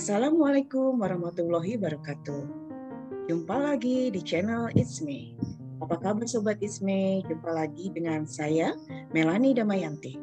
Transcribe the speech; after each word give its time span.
Assalamualaikum 0.00 0.96
warahmatullahi 0.96 1.76
wabarakatuh. 1.76 2.48
Jumpa 3.28 3.52
lagi 3.52 4.08
di 4.08 4.24
channel 4.24 4.72
It's 4.72 5.04
Me. 5.04 5.36
Apa 5.76 6.00
kabar 6.00 6.24
Sobat 6.24 6.56
It's 6.64 6.80
Me? 6.80 7.20
Jumpa 7.28 7.52
lagi 7.52 7.92
dengan 7.92 8.24
saya, 8.24 8.72
Melani 9.12 9.52
Damayanti. 9.52 10.16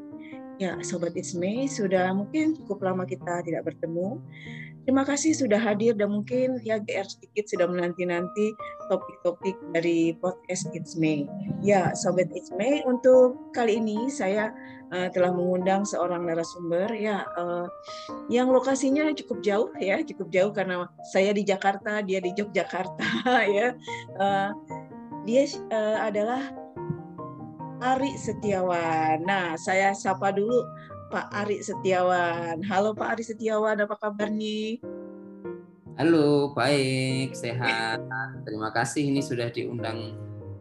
Ya, 0.57 0.82
Sobat 0.82 1.13
It's 1.13 1.37
Me, 1.37 1.69
sudah 1.69 2.09
mungkin 2.09 2.57
cukup 2.57 2.89
lama 2.89 3.05
kita 3.05 3.45
tidak 3.45 3.69
bertemu. 3.69 4.18
Terima 4.89 5.05
kasih 5.05 5.37
sudah 5.37 5.61
hadir 5.61 5.93
dan 5.93 6.09
mungkin 6.09 6.57
ya 6.65 6.82
GR 6.82 7.05
sedikit 7.05 7.46
sudah 7.46 7.69
menanti-nanti 7.69 8.57
topik-topik 8.88 9.55
dari 9.75 10.15
podcast 10.17 10.71
It's 10.71 10.95
Me. 10.95 11.27
Ya, 11.63 11.91
Sobat 11.95 12.31
It's 12.33 12.51
Me, 12.55 12.83
untuk 12.87 13.37
kali 13.51 13.79
ini 13.79 14.07
saya 14.11 14.51
uh, 14.91 15.07
telah 15.11 15.31
mengundang 15.31 15.83
seorang 15.83 16.27
narasumber 16.27 16.91
ya 16.96 17.27
uh, 17.36 17.68
yang 18.32 18.51
lokasinya 18.51 19.11
cukup 19.15 19.43
jauh 19.43 19.69
ya, 19.79 20.00
cukup 20.04 20.27
jauh 20.32 20.51
karena 20.55 20.87
saya 21.11 21.32
di 21.36 21.43
Jakarta, 21.43 22.00
dia 22.04 22.19
di 22.23 22.32
Yogyakarta 22.36 23.07
ya. 23.57 23.75
Uh, 24.18 24.50
dia 25.27 25.43
uh, 25.71 26.07
adalah 26.07 26.41
Ari 27.83 28.18
Setiawan. 28.18 29.21
Nah, 29.27 29.54
saya 29.60 29.93
sapa 29.93 30.33
dulu 30.33 30.65
Pak 31.13 31.29
Ari 31.32 31.61
Setiawan. 31.61 32.63
Halo 32.66 32.95
Pak 32.97 33.19
Ari 33.19 33.23
Setiawan, 33.23 33.77
apa 33.83 33.95
kabar 34.02 34.31
nih? 34.33 34.81
Halo, 35.97 36.53
baik, 36.53 37.33
sehat. 37.33 37.97
Terima 38.45 38.69
kasih 38.69 39.09
ini 39.09 39.17
sudah 39.17 39.50
diundang 39.50 40.14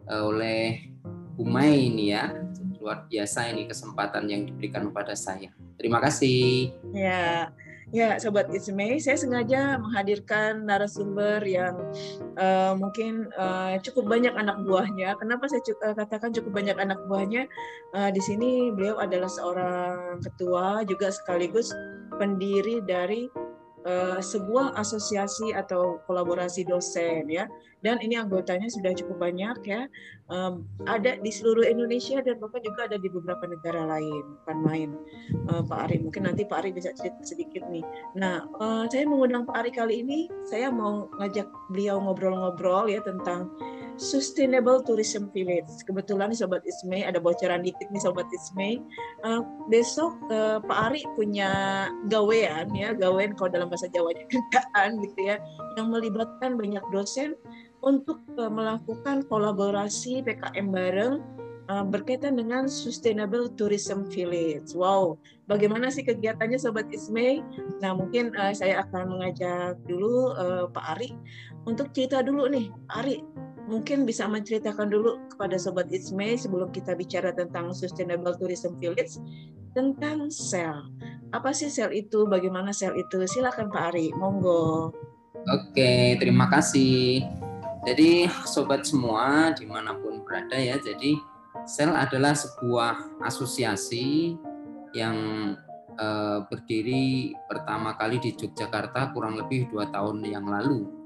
eh, 0.09 0.23
oleh 0.25 0.89
Umay 1.37 1.93
ini 1.93 2.09
ya. 2.09 2.33
Luar 2.81 3.05
biasa 3.05 3.53
ini 3.53 3.69
kesempatan 3.69 4.25
yang 4.25 4.49
diberikan 4.49 4.89
kepada 4.89 5.13
saya. 5.13 5.53
Terima 5.77 6.01
kasih. 6.01 6.73
Ya, 6.89 7.53
Ya, 7.95 8.19
Sobat 8.19 8.51
Isme, 8.51 8.99
saya 8.99 9.15
sengaja 9.15 9.79
menghadirkan 9.79 10.67
narasumber 10.67 11.39
yang 11.47 11.71
uh, 12.35 12.75
mungkin 12.75 13.31
uh, 13.39 13.79
cukup 13.79 14.11
banyak 14.11 14.35
anak 14.35 14.59
buahnya. 14.67 15.15
Kenapa 15.15 15.47
saya 15.47 15.63
uh, 15.87 15.95
katakan 15.95 16.35
cukup 16.35 16.51
banyak 16.51 16.75
anak 16.75 16.99
buahnya? 17.07 17.47
Uh, 17.95 18.11
di 18.11 18.19
sini 18.19 18.75
beliau 18.75 18.99
adalah 18.99 19.31
seorang 19.31 20.19
ketua 20.19 20.83
juga 20.83 21.15
sekaligus 21.15 21.71
pendiri 22.19 22.83
dari 22.83 23.31
uh, 23.87 24.19
sebuah 24.19 24.75
asosiasi 24.75 25.55
atau 25.55 26.03
kolaborasi 26.05 26.67
dosen 26.67 27.31
ya. 27.31 27.47
Dan 27.85 28.01
ini 28.01 28.17
anggotanya 28.17 28.67
sudah 28.67 28.91
cukup 28.91 29.21
banyak 29.21 29.57
ya. 29.63 29.87
Um, 30.27 30.67
ada 30.89 31.15
di 31.21 31.31
seluruh 31.31 31.63
Indonesia 31.63 32.19
dan 32.19 32.41
bahkan 32.41 32.59
juga 32.65 32.89
ada 32.89 32.97
di 32.99 33.07
beberapa 33.07 33.47
negara 33.47 33.87
lain. 33.87 34.23
Bukan 34.43 34.57
main. 34.65 34.89
Uh, 35.47 35.63
Pak 35.63 35.87
Ari 35.87 36.03
mungkin 36.03 36.27
nanti 36.27 36.43
Pak 36.43 36.67
Ari 36.67 36.75
bisa 36.75 36.91
cerita 36.91 37.21
sedikit 37.23 37.63
nih. 37.71 37.85
Nah 38.19 38.43
uh, 38.59 38.83
saya 38.91 39.07
mengundang 39.07 39.47
Pak 39.47 39.63
Ari 39.63 39.71
kali 39.71 40.03
ini. 40.03 40.27
Saya 40.43 40.67
mau 40.73 41.07
ngajak 41.21 41.47
beliau 41.71 42.01
ngobrol-ngobrol 42.03 42.91
ya 42.91 42.99
tentang 43.05 43.53
Sustainable 43.97 44.85
Tourism 44.85 45.27
Village. 45.33 45.69
Kebetulan 45.83 46.29
Sobat 46.37 46.61
Ismay 46.63 47.03
ada 47.03 47.17
bocoran 47.17 47.65
dikit 47.65 47.89
nih 47.89 48.01
Sobat 48.01 48.29
Ismay. 48.29 48.77
Uh, 49.25 49.41
besok 49.67 50.15
uh, 50.29 50.61
Pak 50.61 50.93
Ari 50.93 51.03
punya 51.17 51.49
gawean 52.07 52.69
ya, 52.77 52.93
gawean 52.93 53.33
kalau 53.33 53.49
dalam 53.49 53.67
bahasa 53.67 53.89
Jawanya 53.89 54.23
kerjaan 54.31 55.01
gitu 55.01 55.19
ya, 55.33 55.35
yang 55.75 55.89
melibatkan 55.89 56.55
banyak 56.55 56.85
dosen 56.93 57.33
untuk 57.81 58.21
uh, 58.37 58.49
melakukan 58.49 59.25
kolaborasi 59.25 60.21
PKM 60.21 60.69
bareng 60.69 61.21
uh, 61.69 61.85
berkaitan 61.85 62.37
dengan 62.37 62.69
Sustainable 62.69 63.49
Tourism 63.53 64.05
Village. 64.07 64.73
Wow, 64.77 65.17
bagaimana 65.49 65.89
sih 65.89 66.05
kegiatannya 66.05 66.57
Sobat 66.61 66.89
Ismay? 66.93 67.41
Nah 67.81 67.97
mungkin 67.97 68.33
uh, 68.37 68.53
saya 68.53 68.85
akan 68.87 69.17
mengajak 69.17 69.77
dulu 69.89 70.37
uh, 70.37 70.65
Pak 70.71 70.85
Ari 70.97 71.17
untuk 71.67 71.91
cerita 71.91 72.23
dulu 72.23 72.47
nih, 72.47 72.69
Pak 72.87 72.97
Ari 73.03 73.17
mungkin 73.67 74.07
bisa 74.07 74.25
menceritakan 74.25 74.87
dulu 74.87 75.19
kepada 75.35 75.59
Sobat 75.59 75.91
It's 75.91 76.15
May 76.15 76.39
sebelum 76.39 76.71
kita 76.71 76.95
bicara 76.95 77.35
tentang 77.35 77.75
Sustainable 77.75 78.33
Tourism 78.39 78.79
Village 78.79 79.19
tentang 79.75 80.31
sel. 80.31 80.87
Apa 81.35 81.51
sih 81.51 81.67
sel 81.67 81.91
itu? 81.91 82.25
Bagaimana 82.25 82.71
sel 82.71 82.95
itu? 82.95 83.21
Silakan 83.27 83.67
Pak 83.67 83.93
Ari, 83.93 84.15
monggo. 84.15 84.95
Oke, 85.47 86.15
terima 86.17 86.47
kasih. 86.47 87.27
Jadi 87.83 88.27
sobat 88.47 88.87
semua 88.87 89.51
di 89.55 89.67
mana 89.67 89.95
pun 89.95 90.23
berada 90.23 90.59
ya, 90.59 90.75
jadi 90.75 91.15
sel 91.63 91.95
adalah 91.95 92.35
sebuah 92.35 93.23
asosiasi 93.23 94.35
yang 94.91 95.15
eh, 95.95 96.39
berdiri 96.47 97.35
pertama 97.47 97.95
kali 97.95 98.19
di 98.19 98.35
Yogyakarta 98.35 99.11
kurang 99.15 99.39
lebih 99.39 99.71
dua 99.71 99.87
tahun 99.91 100.23
yang 100.23 100.47
lalu 100.47 100.96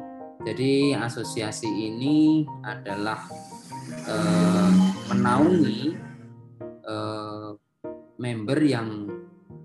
jadi 0.41 0.97
asosiasi 0.97 1.69
ini 1.69 2.49
adalah 2.65 3.29
eh, 4.09 4.71
menaungi 5.13 5.81
eh, 6.85 7.51
member 8.17 8.59
yang 8.65 9.09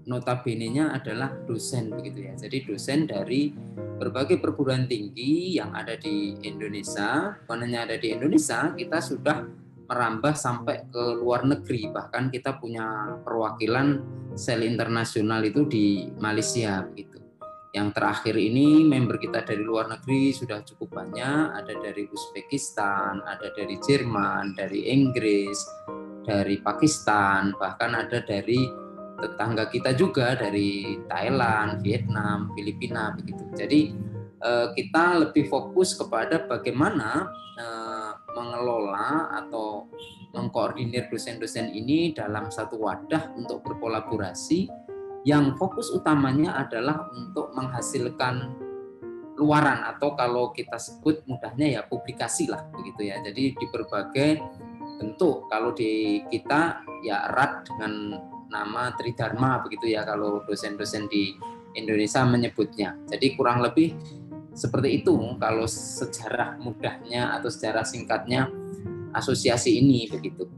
notabene-nya 0.06 0.94
adalah 0.94 1.34
dosen 1.44 1.90
begitu 1.92 2.30
ya. 2.30 2.34
Jadi 2.38 2.62
dosen 2.64 3.10
dari 3.10 3.50
berbagai 3.96 4.38
perguruan 4.38 4.86
tinggi 4.86 5.58
yang 5.58 5.74
ada 5.74 5.98
di 5.98 6.38
Indonesia, 6.46 7.34
hanya 7.50 7.88
ada 7.88 7.96
di 7.98 8.14
Indonesia, 8.14 8.70
kita 8.76 9.02
sudah 9.02 9.42
merambah 9.86 10.34
sampai 10.38 10.86
ke 10.90 11.04
luar 11.18 11.46
negeri. 11.46 11.90
Bahkan 11.90 12.30
kita 12.30 12.58
punya 12.60 13.18
perwakilan 13.22 14.02
sel 14.38 14.62
internasional 14.62 15.42
itu 15.42 15.66
di 15.66 16.06
Malaysia 16.20 16.84
begitu. 16.86 17.15
Yang 17.76 17.92
terakhir 17.92 18.40
ini 18.40 18.88
member 18.88 19.20
kita 19.20 19.44
dari 19.44 19.60
luar 19.60 19.92
negeri 19.92 20.32
sudah 20.32 20.64
cukup 20.64 20.96
banyak, 20.96 21.60
ada 21.60 21.76
dari 21.76 22.08
Uzbekistan, 22.08 23.20
ada 23.20 23.52
dari 23.52 23.76
Jerman, 23.84 24.56
dari 24.56 24.88
Inggris, 24.88 25.60
dari 26.24 26.56
Pakistan, 26.56 27.52
bahkan 27.60 27.92
ada 27.92 28.24
dari 28.24 28.64
tetangga 29.20 29.68
kita 29.68 29.92
juga 29.92 30.32
dari 30.40 30.96
Thailand, 31.04 31.84
Vietnam, 31.84 32.48
Filipina 32.56 33.12
begitu. 33.12 33.44
Jadi 33.52 33.92
eh, 34.40 34.66
kita 34.72 35.28
lebih 35.28 35.44
fokus 35.52 35.92
kepada 35.92 36.48
bagaimana 36.48 37.28
eh, 37.60 38.12
mengelola 38.32 39.36
atau 39.36 39.92
mengkoordinir 40.32 41.12
dosen-dosen 41.12 41.76
ini 41.76 42.16
dalam 42.16 42.48
satu 42.48 42.80
wadah 42.80 43.36
untuk 43.36 43.60
berkolaborasi 43.68 44.85
yang 45.26 45.58
fokus 45.58 45.90
utamanya 45.90 46.54
adalah 46.54 47.10
untuk 47.10 47.50
menghasilkan 47.50 48.54
luaran 49.36 49.84
atau 49.84 50.14
kalau 50.14 50.54
kita 50.54 50.78
sebut 50.78 51.26
mudahnya 51.26 51.66
ya 51.66 51.80
publikasi 51.82 52.46
lah 52.46 52.62
begitu 52.70 53.10
ya. 53.10 53.18
Jadi 53.20 53.58
di 53.58 53.66
berbagai 53.68 54.38
bentuk 55.02 55.50
kalau 55.50 55.74
di 55.74 56.22
kita 56.30 56.80
ya 57.02 57.26
erat 57.26 57.66
dengan 57.66 58.22
nama 58.48 58.94
Tridharma 58.94 59.66
begitu 59.66 59.92
ya 59.92 60.06
kalau 60.06 60.46
dosen-dosen 60.46 61.10
di 61.10 61.34
Indonesia 61.74 62.22
menyebutnya. 62.22 62.94
Jadi 63.10 63.34
kurang 63.34 63.60
lebih 63.60 63.98
seperti 64.56 65.04
itu 65.04 65.12
kalau 65.36 65.68
sejarah 65.68 66.56
mudahnya 66.62 67.36
atau 67.36 67.52
sejarah 67.52 67.84
singkatnya 67.84 68.48
asosiasi 69.12 69.82
ini 69.82 70.08
begitu. 70.08 70.48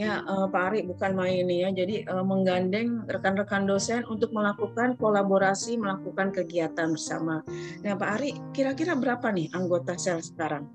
Ya, 0.00 0.24
uh, 0.24 0.48
Pak 0.48 0.62
Ari 0.72 0.80
bukan 0.88 1.12
main 1.12 1.44
ya. 1.48 1.68
Jadi 1.68 2.08
uh, 2.08 2.24
menggandeng 2.24 3.04
rekan-rekan 3.04 3.68
dosen 3.68 4.04
untuk 4.08 4.32
melakukan 4.32 4.96
kolaborasi, 4.96 5.76
melakukan 5.76 6.32
kegiatan 6.32 6.92
bersama. 6.92 7.44
Nah, 7.84 7.94
Pak 7.96 8.10
Ari, 8.18 8.30
kira-kira 8.56 8.96
berapa 8.96 9.28
nih 9.28 9.52
anggota 9.52 9.96
sel 10.00 10.24
sekarang? 10.24 10.68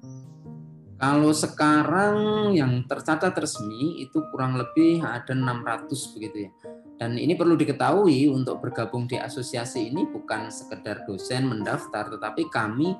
Kalau 0.98 1.30
sekarang 1.30 2.18
yang 2.58 2.82
tercatat 2.90 3.38
resmi 3.38 4.02
itu 4.02 4.18
kurang 4.34 4.58
lebih 4.58 5.06
ada 5.06 5.30
600 5.30 6.14
begitu 6.18 6.50
ya. 6.50 6.52
Dan 6.98 7.14
ini 7.22 7.38
perlu 7.38 7.54
diketahui 7.54 8.26
untuk 8.26 8.58
bergabung 8.58 9.06
di 9.06 9.22
asosiasi 9.22 9.94
ini 9.94 10.10
bukan 10.10 10.50
sekedar 10.50 11.06
dosen 11.06 11.46
mendaftar, 11.46 12.10
tetapi 12.18 12.50
kami 12.50 12.98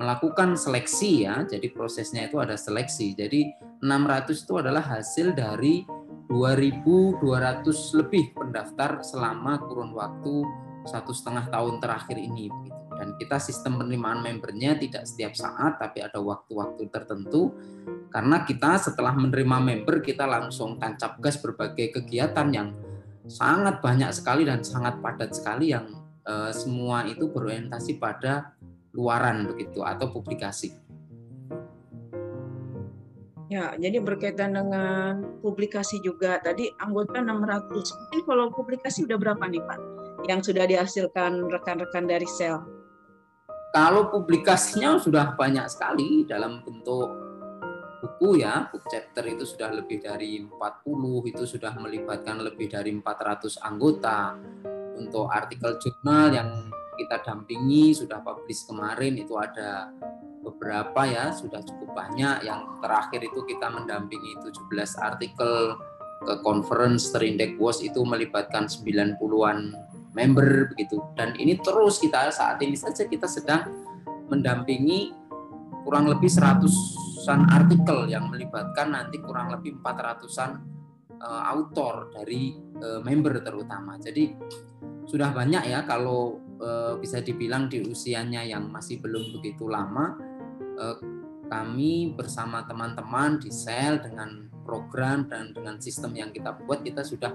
melakukan 0.00 0.56
seleksi 0.56 1.28
ya. 1.28 1.44
Jadi 1.44 1.68
prosesnya 1.68 2.24
itu 2.24 2.40
ada 2.40 2.56
seleksi. 2.56 3.12
Jadi 3.12 3.52
600 3.84 4.32
itu 4.32 4.54
adalah 4.56 4.80
hasil 4.80 5.36
dari 5.36 5.84
2.200 6.32 7.20
lebih 8.00 8.32
pendaftar 8.32 9.04
selama 9.04 9.60
kurun 9.68 9.92
waktu 9.92 10.46
satu 10.88 11.12
setengah 11.12 11.52
tahun 11.52 11.84
terakhir 11.84 12.16
ini. 12.16 12.48
Dan 12.96 13.16
kita 13.16 13.40
sistem 13.40 13.80
penerimaan 13.80 14.20
membernya 14.24 14.76
tidak 14.76 15.08
setiap 15.08 15.32
saat, 15.32 15.80
tapi 15.80 16.04
ada 16.04 16.20
waktu-waktu 16.20 16.88
tertentu. 16.92 17.52
Karena 18.12 18.44
kita 18.44 18.76
setelah 18.76 19.16
menerima 19.16 19.56
member, 19.56 20.04
kita 20.04 20.28
langsung 20.28 20.76
tancap 20.76 21.16
gas 21.20 21.40
berbagai 21.40 21.96
kegiatan 22.00 22.48
yang 22.52 22.76
sangat 23.24 23.80
banyak 23.80 24.10
sekali 24.12 24.44
dan 24.44 24.60
sangat 24.60 25.00
padat 25.00 25.32
sekali 25.32 25.72
yang 25.72 25.88
eh, 26.28 26.52
semua 26.52 27.08
itu 27.08 27.30
berorientasi 27.32 27.96
pada 27.96 28.52
luaran 28.96 29.46
begitu 29.50 29.82
atau 29.82 30.10
publikasi. 30.10 30.74
Ya, 33.50 33.74
jadi 33.74 33.98
berkaitan 33.98 34.54
dengan 34.54 35.26
publikasi 35.42 35.98
juga. 36.06 36.38
Tadi 36.38 36.70
anggota 36.78 37.18
600. 37.18 37.66
Mungkin 37.74 38.20
kalau 38.22 38.46
publikasi 38.54 39.02
udah 39.02 39.18
berapa 39.18 39.42
nih, 39.50 39.58
Pak? 39.66 40.00
yang 40.28 40.44
sudah 40.44 40.68
dihasilkan 40.68 41.48
rekan-rekan 41.48 42.04
dari 42.04 42.28
sel? 42.28 42.60
Kalau 43.70 44.10
publikasinya 44.10 44.98
sudah 44.98 45.38
banyak 45.38 45.70
sekali 45.70 46.26
dalam 46.26 46.66
bentuk 46.66 47.06
buku 48.02 48.42
ya, 48.42 48.66
book 48.66 48.82
chapter 48.90 49.22
itu 49.30 49.46
sudah 49.46 49.70
lebih 49.70 50.02
dari 50.02 50.42
40, 50.42 51.30
itu 51.30 51.46
sudah 51.46 51.78
melibatkan 51.78 52.42
lebih 52.42 52.66
dari 52.66 52.90
400 52.90 53.62
anggota. 53.62 54.34
Untuk 55.00 55.32
artikel 55.32 55.80
jurnal 55.80 56.28
yang 56.34 56.50
kita 57.00 57.24
dampingi 57.24 57.96
sudah 57.96 58.20
publish 58.20 58.68
kemarin 58.68 59.16
itu 59.16 59.32
ada 59.40 59.88
beberapa 60.44 61.08
ya, 61.08 61.32
sudah 61.32 61.64
cukup 61.64 61.96
banyak. 61.96 62.44
Yang 62.44 62.60
terakhir 62.84 63.20
itu 63.24 63.40
kita 63.48 63.72
mendampingi 63.72 64.36
17 64.44 65.00
artikel 65.00 65.80
ke 66.20 66.34
conference 66.44 67.08
Terindek 67.12 67.56
WOS 67.56 67.80
itu 67.80 68.04
melibatkan 68.04 68.68
90-an 68.68 69.72
member 70.12 70.72
begitu. 70.74 71.00
Dan 71.16 71.32
ini 71.40 71.56
terus 71.60 71.96
kita 71.96 72.28
saat 72.28 72.60
ini 72.60 72.76
saja 72.76 73.08
kita 73.08 73.24
sedang 73.24 73.72
mendampingi 74.28 75.16
kurang 75.84 76.12
lebih 76.12 76.28
100-an 76.28 77.48
artikel 77.48 78.04
yang 78.12 78.28
melibatkan 78.28 78.92
nanti 78.92 79.16
kurang 79.24 79.48
lebih 79.48 79.80
400-an 79.80 80.60
uh, 81.20 81.24
eh, 81.24 81.42
autor 81.56 82.12
dari 82.12 82.56
uh, 82.80 83.00
member 83.00 83.40
terutama. 83.40 83.96
Jadi 83.96 84.36
sudah 85.08 85.32
banyak 85.32 85.66
ya 85.66 85.82
kalau 85.88 86.49
uh, 86.60 86.94
bisa 87.00 87.24
dibilang 87.24 87.66
di 87.66 87.82
usianya 87.82 88.44
yang 88.44 88.68
masih 88.68 89.00
belum 89.00 89.40
begitu 89.40 89.66
lama 89.66 90.16
uh, 90.78 90.96
kami 91.50 92.14
bersama 92.14 92.62
teman-teman 92.62 93.42
di 93.42 93.50
sel 93.50 93.98
dengan 93.98 94.46
program 94.62 95.26
dan 95.26 95.50
dengan 95.50 95.82
sistem 95.82 96.14
yang 96.14 96.30
kita 96.30 96.54
buat 96.62 96.86
kita 96.86 97.02
sudah 97.02 97.34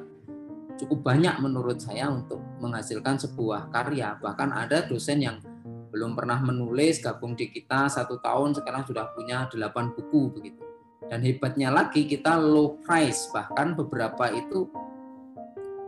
cukup 0.80 1.04
banyak 1.04 1.36
menurut 1.44 1.84
saya 1.84 2.08
untuk 2.08 2.40
menghasilkan 2.64 3.20
sebuah 3.20 3.72
karya. 3.72 4.16
Bahkan 4.20 4.50
ada 4.56 4.88
dosen 4.88 5.20
yang 5.20 5.44
belum 5.92 6.16
pernah 6.16 6.40
menulis 6.44 7.00
gabung 7.00 7.36
di 7.36 7.52
kita 7.52 7.88
satu 7.88 8.20
tahun 8.20 8.56
sekarang 8.56 8.88
sudah 8.88 9.12
punya 9.16 9.48
delapan 9.52 9.92
buku 9.92 10.32
begitu. 10.32 10.64
Dan 11.06 11.22
hebatnya 11.22 11.70
lagi 11.70 12.08
kita 12.08 12.40
low 12.40 12.80
price 12.82 13.30
bahkan 13.36 13.76
beberapa 13.76 14.32
itu 14.32 14.68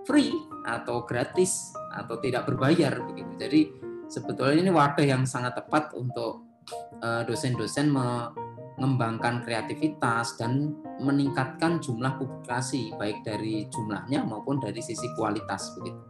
free 0.05 0.31
atau 0.63 1.03
gratis 1.03 1.73
atau 1.97 2.21
tidak 2.21 2.45
berbayar 2.45 3.01
begitu. 3.01 3.33
Jadi 3.41 3.61
sebetulnya 4.07 4.61
ini 4.61 4.71
wadah 4.71 5.05
yang 5.05 5.25
sangat 5.25 5.57
tepat 5.57 5.91
untuk 5.97 6.45
eh, 7.01 7.25
dosen-dosen 7.25 7.89
mengembangkan 7.89 9.41
kreativitas 9.41 10.37
dan 10.37 10.77
meningkatkan 11.01 11.81
jumlah 11.81 12.17
publikasi 12.17 12.93
baik 12.97 13.21
dari 13.25 13.65
jumlahnya 13.69 14.25
maupun 14.25 14.61
dari 14.61 14.81
sisi 14.81 15.05
kualitas 15.17 15.73
begitu. 15.77 16.01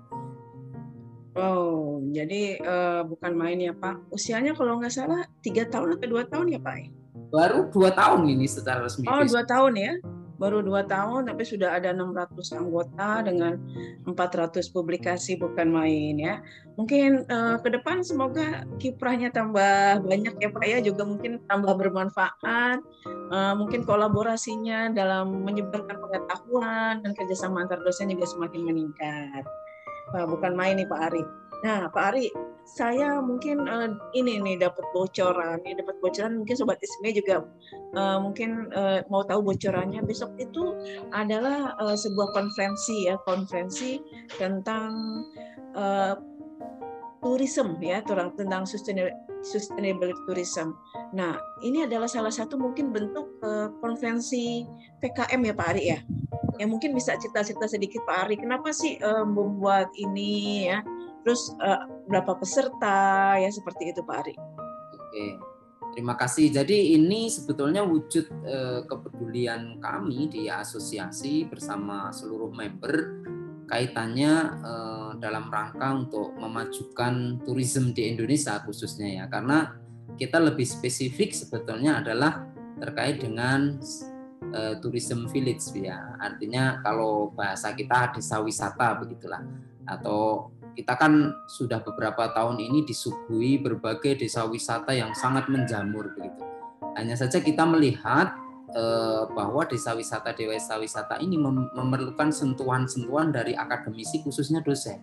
Oh, 1.38 2.02
jadi 2.10 2.58
uh, 2.66 3.02
bukan 3.06 3.38
main 3.38 3.62
ya 3.62 3.70
Pak. 3.70 4.10
Usianya 4.10 4.58
kalau 4.58 4.82
nggak 4.82 4.90
salah 4.90 5.22
tiga 5.46 5.70
tahun 5.70 6.02
atau 6.02 6.08
dua 6.10 6.26
tahun 6.26 6.58
ya 6.58 6.58
Pak? 6.58 6.76
Baru 7.30 7.70
dua 7.70 7.94
tahun 7.94 8.26
ini 8.26 8.50
secara 8.50 8.82
resmi. 8.82 9.06
Oh, 9.06 9.22
dua 9.22 9.46
tahun 9.46 9.74
ya? 9.78 9.94
Baru 10.38 10.62
dua 10.62 10.86
tahun 10.86 11.30
tapi 11.30 11.44
sudah 11.44 11.78
ada 11.78 11.94
600 11.94 12.58
anggota 12.58 13.26
dengan 13.26 13.58
400 14.06 14.62
publikasi 14.70 15.38
bukan 15.38 15.70
main 15.70 16.16
ya. 16.18 16.42
Mungkin 16.78 17.26
uh, 17.28 17.58
ke 17.62 17.74
depan 17.74 18.06
semoga 18.06 18.64
kiprahnya 18.78 19.34
tambah 19.34 20.06
banyak 20.06 20.38
ya 20.38 20.50
Pak 20.54 20.66
ya 20.66 20.80
juga 20.82 21.04
mungkin 21.06 21.42
tambah 21.50 21.74
bermanfaat. 21.74 22.80
Uh, 23.28 23.54
mungkin 23.58 23.84
kolaborasinya 23.84 24.94
dalam 24.94 25.44
menyebarkan 25.44 25.98
pengetahuan 26.00 27.04
dan 27.04 27.12
kerjasama 27.18 27.66
antar 27.66 27.82
dosen 27.82 28.14
juga 28.14 28.30
semakin 28.30 28.62
meningkat. 28.64 29.44
Pak, 30.14 30.26
bukan 30.32 30.56
main 30.56 30.80
nih 30.80 30.88
Pak 30.88 31.02
Ari. 31.12 31.24
Nah, 31.68 31.90
Pak 31.92 32.04
Ari, 32.14 32.32
saya 32.68 33.24
mungkin 33.24 33.64
uh, 33.64 33.96
ini 34.12 34.44
nih 34.44 34.60
dapat 34.60 34.84
bocoran, 34.92 35.64
ini 35.64 35.80
dapat 35.80 35.96
bocoran 36.04 36.44
mungkin 36.44 36.56
sobat 36.60 36.84
Isme 36.84 37.16
juga 37.16 37.48
uh, 37.96 38.20
mungkin 38.20 38.68
uh, 38.76 39.08
mau 39.08 39.24
tahu 39.24 39.56
bocorannya 39.56 40.04
besok 40.04 40.36
itu 40.36 40.76
adalah 41.16 41.80
uh, 41.80 41.96
sebuah 41.96 42.36
konferensi 42.36 43.08
ya, 43.08 43.16
konferensi 43.24 44.04
tentang 44.36 45.24
uh, 45.80 46.20
tourism 47.24 47.80
ya, 47.80 48.04
tentang 48.04 48.68
sustainable 48.68 49.16
sustainable 49.46 50.12
tourism. 50.28 50.76
Nah, 51.16 51.40
ini 51.64 51.88
adalah 51.88 52.10
salah 52.10 52.34
satu 52.34 52.60
mungkin 52.60 52.92
bentuk 52.92 53.40
uh, 53.48 53.72
konferensi 53.80 54.68
PKM 55.00 55.40
ya 55.48 55.54
Pak 55.56 55.68
Ari 55.72 55.84
ya. 55.88 56.00
Ya 56.58 56.66
mungkin 56.66 56.98
bisa 56.98 57.14
cerita-cerita 57.22 57.70
sedikit 57.70 58.02
Pak 58.04 58.28
Ari, 58.28 58.36
kenapa 58.42 58.74
sih 58.74 58.98
uh, 59.00 59.24
membuat 59.24 59.94
ini 59.96 60.68
ya? 60.68 60.82
Terus 61.28 61.52
uh, 61.60 61.84
berapa 62.08 62.40
peserta 62.40 63.36
ya 63.36 63.52
seperti 63.52 63.92
itu 63.92 64.00
Pak 64.00 64.16
Ari. 64.16 64.36
Oke. 64.96 65.58
Terima 65.92 66.16
kasih. 66.16 66.54
Jadi 66.54 66.94
ini 66.94 67.26
sebetulnya 67.26 67.82
wujud 67.82 68.30
eh, 68.46 68.86
kepedulian 68.86 69.82
kami 69.82 70.30
di 70.30 70.46
asosiasi 70.46 71.50
bersama 71.50 72.14
seluruh 72.14 72.54
member 72.54 73.26
kaitannya 73.66 74.34
eh, 74.62 75.12
dalam 75.18 75.50
rangka 75.50 75.98
untuk 75.98 76.38
memajukan 76.38 77.42
turisme 77.42 77.98
di 77.98 78.14
Indonesia 78.14 78.62
khususnya 78.62 79.10
ya. 79.10 79.26
Karena 79.26 79.74
kita 80.22 80.38
lebih 80.38 80.70
spesifik 80.70 81.34
sebetulnya 81.34 82.06
adalah 82.06 82.46
terkait 82.78 83.18
dengan 83.18 83.82
eh, 84.54 84.78
tourism 84.78 85.26
village 85.34 85.66
ya. 85.74 86.14
Artinya 86.22 86.78
kalau 86.86 87.34
bahasa 87.34 87.74
kita 87.74 88.14
desa 88.14 88.38
wisata 88.38 89.02
begitulah 89.02 89.42
atau 89.90 90.54
kita 90.78 90.94
kan 90.94 91.34
sudah 91.50 91.82
beberapa 91.82 92.30
tahun 92.38 92.62
ini 92.62 92.86
disuguhi 92.86 93.58
berbagai 93.58 94.22
desa 94.22 94.46
wisata 94.46 94.94
yang 94.94 95.10
sangat 95.18 95.50
menjamur 95.50 96.14
begitu. 96.14 96.46
Hanya 96.94 97.18
saja 97.18 97.42
kita 97.42 97.66
melihat 97.66 98.38
eh, 98.78 99.24
bahwa 99.34 99.66
desa 99.66 99.98
wisata 99.98 100.38
desa 100.38 100.78
wisata 100.78 101.18
ini 101.18 101.34
memerlukan 101.74 102.30
sentuhan-sentuhan 102.30 103.34
dari 103.34 103.58
akademisi 103.58 104.22
khususnya 104.22 104.62
dosen. 104.62 105.02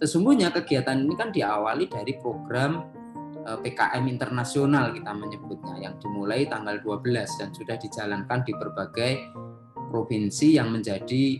Sesungguhnya 0.00 0.48
kegiatan 0.48 0.96
ini 1.04 1.12
kan 1.12 1.28
diawali 1.28 1.92
dari 1.92 2.16
program 2.16 2.88
eh, 3.44 3.58
PKM 3.60 4.08
internasional 4.08 4.96
kita 4.96 5.12
menyebutnya 5.12 5.76
yang 5.76 5.94
dimulai 6.00 6.48
tanggal 6.48 6.80
12 6.80 7.36
dan 7.36 7.52
sudah 7.52 7.76
dijalankan 7.76 8.40
di 8.48 8.56
berbagai 8.56 9.12
provinsi 9.92 10.56
yang 10.56 10.72
menjadi 10.72 11.36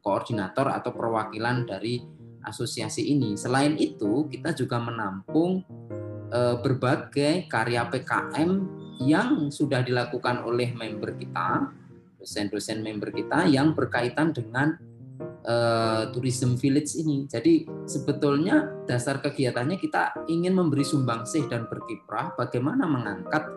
koordinator 0.00 0.72
atau 0.72 0.96
perwakilan 0.96 1.68
dari 1.68 2.19
asosiasi 2.44 3.10
ini. 3.10 3.36
Selain 3.36 3.76
itu, 3.76 4.28
kita 4.28 4.52
juga 4.56 4.80
menampung 4.80 5.64
eh, 6.30 6.56
berbagai 6.60 7.46
karya 7.50 7.86
PKM 7.88 8.50
yang 9.00 9.48
sudah 9.48 9.80
dilakukan 9.80 10.44
oleh 10.44 10.76
member 10.76 11.16
kita, 11.16 11.72
dosen-dosen 12.20 12.84
member 12.84 13.10
kita 13.16 13.48
yang 13.48 13.72
berkaitan 13.72 14.28
dengan 14.36 14.76
uh, 15.48 16.12
tourism 16.12 16.60
village 16.60 17.00
ini. 17.00 17.24
Jadi 17.24 17.64
sebetulnya 17.88 18.84
dasar 18.84 19.24
kegiatannya 19.24 19.80
kita 19.80 20.28
ingin 20.28 20.52
memberi 20.52 20.84
sumbangsih 20.84 21.48
dan 21.48 21.64
berkiprah 21.64 22.36
bagaimana 22.36 22.84
mengangkat 22.84 23.48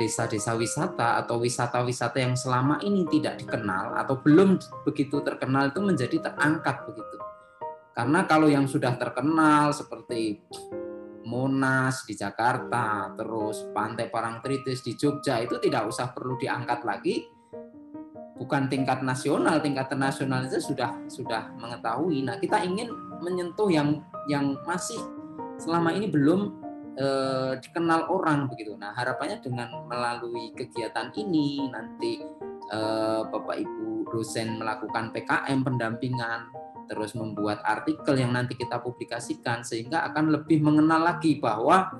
desa-desa 0.00 0.56
wisata 0.56 1.20
atau 1.20 1.36
wisata-wisata 1.36 2.24
yang 2.24 2.32
selama 2.32 2.80
ini 2.80 3.04
tidak 3.04 3.36
dikenal 3.36 3.92
atau 3.92 4.16
belum 4.16 4.56
begitu 4.88 5.20
terkenal 5.20 5.68
itu 5.68 5.80
menjadi 5.84 6.16
terangkat 6.24 6.88
begitu. 6.88 7.16
Karena 7.96 8.28
kalau 8.28 8.52
yang 8.52 8.68
sudah 8.68 8.92
terkenal 9.00 9.72
seperti 9.72 10.44
Monas 11.24 12.04
di 12.04 12.12
Jakarta, 12.12 13.08
terus 13.16 13.64
Pantai 13.72 14.12
Parangtritis 14.12 14.84
di 14.84 14.92
Jogja 15.00 15.40
itu 15.40 15.56
tidak 15.56 15.88
usah 15.88 16.12
perlu 16.12 16.36
diangkat 16.36 16.84
lagi. 16.84 17.24
Bukan 18.36 18.68
tingkat 18.68 19.00
nasional, 19.00 19.64
tingkat 19.64 19.88
internasional 19.88 20.44
itu 20.44 20.60
sudah 20.60 20.92
sudah 21.08 21.56
mengetahui. 21.56 22.20
Nah, 22.20 22.36
kita 22.36 22.60
ingin 22.68 22.92
menyentuh 23.24 23.72
yang 23.72 24.04
yang 24.28 24.60
masih 24.68 25.00
selama 25.56 25.96
ini 25.96 26.12
belum 26.12 26.52
eh, 27.00 27.52
dikenal 27.64 28.12
orang 28.12 28.52
begitu. 28.52 28.76
Nah, 28.76 28.92
harapannya 28.92 29.40
dengan 29.40 29.72
melalui 29.88 30.52
kegiatan 30.52 31.16
ini 31.16 31.64
nanti 31.72 32.20
eh, 32.70 33.20
Bapak 33.24 33.56
Ibu 33.56 34.12
dosen 34.12 34.60
melakukan 34.60 35.16
PKM 35.16 35.64
pendampingan 35.64 36.66
terus 36.86 37.12
membuat 37.18 37.62
artikel 37.66 38.16
yang 38.18 38.32
nanti 38.32 38.54
kita 38.54 38.78
publikasikan 38.78 39.66
sehingga 39.66 40.06
akan 40.10 40.34
lebih 40.34 40.62
mengenal 40.62 41.02
lagi 41.02 41.38
bahwa 41.38 41.90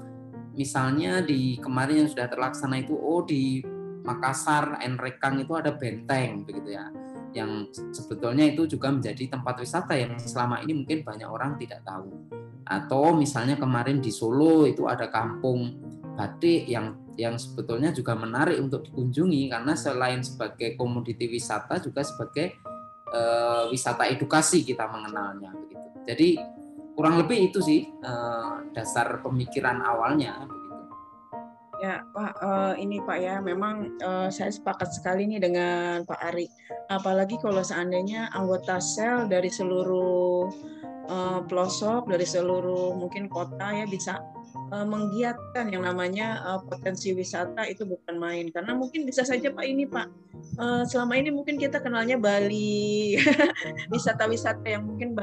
misalnya 0.57 1.21
di 1.21 1.61
kemarin 1.61 2.07
yang 2.07 2.11
sudah 2.11 2.27
terlaksana 2.31 2.81
itu 2.81 2.97
oh 2.97 3.23
di 3.27 3.61
Makassar 4.07 4.79
Enrekang 4.87 5.43
itu 5.43 5.53
ada 5.59 5.75
benteng 5.75 6.47
begitu 6.47 6.79
ya. 6.79 6.87
Yang 7.35 7.75
sebetulnya 7.93 8.47
itu 8.49 8.65
juga 8.65 8.89
menjadi 8.89 9.29
tempat 9.29 9.61
wisata 9.61 9.99
yang 9.99 10.15
selama 10.17 10.63
ini 10.63 10.87
mungkin 10.87 11.03
banyak 11.03 11.27
orang 11.29 11.59
tidak 11.59 11.83
tahu. 11.83 12.09
Atau 12.65 13.19
misalnya 13.19 13.59
kemarin 13.59 13.99
di 13.99 14.15
Solo 14.15 14.65
itu 14.65 14.87
ada 14.87 15.11
kampung 15.11 15.75
batik 16.17 16.65
yang 16.71 16.97
yang 17.17 17.37
sebetulnya 17.37 17.93
juga 17.93 18.17
menarik 18.17 18.57
untuk 18.61 18.89
dikunjungi 18.89 19.53
karena 19.53 19.73
selain 19.77 20.21
sebagai 20.25 20.77
komoditi 20.77 21.29
wisata 21.29 21.81
juga 21.81 22.05
sebagai 22.05 22.57
uh, 23.13 23.71
wisata 23.71 24.09
edukasi 24.11 24.63
kita 24.67 24.87
mengenalnya 24.91 25.53
begitu. 25.55 25.89
Jadi 26.07 26.29
kurang 26.97 27.21
lebih 27.21 27.53
itu 27.53 27.59
sih 27.61 27.87
uh, 28.03 28.65
dasar 28.73 29.21
pemikiran 29.21 29.85
awalnya 29.85 30.49
Ya, 31.77 32.01
Pak, 32.09 32.41
uh, 32.41 32.73
ini 32.81 33.05
Pak 33.05 33.19
ya, 33.21 33.37
memang 33.45 34.01
saya 34.33 34.49
sepakat 34.49 34.97
sekali 34.97 35.29
nih 35.29 35.45
dengan 35.45 36.09
Pak 36.09 36.21
Ari. 36.33 36.49
Apalagi 36.89 37.37
kalau 37.37 37.61
seandainya 37.61 38.33
anggota 38.33 38.81
sel 38.81 39.29
dari 39.29 39.53
seluruh 39.53 40.49
uh, 41.05 41.41
pelosok, 41.45 42.09
dari 42.09 42.25
seluruh 42.25 42.97
mungkin 42.97 43.29
kota 43.29 43.77
ya 43.77 43.85
bisa 43.85 44.17
uh, 44.73 44.87
menggiatkan 44.87 45.71
yang 45.71 45.87
namanya 45.87 46.43
uh, 46.45 46.61
potensi 46.63 47.13
wisata 47.13 47.67
itu 47.67 47.87
bukan 47.87 48.17
main. 48.19 48.51
Karena 48.51 48.77
mungkin 48.77 49.07
bisa 49.07 49.23
saja 49.23 49.51
Pak 49.51 49.67
ini 49.67 49.89
Pak, 49.89 50.09
uh, 50.59 50.83
selama 50.85 51.17
ini 51.17 51.31
mungkin 51.33 51.57
kita 51.57 51.81
kenalnya 51.81 52.21
Bali, 52.21 53.17
wisata-wisata 53.95 54.67
yang 54.67 54.87
mungkin 54.87 55.17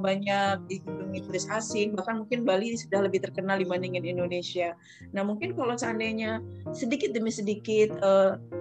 banyak 0.00 0.68
dikunjungi 0.70 1.20
turis 1.26 1.46
asing, 1.50 1.98
bahkan 1.98 2.22
mungkin 2.22 2.46
Bali 2.46 2.78
sudah 2.78 3.04
lebih 3.04 3.24
terkenal 3.24 3.58
dibandingin 3.58 4.06
Indonesia. 4.06 4.76
Nah 5.12 5.26
mungkin 5.26 5.52
kalau 5.58 5.74
seandainya 5.74 6.38
sedikit 6.72 7.12
demi 7.12 7.34
sedikit 7.34 7.92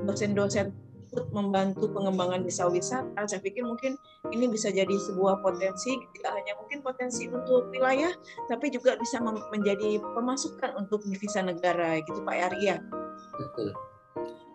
dosen-dosen 0.05 0.88
ikut 1.09 1.33
membantu 1.33 1.89
pengembangan 1.89 2.45
desa 2.45 2.69
wisata, 2.69 3.25
saya 3.25 3.41
pikir 3.41 3.65
mungkin 3.65 3.97
ini 4.29 4.45
bisa 4.45 4.69
jadi 4.69 4.93
sebuah 4.93 5.41
potensi, 5.41 5.97
tidak 6.13 6.37
hanya 6.37 6.53
mungkin 6.61 6.85
potensi 6.85 7.25
untuk 7.25 7.73
wilayah, 7.73 8.13
tapi 8.45 8.69
juga 8.69 8.93
bisa 9.01 9.17
menjadi 9.49 9.97
pemasukan 10.13 10.77
untuk 10.77 11.01
devisa 11.09 11.41
negara, 11.41 11.97
gitu 12.05 12.21
Pak 12.21 12.37
Arya. 12.53 12.77
Betul, 13.41 13.73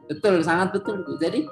betul, 0.07 0.35
sangat 0.47 0.79
betul. 0.79 1.03
Jadi 1.19 1.43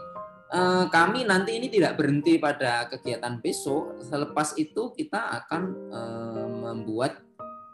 eh, 0.54 0.84
kami 0.86 1.26
nanti 1.26 1.58
ini 1.58 1.66
tidak 1.66 1.98
berhenti 1.98 2.38
pada 2.38 2.86
kegiatan 2.86 3.42
besok. 3.42 3.98
Selepas 4.06 4.54
itu 4.54 4.94
kita 4.94 5.18
akan 5.42 5.62
eh, 5.90 6.46
membuat 6.70 7.26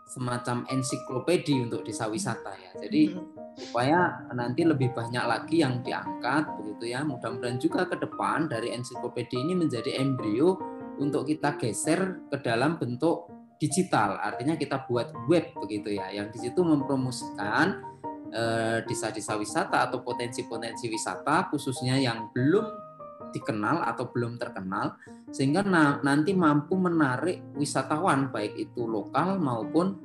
semacam 0.08 0.64
ensiklopedi 0.72 1.68
untuk 1.68 1.84
desa 1.84 2.08
wisata 2.08 2.56
ya. 2.56 2.72
Jadi 2.80 3.12
mm-hmm. 3.12 3.60
supaya 3.68 4.24
nanti 4.32 4.64
lebih 4.64 4.96
banyak 4.96 5.24
lagi 5.28 5.60
yang 5.60 5.84
diangkat 5.84 6.48
begitu 6.58 6.96
ya. 6.96 7.04
Mudah-mudahan 7.04 7.60
juga 7.60 7.84
ke 7.84 8.00
depan 8.00 8.48
dari 8.48 8.72
ensiklopedi 8.72 9.36
ini 9.36 9.54
menjadi 9.54 10.00
embrio 10.00 10.56
untuk 10.98 11.28
kita 11.28 11.60
geser 11.60 12.24
ke 12.32 12.40
dalam 12.40 12.80
bentuk 12.80 13.28
digital. 13.60 14.16
Artinya 14.18 14.56
kita 14.56 14.88
buat 14.88 15.12
web 15.28 15.52
begitu 15.60 15.94
ya, 15.94 16.10
yang 16.10 16.32
di 16.32 16.38
situ 16.40 16.64
mempromosikan 16.64 17.84
eh, 18.32 18.78
desa-desa 18.88 19.36
wisata 19.36 19.86
atau 19.90 20.00
potensi-potensi 20.02 20.88
wisata 20.88 21.52
khususnya 21.52 22.00
yang 22.00 22.32
belum 22.32 22.88
dikenal 23.35 23.85
atau 23.85 24.08
belum 24.08 24.40
terkenal 24.40 24.97
sehingga 25.28 25.61
na 25.66 26.00
nanti 26.00 26.32
mampu 26.32 26.76
menarik 26.80 27.44
wisatawan 27.56 28.32
baik 28.32 28.56
itu 28.56 28.88
lokal 28.88 29.37
maupun 29.37 30.00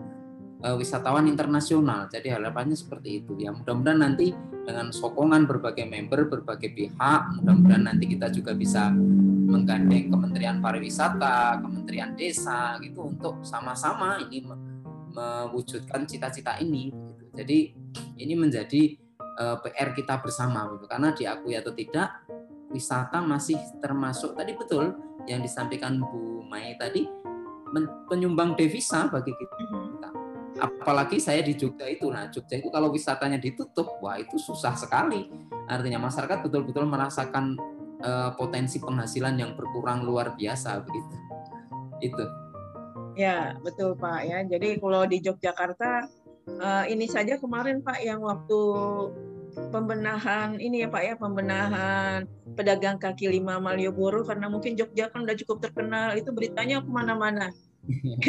uh, 0.63 0.75
wisatawan 0.79 1.27
internasional. 1.27 2.07
Jadi 2.07 2.31
harapannya 2.31 2.73
seperti 2.73 3.21
itu 3.21 3.35
ya. 3.37 3.51
Mudah-mudahan 3.51 3.99
nanti 3.99 4.31
dengan 4.63 4.95
sokongan 4.95 5.43
berbagai 5.43 5.83
member, 5.83 6.31
berbagai 6.31 6.71
pihak, 6.71 7.21
mudah-mudahan 7.39 7.83
nanti 7.91 8.07
kita 8.07 8.31
juga 8.31 8.55
bisa 8.55 8.89
menggandeng 9.53 10.07
Kementerian 10.09 10.63
Pariwisata, 10.63 11.59
Kementerian 11.59 12.15
Desa 12.15 12.79
gitu 12.79 13.11
untuk 13.11 13.43
sama-sama 13.43 14.23
ini 14.23 14.47
mewujudkan 15.13 16.07
cita-cita 16.07 16.57
ini. 16.63 16.89
Gitu. 16.89 17.23
Jadi 17.35 17.59
ini 18.17 18.33
menjadi 18.39 18.81
eh, 19.19 19.57
PR 19.61 19.91
kita 19.93 20.23
bersama 20.23 20.71
gitu. 20.73 20.87
Karena 20.87 21.11
diakui 21.11 21.53
atau 21.59 21.75
tidak 21.75 22.23
wisata 22.73 23.21
masih 23.21 23.55
termasuk 23.79 24.33
tadi 24.33 24.57
betul 24.57 24.97
yang 25.29 25.39
disampaikan 25.39 26.01
Bu 26.01 26.43
Mai 26.49 26.75
tadi 26.75 27.07
penyumbang 28.09 28.53
devisa 28.53 29.09
bagi 29.09 29.33
kita. 29.33 29.57
Mhm. 29.57 30.61
Apalagi 30.61 31.17
saya 31.17 31.41
di 31.41 31.57
Jogja 31.57 31.89
itu, 31.89 32.13
nah 32.13 32.29
Jogja 32.29 32.61
itu 32.61 32.69
kalau 32.69 32.93
wisatanya 32.93 33.41
ditutup, 33.41 33.97
wah 34.05 34.21
itu 34.21 34.37
susah 34.37 34.77
sekali. 34.77 35.25
Artinya 35.65 35.97
masyarakat 35.97 36.45
betul-betul 36.45 36.85
merasakan 36.85 37.57
uh, 38.05 38.29
potensi 38.37 38.77
penghasilan 38.77 39.33
yang 39.33 39.57
berkurang 39.57 40.05
luar 40.05 40.37
biasa 40.37 40.77
begitu. 40.85 41.15
Itu. 42.05 42.25
Ya 43.17 43.57
betul 43.65 43.97
Pak 43.97 44.29
ya. 44.29 44.45
Jadi 44.45 44.77
kalau 44.77 45.09
di 45.09 45.17
Yogyakarta 45.25 46.05
uh, 46.61 46.85
ini 46.85 47.09
saja 47.09 47.41
kemarin 47.41 47.81
Pak 47.81 48.05
yang 48.05 48.21
waktu 48.21 48.59
pembenahan 49.53 50.57
ini 50.57 50.85
ya 50.85 50.87
Pak 50.89 51.03
ya 51.03 51.13
pembenahan. 51.17 52.25
Pedagang 52.53 52.97
kaki 53.01 53.29
lima 53.29 53.57
Malioboro 53.57 54.21
karena 54.25 54.49
mungkin 54.49 54.77
Jogja 54.77 55.09
kan 55.09 55.25
udah 55.25 55.37
cukup 55.37 55.63
terkenal. 55.63 56.13
Itu 56.17 56.33
beritanya 56.33 56.81
ke 56.81 56.89
mana-mana. 56.89 57.49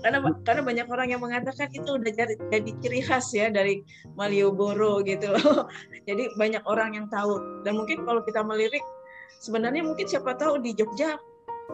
Karena 0.00 0.24
karena 0.48 0.62
banyak 0.64 0.86
orang 0.88 1.12
yang 1.12 1.20
mengatakan 1.20 1.68
itu 1.76 2.00
udah 2.00 2.08
jadi, 2.08 2.40
jadi 2.48 2.70
ciri 2.80 3.00
khas 3.04 3.36
ya 3.36 3.52
dari 3.52 3.84
Malioboro 4.16 5.04
gitu 5.04 5.28
loh. 5.36 5.68
Jadi 6.08 6.32
banyak 6.40 6.64
orang 6.64 6.96
yang 6.96 7.06
tahu. 7.12 7.36
Dan 7.68 7.76
mungkin 7.76 8.08
kalau 8.08 8.24
kita 8.24 8.40
melirik 8.40 8.80
sebenarnya 9.44 9.84
mungkin 9.84 10.08
siapa 10.08 10.32
tahu 10.40 10.64
di 10.64 10.72
Jogja 10.72 11.20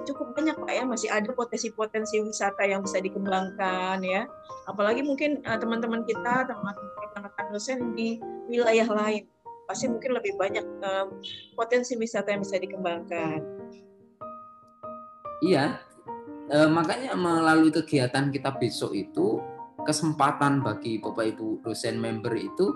cukup 0.02 0.34
banyak 0.34 0.58
pak 0.58 0.72
ya. 0.74 0.82
Masih 0.82 1.08
ada 1.14 1.30
potensi-potensi 1.30 2.18
wisata 2.18 2.66
yang 2.66 2.82
bisa 2.82 2.98
dikembangkan 2.98 4.02
ya. 4.02 4.26
Apalagi 4.66 5.06
mungkin 5.06 5.46
uh, 5.46 5.58
teman-teman 5.60 6.02
kita 6.02 6.50
teman-teman 6.50 6.94
dosen 7.54 7.94
di 7.94 8.18
wilayah 8.50 8.90
lain 8.90 9.30
pasti 9.64 9.88
mungkin 9.88 10.12
lebih 10.12 10.36
banyak 10.36 10.66
um, 10.84 11.22
potensi 11.56 11.96
wisata 11.96 12.34
yang 12.34 12.44
bisa 12.44 12.60
dikembangkan. 12.60 13.40
Iya. 15.40 15.80
E, 16.44 16.56
makanya 16.68 17.16
melalui 17.16 17.72
kegiatan 17.72 18.28
kita 18.28 18.52
besok 18.60 18.92
itu 18.92 19.40
kesempatan 19.84 20.60
bagi 20.60 21.00
bapak 21.00 21.36
ibu 21.36 21.60
dosen 21.64 21.96
member 21.96 22.36
itu 22.36 22.68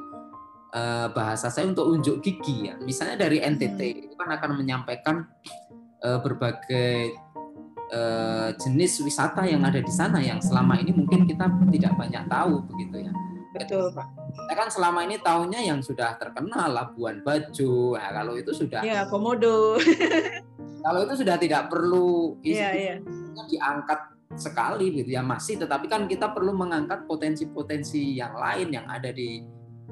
e, 0.73 1.13
bahasa 1.13 1.53
saya 1.53 1.69
untuk 1.69 1.93
unjuk 1.93 2.25
gigi 2.25 2.73
ya. 2.73 2.75
Misalnya 2.81 3.29
dari 3.29 3.45
NTT 3.45 3.81
hmm. 3.81 4.05
itu 4.09 4.15
kan 4.17 4.29
akan 4.33 4.51
menyampaikan 4.57 5.29
uh, 6.03 6.19
berbagai 6.23 7.17
uh, 7.93 8.51
jenis 8.59 9.01
wisata 9.03 9.45
yang 9.49 9.65
ada 9.65 9.81
di 9.81 9.93
sana 9.93 10.21
yang 10.23 10.39
selama 10.43 10.79
ini 10.79 10.93
mungkin 10.95 11.25
kita 11.25 11.49
tidak 11.73 11.93
banyak 11.97 12.25
tahu 12.29 12.63
begitu 12.69 13.09
ya. 13.09 13.13
Betul 13.57 13.91
pak. 13.97 14.07
Kita 14.29 14.55
kan 14.55 14.69
selama 14.69 15.03
ini 15.09 15.17
tahunya 15.19 15.61
yang 15.65 15.81
sudah 15.81 16.15
terkenal 16.21 16.69
Labuan 16.71 17.25
Bajo. 17.25 17.97
Nah, 17.97 18.13
kalau 18.13 18.37
itu 18.37 18.53
sudah. 18.55 18.85
Ya 18.85 19.09
komodo. 19.09 19.81
kalau 20.85 21.01
itu 21.05 21.25
sudah 21.25 21.37
tidak 21.41 21.73
perlu 21.73 22.39
ya, 22.45 22.71
ya. 22.71 22.97
diangkat 23.51 24.15
sekali 24.39 24.95
gitu 24.95 25.11
ya 25.19 25.25
masih 25.25 25.59
tetapi 25.59 25.91
kan 25.91 26.07
kita 26.07 26.31
perlu 26.31 26.55
mengangkat 26.55 27.09
potensi-potensi 27.11 28.15
yang 28.15 28.39
lain 28.39 28.71
yang 28.71 28.87
ada 28.87 29.11
di 29.11 29.43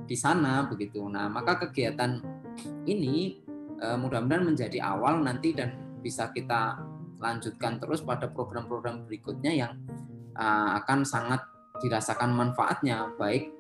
di 0.07 0.17
sana 0.17 0.69
begitu. 0.71 1.03
Nah, 1.11 1.27
maka 1.27 1.59
kegiatan 1.67 2.23
ini 2.87 3.43
uh, 3.83 3.99
mudah-mudahan 3.99 4.55
menjadi 4.55 4.79
awal 4.85 5.25
nanti 5.25 5.51
dan 5.57 5.86
bisa 6.07 6.31
kita 6.31 6.79
lanjutkan 7.19 7.83
terus 7.83 8.07
pada 8.07 8.31
program-program 8.31 9.11
berikutnya 9.11 9.51
yang 9.51 9.73
uh, 10.39 10.79
akan 10.79 11.03
sangat 11.03 11.43
dirasakan 11.83 12.31
manfaatnya 12.31 13.11
baik 13.19 13.51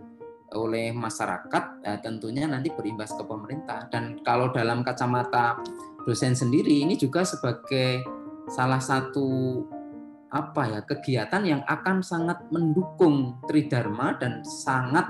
oleh 0.54 0.94
masyarakat 0.94 1.82
ya 1.82 1.98
tentunya 1.98 2.46
nanti 2.46 2.70
berimbas 2.70 3.10
ke 3.10 3.26
pemerintah. 3.26 3.90
Dan 3.90 4.22
kalau 4.22 4.54
dalam 4.54 4.86
kacamata 4.86 5.58
dosen 6.06 6.38
sendiri 6.38 6.86
ini 6.86 6.94
juga 6.94 7.26
sebagai 7.26 8.06
salah 8.46 8.78
satu 8.78 9.58
apa 10.30 10.62
ya 10.70 10.80
kegiatan 10.86 11.42
yang 11.42 11.62
akan 11.66 11.98
sangat 12.02 12.38
mendukung 12.54 13.42
Tridharma 13.50 14.14
dan 14.22 14.46
sangat 14.46 15.06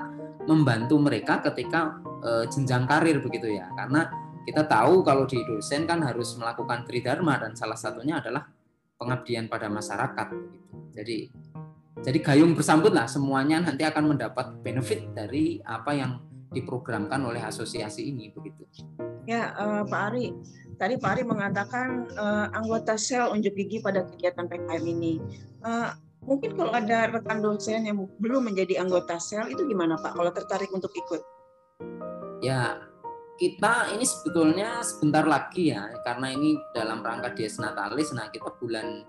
membantu 0.49 0.97
mereka 1.00 1.43
ketika 1.45 2.00
e, 2.25 2.49
jenjang 2.49 2.88
karir 2.88 3.21
begitu 3.21 3.52
ya. 3.52 3.69
Karena 3.76 4.09
kita 4.46 4.62
tahu 4.62 5.02
kalau 5.02 5.26
di 5.26 5.42
dosen 5.42 5.90
kan 5.90 5.98
harus 6.06 6.38
melakukan 6.38 6.86
tridharma 6.86 7.42
dan 7.42 7.58
salah 7.58 7.74
satunya 7.74 8.22
adalah 8.22 8.46
pengabdian 8.94 9.50
pada 9.50 9.66
masyarakat. 9.66 10.28
Jadi 10.94 11.28
jadi 12.06 12.18
gayung 12.22 12.54
bersambut 12.54 12.94
lah 12.94 13.10
semuanya 13.10 13.58
nanti 13.58 13.82
akan 13.82 14.14
mendapat 14.14 14.54
benefit 14.62 15.10
dari 15.16 15.58
apa 15.66 15.90
yang 15.96 16.22
diprogramkan 16.54 17.26
oleh 17.26 17.42
asosiasi 17.42 18.06
ini 18.06 18.30
begitu. 18.30 18.62
Ya 19.26 19.50
uh, 19.58 19.82
Pak 19.82 20.02
Ari, 20.14 20.30
tadi 20.78 20.94
Pak 20.94 21.10
Ari 21.18 21.22
mengatakan 21.26 22.06
uh, 22.14 22.46
anggota 22.54 22.94
sel 22.94 23.26
unjuk 23.34 23.58
gigi 23.58 23.82
pada 23.82 24.06
kegiatan 24.06 24.46
PKM 24.46 24.84
ini. 24.86 25.18
Uh, 25.66 25.90
mungkin 26.22 26.54
kalau 26.54 26.70
ada 26.70 27.10
rekan 27.10 27.42
dosen 27.42 27.90
yang 27.90 28.06
belum 28.22 28.46
menjadi 28.46 28.78
anggota 28.78 29.18
sel 29.18 29.50
itu 29.50 29.66
gimana 29.66 29.98
Pak? 29.98 30.14
Kalau 30.14 30.30
tertarik 30.30 30.70
untuk 30.70 30.94
ikut? 30.94 31.20
Ya 32.44 32.86
kita 33.37 33.93
ini 33.93 34.05
sebetulnya 34.05 34.81
sebentar 34.81 35.28
lagi 35.28 35.69
ya 35.73 35.93
karena 36.02 36.33
ini 36.33 36.57
dalam 36.73 37.05
rangka 37.05 37.37
Dies 37.37 37.61
Natalis. 37.61 38.11
Nah 38.16 38.33
kita 38.33 38.49
bulan 38.57 39.05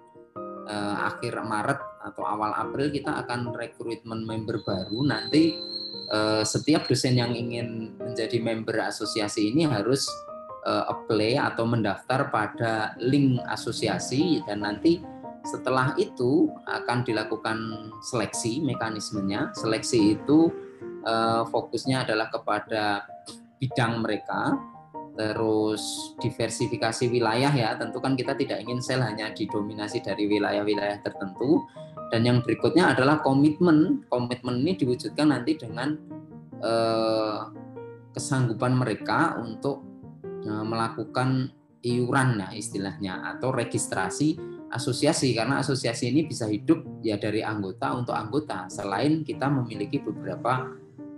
eh, 0.68 0.96
akhir 1.00 1.40
Maret 1.40 1.80
atau 2.12 2.24
awal 2.28 2.52
April 2.56 2.92
kita 2.92 3.24
akan 3.24 3.56
rekrutmen 3.56 4.28
member 4.28 4.60
baru. 4.68 5.00
Nanti 5.08 5.56
eh, 6.12 6.44
setiap 6.44 6.92
dosen 6.92 7.16
yang 7.16 7.32
ingin 7.32 7.96
menjadi 7.96 8.38
member 8.44 8.84
asosiasi 8.84 9.56
ini 9.56 9.64
harus 9.64 10.04
eh, 10.68 10.84
apply 10.92 11.40
atau 11.40 11.64
mendaftar 11.64 12.28
pada 12.28 13.00
link 13.00 13.40
asosiasi. 13.48 14.44
Dan 14.44 14.68
nanti 14.68 15.00
setelah 15.48 15.96
itu 15.96 16.52
akan 16.68 17.08
dilakukan 17.08 17.58
seleksi 18.04 18.60
mekanismenya. 18.60 19.56
Seleksi 19.56 20.20
itu 20.20 20.52
uh, 21.08 21.48
fokusnya 21.48 22.04
adalah 22.04 22.28
kepada 22.28 23.08
bidang 23.58 24.06
mereka, 24.06 24.56
terus 25.18 26.14
diversifikasi 26.22 27.10
wilayah 27.10 27.52
ya. 27.52 27.70
Tentu 27.76 27.98
kan 28.00 28.14
kita 28.14 28.38
tidak 28.38 28.64
ingin 28.64 28.80
sel 28.80 29.02
hanya 29.02 29.34
didominasi 29.34 30.02
dari 30.02 30.30
wilayah-wilayah 30.30 31.02
tertentu. 31.02 31.66
Dan 32.08 32.24
yang 32.24 32.40
berikutnya 32.40 32.96
adalah 32.96 33.20
komitmen. 33.20 34.08
Komitmen 34.08 34.64
ini 34.64 34.80
diwujudkan 34.80 35.34
nanti 35.36 35.60
dengan 35.60 35.98
uh, 36.64 37.52
kesanggupan 38.16 38.74
mereka 38.78 39.36
untuk 39.42 39.84
uh, 40.48 40.64
melakukan 40.64 41.52
iuran 41.86 42.42
ya 42.42 42.50
istilahnya 42.58 43.38
atau 43.38 43.54
registrasi 43.54 44.36
asosiasi 44.68 45.32
karena 45.32 45.64
asosiasi 45.64 46.12
ini 46.12 46.28
bisa 46.28 46.50
hidup 46.50 46.84
ya 47.00 47.16
dari 47.16 47.40
anggota 47.40 47.96
untuk 47.96 48.12
anggota 48.12 48.68
selain 48.68 49.24
kita 49.24 49.48
memiliki 49.48 50.04
beberapa 50.04 50.68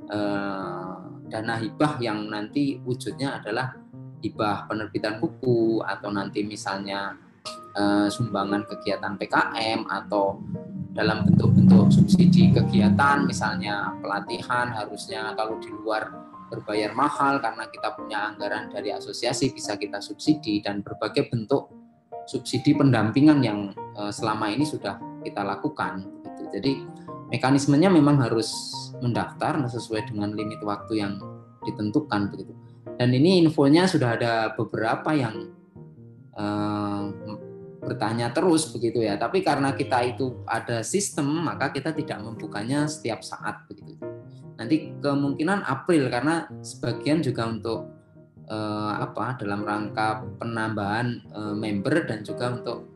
eh, 0.05 0.95
dana 1.29 1.61
hibah 1.61 2.01
yang 2.01 2.27
nanti 2.27 2.81
wujudnya 2.81 3.39
adalah 3.39 3.77
hibah 4.19 4.67
penerbitan 4.67 5.21
buku 5.21 5.79
atau 5.85 6.09
nanti 6.11 6.43
misalnya 6.43 7.15
eh, 7.77 8.07
sumbangan 8.11 8.67
kegiatan 8.67 9.15
PKM 9.15 9.87
atau 9.87 10.41
dalam 10.91 11.23
bentuk-bentuk 11.23 11.93
subsidi 11.93 12.51
kegiatan 12.51 13.23
misalnya 13.23 13.93
pelatihan 14.01 14.73
harusnya 14.73 15.31
kalau 15.37 15.55
di 15.61 15.69
luar 15.69 16.09
berbayar 16.49 16.91
mahal 16.97 17.37
karena 17.37 17.69
kita 17.69 17.93
punya 17.93 18.33
anggaran 18.33 18.73
dari 18.73 18.89
asosiasi 18.89 19.53
bisa 19.53 19.77
kita 19.77 20.01
subsidi 20.01 20.59
dan 20.65 20.81
berbagai 20.81 21.29
bentuk 21.29 21.69
subsidi 22.25 22.73
pendampingan 22.73 23.39
yang 23.45 23.59
uh, 23.93 24.09
selama 24.09 24.49
ini 24.49 24.65
sudah 24.65 24.97
kita 25.21 25.45
lakukan. 25.45 26.05
Gitu. 26.25 26.43
Jadi 26.57 26.73
mekanismenya 27.29 27.89
memang 27.93 28.19
harus 28.21 28.49
mendaftar 28.99 29.61
sesuai 29.69 30.11
dengan 30.11 30.33
limit 30.33 30.59
waktu 30.65 31.01
yang 31.05 31.13
ditentukan 31.63 32.33
begitu. 32.33 32.53
Dan 32.99 33.15
ini 33.15 33.39
infonya 33.45 33.87
sudah 33.87 34.19
ada 34.19 34.33
beberapa 34.57 35.15
yang 35.15 35.55
uh, 36.35 37.03
bertanya 37.79 38.35
terus 38.35 38.67
begitu 38.75 38.99
ya. 39.05 39.15
Tapi 39.15 39.39
karena 39.39 39.71
kita 39.71 40.03
itu 40.03 40.43
ada 40.43 40.83
sistem, 40.83 41.47
maka 41.47 41.71
kita 41.71 41.95
tidak 41.95 42.19
membukanya 42.19 42.89
setiap 42.91 43.23
saat 43.23 43.63
begitu. 43.71 43.95
Nanti 44.59 44.91
kemungkinan 44.99 45.63
April 45.63 46.11
karena 46.11 46.43
sebagian 46.59 47.23
juga 47.23 47.47
untuk 47.47 47.79
uh, 48.51 48.93
apa 48.99 49.39
dalam 49.39 49.63
rangka 49.63 50.27
penambahan 50.35 51.23
uh, 51.31 51.55
member 51.55 52.03
dan 52.03 52.27
juga 52.27 52.51
untuk 52.51 52.91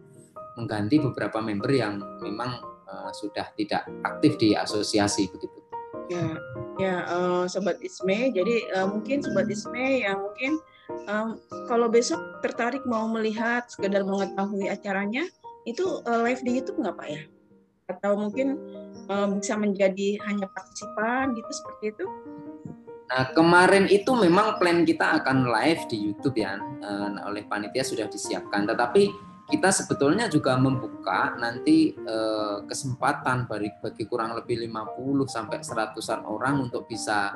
mengganti 0.59 0.99
beberapa 0.99 1.39
member 1.39 1.71
yang 1.71 2.03
memang 2.19 2.72
sudah 3.13 3.47
tidak 3.55 3.85
aktif 4.03 4.35
di 4.41 4.57
asosiasi 4.57 5.29
begitu. 5.29 5.63
Ya, 6.11 6.35
ya 6.81 6.95
uh, 7.07 7.43
sobat 7.47 7.79
Isme. 7.79 8.33
Jadi 8.35 8.67
uh, 8.75 8.91
mungkin 8.91 9.23
sobat 9.23 9.47
Isme 9.47 10.03
yang 10.03 10.19
mungkin 10.19 10.59
um, 11.07 11.39
kalau 11.71 11.87
besok 11.87 12.19
tertarik 12.43 12.83
mau 12.83 13.07
melihat 13.07 13.69
sekedar 13.71 14.03
mengetahui 14.03 14.67
acaranya 14.67 15.23
itu 15.63 16.03
uh, 16.03 16.19
live 16.27 16.43
di 16.43 16.59
YouTube 16.59 16.83
nggak 16.83 16.97
Pak 16.99 17.07
ya? 17.07 17.21
Atau 17.87 18.19
mungkin 18.19 18.59
um, 19.07 19.39
bisa 19.39 19.55
menjadi 19.55 20.19
hanya 20.27 20.47
partisipan 20.51 21.31
gitu 21.37 21.51
seperti 21.51 21.85
itu? 21.95 22.05
Nah, 23.13 23.29
kemarin 23.37 23.85
itu 23.93 24.09
memang 24.17 24.57
plan 24.57 24.81
kita 24.87 25.21
akan 25.21 25.45
live 25.45 25.85
di 25.85 26.09
YouTube 26.09 26.33
ya, 26.33 26.57
nah, 26.57 27.29
oleh 27.29 27.45
panitia 27.45 27.85
sudah 27.85 28.09
disiapkan. 28.09 28.65
Tetapi 28.65 29.32
kita 29.43 29.69
sebetulnya 29.75 30.31
juga 30.31 30.55
membuka 30.55 31.35
nanti 31.35 31.91
eh, 31.91 32.57
kesempatan 32.63 33.45
bagi, 33.45 33.69
bagi 33.83 34.03
kurang 34.07 34.39
lebih 34.39 34.63
50 34.71 35.27
sampai 35.27 35.59
100-an 35.59 36.23
orang 36.23 36.63
untuk 36.69 36.87
bisa 36.87 37.35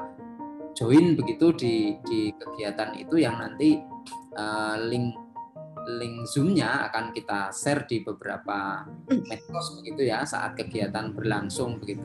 join 0.78 1.18
begitu 1.18 1.52
di 1.58 1.98
di 2.06 2.32
kegiatan 2.38 2.96
itu 2.96 3.20
yang 3.20 3.42
nanti 3.42 3.82
eh, 4.38 4.76
link 4.88 5.28
link 5.88 6.28
Zoom-nya 6.28 6.92
akan 6.92 7.16
kita 7.16 7.50
share 7.56 7.88
di 7.88 8.04
beberapa 8.04 8.84
medsos 9.08 9.80
begitu 9.80 10.04
ya 10.04 10.28
saat 10.28 10.60
kegiatan 10.60 11.16
berlangsung 11.16 11.80
begitu. 11.80 12.04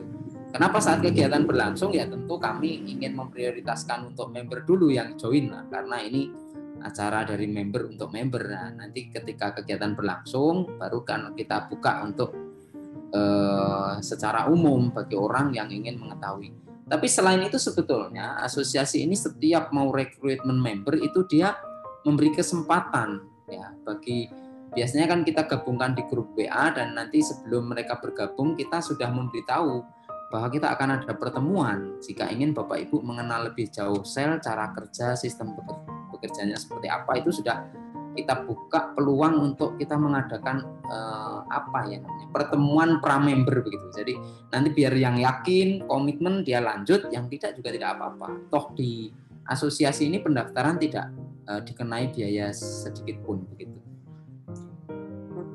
Kenapa 0.55 0.79
saat 0.79 1.03
kegiatan 1.03 1.43
berlangsung 1.43 1.91
ya 1.91 2.07
tentu 2.07 2.39
kami 2.39 2.87
ingin 2.87 3.17
memprioritaskan 3.17 4.13
untuk 4.13 4.31
member 4.31 4.63
dulu 4.63 4.87
yang 4.87 5.19
join 5.19 5.51
lah 5.51 5.67
karena 5.67 5.97
ini 5.99 6.31
acara 6.83 7.23
dari 7.23 7.47
member 7.47 7.89
untuk 7.89 8.11
member. 8.11 8.43
Nah, 8.51 8.85
nanti 8.85 9.07
ketika 9.09 9.55
kegiatan 9.57 9.95
berlangsung 9.95 10.77
baru 10.77 11.01
kan 11.07 11.31
kita 11.33 11.71
buka 11.71 12.03
untuk 12.03 12.35
uh, 13.15 13.97
secara 14.03 14.51
umum 14.51 14.91
bagi 14.91 15.15
orang 15.15 15.55
yang 15.55 15.71
ingin 15.71 15.97
mengetahui. 15.97 16.51
Tapi 16.83 17.07
selain 17.07 17.41
itu 17.41 17.55
sebetulnya 17.55 18.37
asosiasi 18.43 19.07
ini 19.07 19.15
setiap 19.15 19.71
mau 19.71 19.89
rekrutmen 19.89 20.59
member 20.59 20.99
itu 20.99 21.23
dia 21.25 21.55
memberi 22.03 22.35
kesempatan 22.35 23.23
ya 23.47 23.71
bagi 23.87 24.27
biasanya 24.75 25.07
kan 25.07 25.23
kita 25.23 25.47
gabungkan 25.47 25.95
di 25.95 26.03
grup 26.11 26.35
WA 26.35 26.75
dan 26.75 26.97
nanti 26.97 27.23
sebelum 27.23 27.71
mereka 27.71 28.03
bergabung 28.03 28.59
kita 28.59 28.83
sudah 28.83 29.07
memberitahu 29.07 29.79
bahwa 30.33 30.49
kita 30.49 30.73
akan 30.73 30.97
ada 30.97 31.13
pertemuan 31.13 32.01
jika 32.01 32.25
ingin 32.33 32.57
Bapak 32.57 32.89
Ibu 32.89 33.05
mengenal 33.05 33.53
lebih 33.53 33.69
jauh 33.69 34.01
sel, 34.01 34.41
cara 34.41 34.73
kerja, 34.73 35.13
sistem 35.13 35.53
bekerjanya 36.23 36.55
seperti 36.55 36.87
apa 36.87 37.19
itu 37.19 37.35
sudah 37.35 37.67
kita 38.15 38.45
buka 38.45 38.93
peluang 38.95 39.41
untuk 39.51 39.75
kita 39.75 39.97
mengadakan 39.99 40.63
eh, 40.85 41.39
apa 41.49 41.79
ya 41.89 41.99
namanya 41.99 42.29
pertemuan 42.31 42.89
pra-member 43.03 43.65
begitu. 43.65 43.89
Jadi 43.91 44.13
nanti 44.53 44.69
biar 44.71 44.93
yang 44.95 45.17
yakin 45.19 45.83
komitmen 45.89 46.45
dia 46.45 46.63
lanjut, 46.63 47.09
yang 47.11 47.27
tidak 47.27 47.57
juga 47.59 47.73
tidak 47.73 47.99
apa-apa. 47.99 48.47
Toh 48.53 48.71
di 48.77 49.09
asosiasi 49.49 50.07
ini 50.07 50.21
pendaftaran 50.21 50.77
tidak 50.79 51.09
eh, 51.49 51.61
dikenai 51.65 52.13
biaya 52.13 52.53
sedikit 52.53 53.19
pun 53.25 53.43
begitu. 53.49 53.73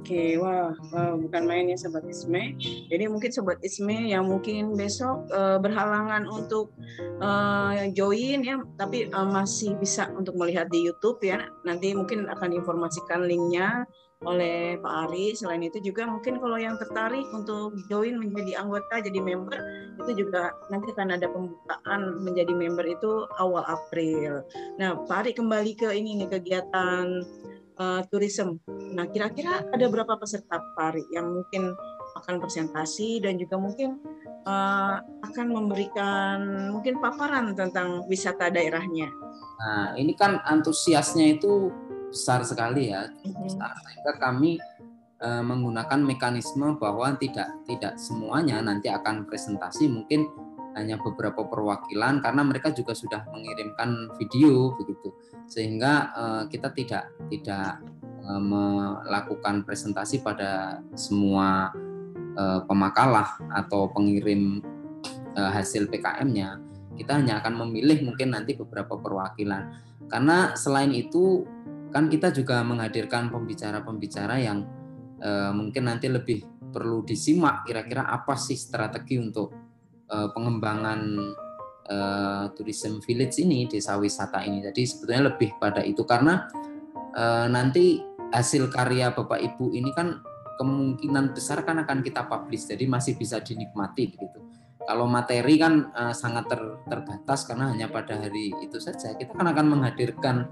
Oke, 0.09 0.41
wah, 0.41 0.73
wah, 0.89 1.21
bukan 1.21 1.45
main 1.45 1.69
ya 1.69 1.77
Sobat 1.77 2.01
Isme. 2.09 2.57
Jadi 2.89 3.13
mungkin 3.13 3.29
Sobat 3.29 3.61
Isme 3.61 4.09
yang 4.09 4.25
mungkin 4.25 4.73
besok 4.73 5.29
uh, 5.29 5.61
berhalangan 5.61 6.25
untuk 6.25 6.73
uh, 7.21 7.77
join 7.93 8.41
ya, 8.41 8.57
tapi 8.81 9.13
uh, 9.13 9.29
masih 9.29 9.77
bisa 9.77 10.09
untuk 10.17 10.33
melihat 10.41 10.73
di 10.73 10.89
YouTube 10.89 11.21
ya. 11.21 11.53
Nanti 11.69 11.93
mungkin 11.93 12.25
akan 12.25 12.57
diinformasikan 12.57 13.29
linknya 13.29 13.85
oleh 14.25 14.81
Pak 14.81 15.13
Ari. 15.13 15.37
Selain 15.37 15.61
itu 15.61 15.77
juga 15.85 16.09
mungkin 16.09 16.41
kalau 16.41 16.57
yang 16.57 16.81
tertarik 16.81 17.29
untuk 17.37 17.77
join 17.93 18.17
menjadi 18.17 18.65
anggota, 18.65 19.05
jadi 19.05 19.21
member, 19.21 19.61
itu 20.01 20.25
juga 20.25 20.57
nanti 20.73 20.89
akan 20.97 21.21
ada 21.21 21.29
pembukaan 21.29 22.25
menjadi 22.25 22.57
member 22.57 22.89
itu 22.89 23.29
awal 23.37 23.61
April. 23.69 24.41
Nah, 24.81 25.05
Pak 25.05 25.17
Ari 25.21 25.33
kembali 25.37 25.77
ke 25.77 25.93
ini 25.93 26.25
nih 26.25 26.33
kegiatan 26.33 27.29
uh, 27.79 28.03
tourism. 28.11 28.59
Nah, 28.95 29.09
kira-kira 29.09 29.65
ada 29.71 29.87
berapa 29.89 30.19
peserta 30.19 30.61
Pari 30.77 31.03
yang 31.15 31.31
mungkin 31.33 31.73
akan 32.19 32.43
presentasi 32.43 33.23
dan 33.23 33.39
juga 33.39 33.57
mungkin 33.57 34.03
uh, 34.45 34.99
akan 35.23 35.47
memberikan 35.47 36.39
mungkin 36.75 36.99
paparan 36.99 37.55
tentang 37.55 38.05
wisata 38.11 38.51
daerahnya. 38.51 39.09
Nah, 39.59 39.95
ini 39.95 40.13
kan 40.19 40.43
antusiasnya 40.43 41.39
itu 41.39 41.71
besar 42.11 42.43
sekali 42.43 42.91
ya, 42.91 43.07
mm-hmm. 43.07 43.43
besar. 43.47 43.75
Sehingga 43.87 44.13
kami 44.19 44.59
uh, 45.23 45.45
menggunakan 45.45 46.01
mekanisme 46.03 46.75
bahwa 46.81 47.15
tidak 47.21 47.49
tidak 47.69 47.95
semuanya 48.01 48.59
nanti 48.63 48.91
akan 48.91 49.29
presentasi, 49.29 49.87
mungkin 49.87 50.27
hanya 50.77 51.01
beberapa 51.01 51.47
perwakilan 51.47 52.21
karena 52.21 52.43
mereka 52.45 52.75
juga 52.75 52.93
sudah 52.93 53.25
mengirimkan 53.33 54.13
video 54.21 54.75
begitu. 54.77 55.15
Sehingga 55.49 56.13
uh, 56.13 56.43
kita 56.51 56.73
tidak 56.77 57.13
tidak 57.33 57.81
uh, 58.27 58.43
melakukan 58.43 59.65
presentasi 59.65 60.21
pada 60.21 60.83
semua 60.99 61.73
uh, 62.37 62.61
pemakalah 62.69 63.41
atau 63.55 63.89
pengirim 63.93 64.61
uh, 65.39 65.51
hasil 65.55 65.89
PKM-nya 65.89 66.69
kita 66.99 67.15
hanya 67.15 67.39
akan 67.39 67.63
memilih 67.63 68.03
mungkin 68.03 68.35
nanti 68.35 68.59
beberapa 68.59 68.99
perwakilan. 68.99 69.71
Karena 70.11 70.59
selain 70.59 70.91
itu 70.91 71.47
kan 71.95 72.11
kita 72.11 72.35
juga 72.35 72.61
menghadirkan 72.67 73.31
pembicara-pembicara 73.31 74.43
yang 74.43 74.67
uh, 75.23 75.55
mungkin 75.55 75.87
nanti 75.87 76.11
lebih 76.11 76.43
perlu 76.69 77.07
disimak 77.07 77.65
kira-kira 77.65 78.05
apa 78.05 78.37
sih 78.37 78.59
strategi 78.59 79.17
untuk 79.17 79.68
uh, 80.11 80.29
pengembangan 80.33 81.01
uh, 81.89 82.45
tourism 82.53 83.01
village 83.05 83.41
ini, 83.41 83.69
desa 83.69 83.97
wisata 83.97 84.45
ini. 84.45 84.65
Jadi 84.65 84.83
sebetulnya 84.85 85.33
lebih 85.33 85.57
pada 85.57 85.85
itu 85.85 86.05
karena 86.05 86.49
uh, 87.17 87.47
nanti 87.49 88.01
hasil 88.29 88.69
karya 88.69 89.13
Bapak 89.17 89.41
Ibu 89.41 89.73
ini 89.73 89.89
kan 89.97 90.21
kemungkinan 90.59 91.33
besar 91.33 91.63
kan 91.63 91.79
akan 91.81 92.03
kita 92.03 92.27
publish, 92.27 92.67
jadi 92.67 92.85
masih 92.91 93.15
bisa 93.15 93.39
dinikmati 93.39 94.11
begitu. 94.11 94.43
Kalau 94.89 95.05
materi 95.05 95.55
kan 95.61 95.93
uh, 95.93 96.17
sangat 96.17 96.49
ter, 96.49 96.61
terbatas 96.89 97.45
karena 97.45 97.71
hanya 97.71 97.93
pada 97.93 98.17
hari 98.17 98.51
itu 98.65 98.81
saja. 98.81 99.13
Kita 99.15 99.37
kan 99.37 99.47
akan 99.53 99.67
menghadirkan 99.69 100.49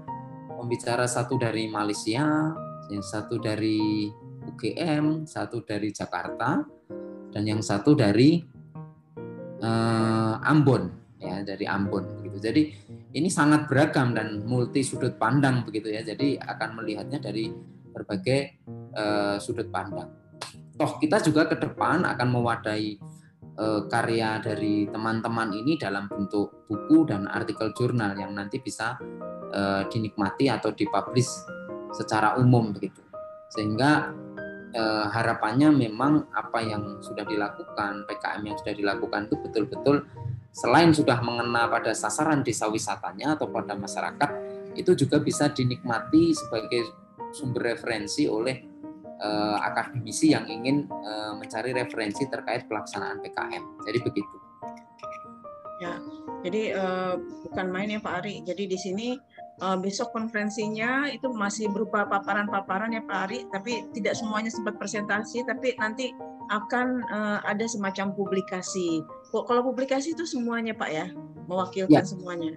pembicara 0.57 1.09
satu 1.09 1.41
dari 1.41 1.65
Malaysia, 1.67 2.53
yang 2.87 3.03
satu 3.03 3.41
dari 3.41 4.07
UGM, 4.47 5.27
satu 5.27 5.65
dari 5.65 5.91
Jakarta, 5.91 6.63
dan 7.33 7.43
yang 7.43 7.59
satu 7.59 7.97
dari 7.97 8.56
uh, 9.61 10.41
Ambon, 10.43 10.89
ya 11.21 11.41
dari 11.41 11.65
Ambon. 11.65 12.21
Begitu. 12.21 12.37
Jadi 12.41 12.61
ini 13.17 13.29
sangat 13.31 13.65
beragam 13.65 14.13
dan 14.13 14.45
multi 14.45 14.85
sudut 14.85 15.17
pandang 15.17 15.65
begitu 15.65 15.89
ya. 15.89 16.05
Jadi 16.05 16.37
akan 16.37 16.81
melihatnya 16.81 17.17
dari 17.21 17.49
berbagai 17.93 18.61
uh, 18.93 19.37
sudut 19.41 19.69
pandang. 19.73 20.13
Toh 20.77 21.01
kita 21.01 21.17
juga 21.25 21.49
ke 21.49 21.57
depan 21.57 22.05
akan 22.05 22.27
mewadahi 22.29 23.01
uh, 23.57 23.89
karya 23.89 24.37
dari 24.37 24.85
teman-teman 24.85 25.49
ini 25.57 25.73
dalam 25.81 26.05
bentuk 26.05 26.69
buku 26.69 27.09
dan 27.09 27.25
artikel 27.25 27.73
jurnal 27.73 28.13
yang 28.13 28.37
nanti 28.37 28.61
bisa 28.61 28.93
uh, 29.53 29.81
dinikmati 29.89 30.53
atau 30.53 30.69
dipublish 30.69 31.33
secara 31.97 32.37
umum 32.37 32.69
begitu. 32.69 33.01
Sehingga 33.49 34.13
eh, 34.77 35.05
harapannya 35.09 35.73
memang 35.73 36.29
apa 36.37 36.61
yang 36.61 37.01
sudah 37.01 37.25
dilakukan 37.25 38.05
PKM 38.05 38.41
yang 38.45 38.57
sudah 38.61 38.73
dilakukan 38.77 39.25
itu 39.25 39.35
betul-betul 39.41 40.05
selain 40.53 40.93
sudah 40.93 41.17
mengena 41.25 41.65
pada 41.69 41.93
sasaran 41.97 42.45
desa 42.45 42.69
wisatanya 42.69 43.37
atau 43.37 43.49
pada 43.49 43.73
masyarakat 43.73 44.29
itu 44.77 44.93
juga 44.93 45.17
bisa 45.17 45.49
dinikmati 45.49 46.37
sebagai 46.37 46.85
sumber 47.33 47.73
referensi 47.73 48.29
oleh 48.29 48.61
eh, 49.17 49.57
akademisi 49.61 50.31
yang 50.33 50.45
ingin 50.45 50.85
eh, 50.85 51.33
mencari 51.33 51.73
referensi 51.73 52.29
terkait 52.29 52.69
pelaksanaan 52.69 53.19
PKM. 53.21 53.63
Jadi 53.89 53.99
begitu. 54.05 54.35
Ya, 55.77 56.01
jadi 56.41 56.73
eh, 56.73 57.13
bukan 57.49 57.67
main 57.69 57.89
ya 57.93 57.99
Pak 58.01 58.13
Ari. 58.23 58.41
Jadi 58.45 58.63
di 58.69 58.77
sini 58.77 59.17
uh, 59.61 59.77
besok 59.77 60.13
konferensinya 60.13 61.09
itu 61.09 61.29
masih 61.33 61.69
berupa 61.69 62.05
paparan-paparan 62.05 62.93
ya 62.93 63.01
Pak 63.05 63.17
Ari, 63.29 63.39
tapi 63.49 63.85
tidak 63.93 64.17
semuanya 64.17 64.53
sempat 64.53 64.77
presentasi, 64.77 65.45
tapi 65.45 65.73
nanti 65.81 66.13
akan 66.47 67.03
uh, 67.11 67.39
ada 67.43 67.65
semacam 67.67 68.13
publikasi. 68.15 69.03
Kalau 69.33 69.61
publikasi 69.65 70.15
itu 70.15 70.23
semuanya 70.23 70.71
Pak 70.77 70.89
ya, 70.89 71.05
mewakilkan 71.49 72.03
ya. 72.03 72.07
semuanya. 72.07 72.55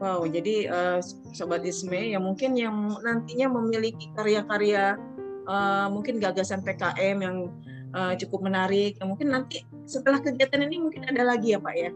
Wow, 0.00 0.24
jadi 0.24 0.64
uh, 0.72 0.98
Sobat 1.36 1.60
Isme 1.60 2.16
yang 2.16 2.24
mungkin 2.24 2.56
yang 2.56 2.72
nantinya 3.04 3.52
memiliki 3.52 4.08
karya-karya 4.16 4.96
uh, 5.44 5.92
mungkin 5.92 6.16
gagasan 6.16 6.64
PKM 6.64 7.20
yang 7.20 7.52
uh, 7.92 8.16
cukup 8.16 8.48
menarik, 8.48 8.96
yang 8.96 9.12
mungkin 9.12 9.28
nanti 9.28 9.60
setelah 9.84 10.24
kegiatan 10.24 10.64
ini 10.64 10.80
mungkin 10.80 11.04
ada 11.04 11.20
lagi 11.20 11.52
ya 11.52 11.60
Pak 11.60 11.74
ya? 11.76 11.92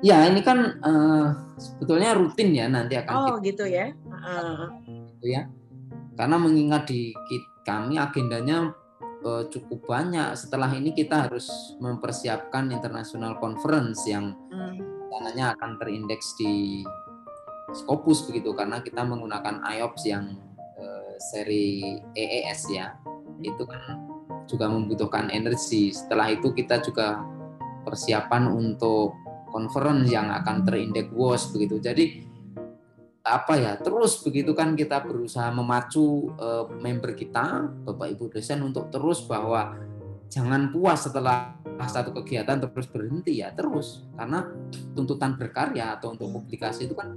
Ya, 0.00 0.24
ini 0.24 0.40
kan 0.40 0.80
uh, 0.80 1.28
sebetulnya 1.60 2.16
rutin 2.16 2.56
ya 2.56 2.72
nanti 2.72 2.96
akan 2.96 3.12
Oh, 3.12 3.36
kita, 3.36 3.44
gitu 3.52 3.64
ya. 3.68 3.92
Uh. 4.08 4.72
Gitu 4.88 5.26
ya. 5.36 5.44
Karena 6.16 6.36
mengingat 6.40 6.88
di 6.88 7.12
kami 7.68 8.00
agendanya 8.00 8.72
uh, 9.24 9.44
cukup 9.52 9.84
banyak. 9.84 10.32
Setelah 10.36 10.72
ini 10.72 10.96
kita 10.96 11.28
harus 11.28 11.76
mempersiapkan 11.84 12.72
international 12.72 13.36
conference 13.36 14.08
yang 14.08 14.32
hmm. 14.48 14.80
akan 15.36 15.76
terindeks 15.76 16.32
di 16.40 16.80
Scopus 17.70 18.26
begitu 18.26 18.50
karena 18.50 18.82
kita 18.82 19.06
menggunakan 19.06 19.62
IOPS 19.62 20.02
yang 20.08 20.34
uh, 20.80 21.14
seri 21.30 22.00
EES 22.16 22.72
ya. 22.72 22.96
Itu 23.44 23.68
kan 23.68 24.10
juga 24.48 24.66
membutuhkan 24.66 25.28
energi. 25.30 25.92
Setelah 25.94 26.34
itu 26.34 26.50
kita 26.50 26.82
juga 26.82 27.20
persiapan 27.86 28.50
untuk 28.50 29.14
conference 29.50 30.08
yang 30.08 30.30
akan 30.30 30.64
terindeks 30.64 31.12
WOS 31.12 31.52
begitu. 31.52 31.82
Jadi 31.82 32.30
apa 33.20 33.52
ya 33.54 33.72
terus 33.76 34.24
begitu 34.24 34.56
kan 34.56 34.72
kita 34.72 35.04
berusaha 35.04 35.52
memacu 35.52 36.32
uh, 36.40 36.64
member 36.80 37.12
kita 37.12 37.68
Bapak 37.84 38.16
Ibu 38.16 38.32
dosen 38.32 38.64
untuk 38.64 38.88
terus 38.88 39.22
bahwa 39.28 39.76
jangan 40.32 40.72
puas 40.72 41.04
setelah 41.04 41.54
satu 41.84 42.12
kegiatan 42.16 42.60
terus 42.60 42.88
berhenti 42.88 43.40
ya 43.40 43.52
terus 43.52 44.08
karena 44.16 44.48
tuntutan 44.96 45.36
berkarya 45.36 46.00
atau 46.00 46.16
untuk 46.16 46.32
publikasi 46.32 46.88
itu 46.88 46.96
kan 46.96 47.12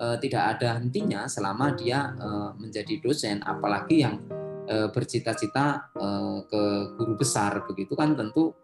uh, 0.00 0.16
tidak 0.16 0.56
ada 0.58 0.80
hentinya 0.80 1.28
selama 1.28 1.76
dia 1.76 2.16
uh, 2.16 2.56
menjadi 2.58 2.98
dosen 3.00 3.40
apalagi 3.44 4.04
yang 4.04 4.18
bercita-cita 4.72 5.90
ke 6.48 6.62
guru 6.94 7.18
besar 7.18 7.66
begitu 7.66 7.98
kan 7.98 8.14
tentu 8.14 8.54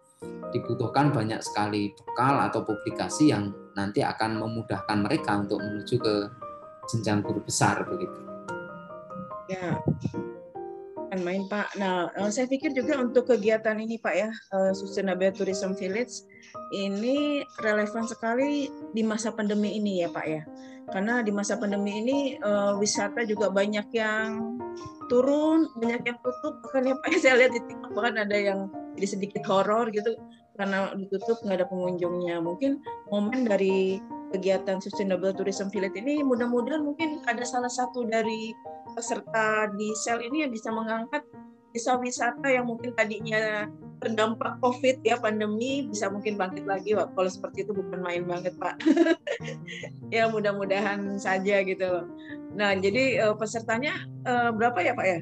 dibutuhkan 0.49 1.13
banyak 1.13 1.39
sekali 1.45 1.93
bekal 1.93 2.41
atau 2.41 2.65
publikasi 2.65 3.31
yang 3.31 3.53
nanti 3.77 4.01
akan 4.01 4.41
memudahkan 4.41 4.97
mereka 4.99 5.39
untuk 5.39 5.61
menuju 5.61 5.95
ke 6.01 6.15
jenjang 6.89 7.21
guru 7.21 7.39
besar 7.45 7.85
begitu. 7.85 8.19
Ya, 9.49 9.81
kan 11.09 11.19
main 11.25 11.43
Pak. 11.49 11.73
Nah, 11.81 12.13
eh, 12.13 12.29
saya 12.29 12.45
pikir 12.45 12.71
juga 12.77 13.01
untuk 13.01 13.27
kegiatan 13.33 13.75
ini 13.81 13.97
Pak 13.97 14.15
ya, 14.15 14.29
eh, 14.29 14.71
Sustainable 14.77 15.33
Tourism 15.33 15.73
Village 15.73 16.23
ini 16.71 17.41
relevan 17.65 18.05
sekali 18.05 18.69
di 18.93 19.01
masa 19.01 19.33
pandemi 19.33 19.75
ini 19.75 20.05
ya 20.05 20.09
Pak 20.13 20.25
ya. 20.29 20.45
Karena 20.89 21.21
di 21.21 21.29
masa 21.33 21.57
pandemi 21.57 22.01
ini 22.01 22.19
eh, 22.37 22.73
wisata 22.77 23.25
juga 23.25 23.49
banyak 23.49 23.89
yang 23.93 24.57
turun, 25.09 25.69
banyak 25.81 26.01
yang 26.05 26.17
tutup. 26.21 26.61
Bahkan 26.65 26.83
ya 26.85 26.95
Pak, 27.01 27.09
saya 27.25 27.35
lihat 27.41 27.51
di 27.57 27.61
TikTok 27.65 27.91
bahkan 27.97 28.15
ada 28.21 28.37
yang 28.37 28.69
jadi 28.99 29.07
sedikit 29.15 29.47
horor 29.47 29.87
gitu 29.95 30.19
karena 30.59 30.91
ditutup 30.91 31.39
nggak 31.47 31.63
ada 31.63 31.67
pengunjungnya. 31.71 32.43
Mungkin 32.43 32.83
momen 33.07 33.47
dari 33.47 34.03
kegiatan 34.35 34.83
Sustainable 34.83 35.31
Tourism 35.31 35.71
Village 35.71 35.95
ini 35.95 36.19
mudah-mudahan 36.19 36.83
mungkin 36.83 37.23
ada 37.25 37.47
salah 37.47 37.71
satu 37.71 38.03
dari 38.03 38.51
peserta 38.91 39.71
di 39.79 39.87
sel 40.03 40.19
ini 40.19 40.43
yang 40.43 40.51
bisa 40.51 40.69
mengangkat 40.69 41.23
desa 41.71 41.95
wisata 41.95 42.49
yang 42.49 42.65
mungkin 42.65 42.91
tadinya 42.97 43.69
terdampak 44.01 44.57
COVID 44.63 45.05
ya 45.05 45.19
pandemi 45.21 45.85
bisa 45.85 46.11
mungkin 46.11 46.35
bangkit 46.35 46.67
lagi 46.67 46.91
Pak. 46.91 47.15
Kalau 47.15 47.29
seperti 47.31 47.63
itu 47.63 47.71
bukan 47.71 48.03
main 48.03 48.27
banget 48.27 48.51
Pak. 48.59 48.83
ya 50.15 50.27
mudah-mudahan 50.27 51.15
saja 51.15 51.63
gitu 51.63 51.85
loh. 51.87 52.05
Nah 52.57 52.75
jadi 52.75 53.31
uh, 53.31 53.35
pesertanya 53.39 53.95
uh, 54.27 54.51
berapa 54.51 54.81
ya 54.83 54.93
Pak 54.97 55.07
ya? 55.07 55.19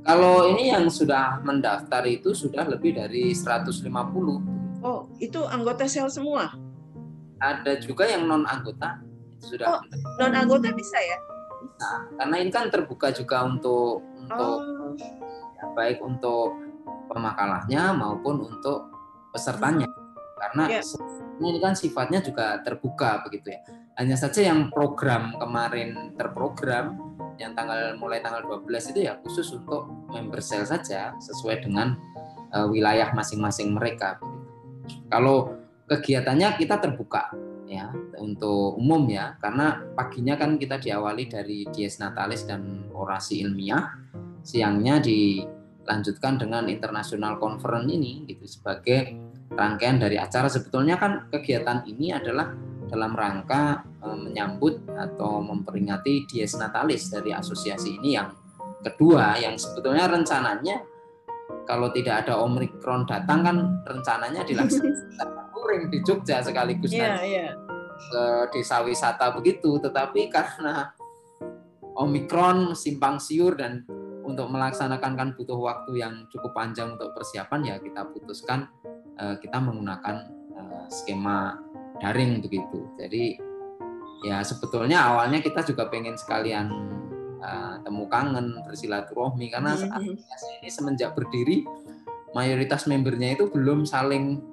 Kalau 0.00 0.48
ini 0.48 0.72
yang 0.72 0.88
sudah 0.88 1.44
mendaftar 1.44 2.02
itu 2.08 2.32
sudah 2.32 2.64
lebih 2.64 2.96
dari 2.96 3.36
150. 3.36 3.84
Oh, 4.80 5.04
itu 5.20 5.40
anggota 5.44 5.84
sel 5.84 6.08
semua? 6.08 6.56
Ada 7.40 7.76
juga 7.84 8.08
yang 8.08 8.24
non 8.24 8.48
anggota. 8.48 8.96
Sudah. 9.44 9.76
Oh, 9.76 9.80
non 10.16 10.32
anggota 10.32 10.72
bisa 10.72 10.96
ya? 10.96 11.18
Bisa. 11.60 11.90
Karena 12.16 12.36
ini 12.40 12.50
kan 12.52 12.72
terbuka 12.72 13.12
juga 13.12 13.44
untuk 13.44 14.00
untuk 14.16 14.56
oh. 14.60 14.92
ya, 14.96 15.64
baik 15.76 16.00
untuk 16.00 16.56
pemakalahnya 17.12 17.92
maupun 17.92 18.40
untuk 18.40 18.88
pesertanya. 19.36 19.88
Karena 20.40 20.80
yeah. 20.80 20.84
ini 21.44 21.60
kan 21.60 21.76
sifatnya 21.76 22.24
juga 22.24 22.56
terbuka 22.64 23.20
begitu 23.28 23.52
ya. 23.52 23.60
Hanya 24.00 24.16
saja 24.16 24.40
yang 24.40 24.72
program 24.72 25.36
kemarin 25.36 26.16
terprogram 26.16 26.96
yang 27.40 27.56
tanggal 27.56 27.96
mulai 27.96 28.20
tanggal 28.20 28.44
12 28.44 28.92
itu 28.92 29.08
ya 29.08 29.16
khusus 29.24 29.48
untuk 29.56 29.88
member 30.12 30.44
sel 30.44 30.68
saja 30.68 31.16
sesuai 31.16 31.64
dengan 31.64 31.96
uh, 32.52 32.68
wilayah 32.68 33.08
masing-masing 33.16 33.72
mereka. 33.72 34.20
Kalau 35.08 35.56
kegiatannya 35.88 36.60
kita 36.60 36.76
terbuka 36.78 37.32
ya 37.64 37.88
untuk 38.20 38.76
umum 38.76 39.08
ya 39.08 39.40
karena 39.40 39.80
paginya 39.96 40.36
kan 40.36 40.60
kita 40.60 40.76
diawali 40.76 41.30
dari 41.30 41.64
dies 41.72 41.96
natalis 41.96 42.44
dan 42.44 42.84
orasi 42.92 43.40
ilmiah, 43.40 43.96
siangnya 44.44 45.00
dilanjutkan 45.00 46.36
dengan 46.36 46.68
international 46.68 47.40
conference 47.40 47.88
ini 47.88 48.28
gitu 48.28 48.44
sebagai 48.44 49.16
rangkaian 49.56 49.98
dari 49.98 50.20
acara 50.20 50.46
sebetulnya 50.46 51.00
kan 51.00 51.26
kegiatan 51.32 51.82
ini 51.88 52.14
adalah 52.14 52.54
dalam 52.90 53.14
rangka 53.14 53.86
eh, 54.02 54.18
menyambut 54.18 54.82
atau 54.90 55.38
memperingati 55.38 56.26
Dies 56.26 56.58
Natalis 56.58 57.06
dari 57.08 57.30
asosiasi 57.30 58.02
ini 58.02 58.18
yang 58.18 58.34
kedua 58.82 59.38
yang 59.38 59.54
sebetulnya 59.54 60.10
rencananya 60.10 60.82
kalau 61.68 61.92
tidak 61.94 62.26
ada 62.26 62.40
Omikron 62.42 63.06
datang 63.06 63.46
kan 63.46 63.56
rencananya 63.86 64.42
dilaksanakan 64.42 65.46
touring 65.54 65.86
di 65.92 65.98
Jogja 66.02 66.42
sekaligus 66.42 66.90
yeah, 66.90 67.22
yeah. 67.22 67.52
ke 68.10 68.22
desa 68.58 68.82
wisata 68.82 69.30
begitu 69.36 69.78
tetapi 69.78 70.32
karena 70.32 70.90
Omikron 71.94 72.72
simpang 72.72 73.20
siur 73.20 73.54
dan 73.54 73.84
untuk 74.24 74.48
melaksanakan 74.48 75.12
kan 75.18 75.28
butuh 75.36 75.58
waktu 75.58 76.00
yang 76.00 76.24
cukup 76.32 76.54
panjang 76.54 76.94
untuk 76.96 77.12
persiapan 77.12 77.60
ya 77.66 77.76
kita 77.76 78.08
putuskan 78.08 78.70
eh, 79.20 79.36
kita 79.38 79.58
menggunakan 79.60 80.16
eh, 80.56 80.84
skema 80.88 81.69
daring 82.00 82.40
begitu. 82.42 82.88
Jadi 82.98 83.38
ya 84.24 84.44
sebetulnya 84.44 85.00
awalnya 85.12 85.40
kita 85.40 85.64
juga 85.64 85.88
pengen 85.88 86.16
sekalian 86.16 86.68
uh, 87.40 87.80
temu 87.80 88.04
kangen 88.08 88.60
bersilaturahmi 88.68 89.48
karena 89.48 89.76
mm 89.76 89.88
-hmm. 89.88 90.14
ini 90.60 90.68
semenjak 90.68 91.16
berdiri 91.16 91.64
mayoritas 92.36 92.84
membernya 92.84 93.34
itu 93.34 93.48
belum 93.48 93.88
saling 93.88 94.44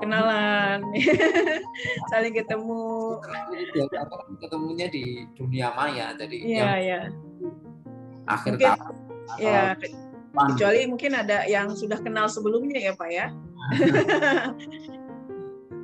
kenalan 0.00 0.80
saling 2.10 2.32
ketemu 2.32 2.80
ketemunya 4.40 4.88
di 4.88 5.28
dunia 5.36 5.76
maya 5.76 6.16
jadi 6.16 6.36
yeah, 6.40 6.76
yeah. 6.80 7.04
akhir 8.24 8.56
Mungkin, 8.56 8.68
tahun. 8.72 8.94
Ya, 9.36 9.76
kecuali 10.32 10.88
mungkin 10.88 11.12
ada 11.16 11.44
yang 11.44 11.76
sudah 11.76 12.00
kenal 12.00 12.28
sebelumnya 12.28 12.80
ya 12.80 12.92
Pak 12.96 13.10
ya. 13.12 13.26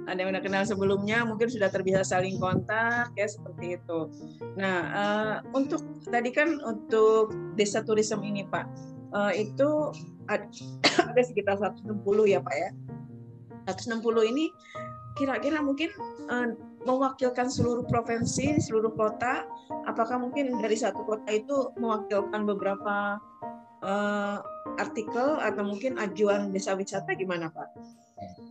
ada 0.09 0.25
yang 0.25 0.33
udah 0.33 0.41
kenal 0.43 0.65
sebelumnya 0.65 1.23
mungkin 1.29 1.53
sudah 1.53 1.69
terbiasa 1.69 2.17
saling 2.17 2.41
kontak 2.41 3.13
ya 3.13 3.29
seperti 3.29 3.77
itu. 3.77 4.09
Nah 4.57 4.77
uh, 4.97 5.35
untuk 5.53 5.85
tadi 6.09 6.33
kan 6.33 6.57
untuk 6.65 7.37
desa 7.55 7.85
turisme 7.85 8.25
ini 8.25 8.49
Pak 8.49 8.65
uh, 9.13 9.33
itu 9.37 9.93
ada, 10.27 10.49
ada 11.13 11.23
sekitar 11.23 11.61
160 11.61 11.93
ya 12.25 12.41
Pak 12.41 12.57
ya. 12.57 12.71
160 13.69 14.01
ini 14.33 14.49
kira-kira 15.21 15.61
mungkin 15.61 15.93
uh, 16.33 16.57
mewakilkan 16.89 17.53
seluruh 17.53 17.85
provinsi, 17.85 18.57
seluruh 18.65 18.97
kota. 18.97 19.45
Apakah 19.85 20.17
mungkin 20.17 20.57
dari 20.63 20.79
satu 20.79 21.05
kota 21.05 21.29
itu 21.29 21.69
mewakilkan 21.77 22.49
beberapa 22.49 23.21
uh, 23.85 24.39
artikel 24.81 25.37
atau 25.43 25.63
mungkin 25.67 26.01
ajuan 26.01 26.55
desa 26.55 26.73
wisata 26.73 27.13
gimana 27.13 27.53
Pak? 27.53 27.69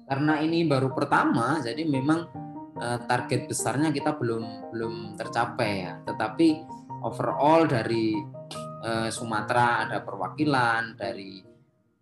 Karena 0.07 0.39
ini 0.39 0.63
baru 0.63 0.95
pertama 0.95 1.59
jadi 1.59 1.83
memang 1.83 2.31
uh, 2.79 2.99
target 3.05 3.51
besarnya 3.51 3.91
kita 3.91 4.15
belum 4.15 4.71
belum 4.71 4.93
tercapai 5.19 5.71
ya. 5.83 5.93
Tetapi 6.07 6.47
overall 7.03 7.67
dari 7.67 8.15
uh, 8.87 9.11
Sumatera 9.11 9.83
ada 9.85 9.99
perwakilan 10.01 10.95
dari 10.95 11.43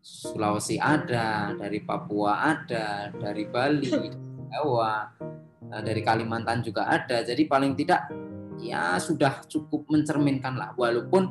Sulawesi 0.06 0.78
ada 0.78 1.58
dari 1.58 1.82
Papua 1.82 2.46
ada 2.46 3.10
dari 3.10 3.50
Bali 3.50 3.90
Jawa 4.54 5.10
uh, 5.74 5.82
dari 5.82 6.02
Kalimantan 6.06 6.62
juga 6.62 6.86
ada. 6.86 7.26
Jadi 7.26 7.50
paling 7.50 7.74
tidak 7.74 8.14
ya 8.62 9.02
sudah 9.02 9.42
cukup 9.50 9.90
mencerminkan 9.90 10.54
lah. 10.54 10.78
Walaupun 10.78 11.24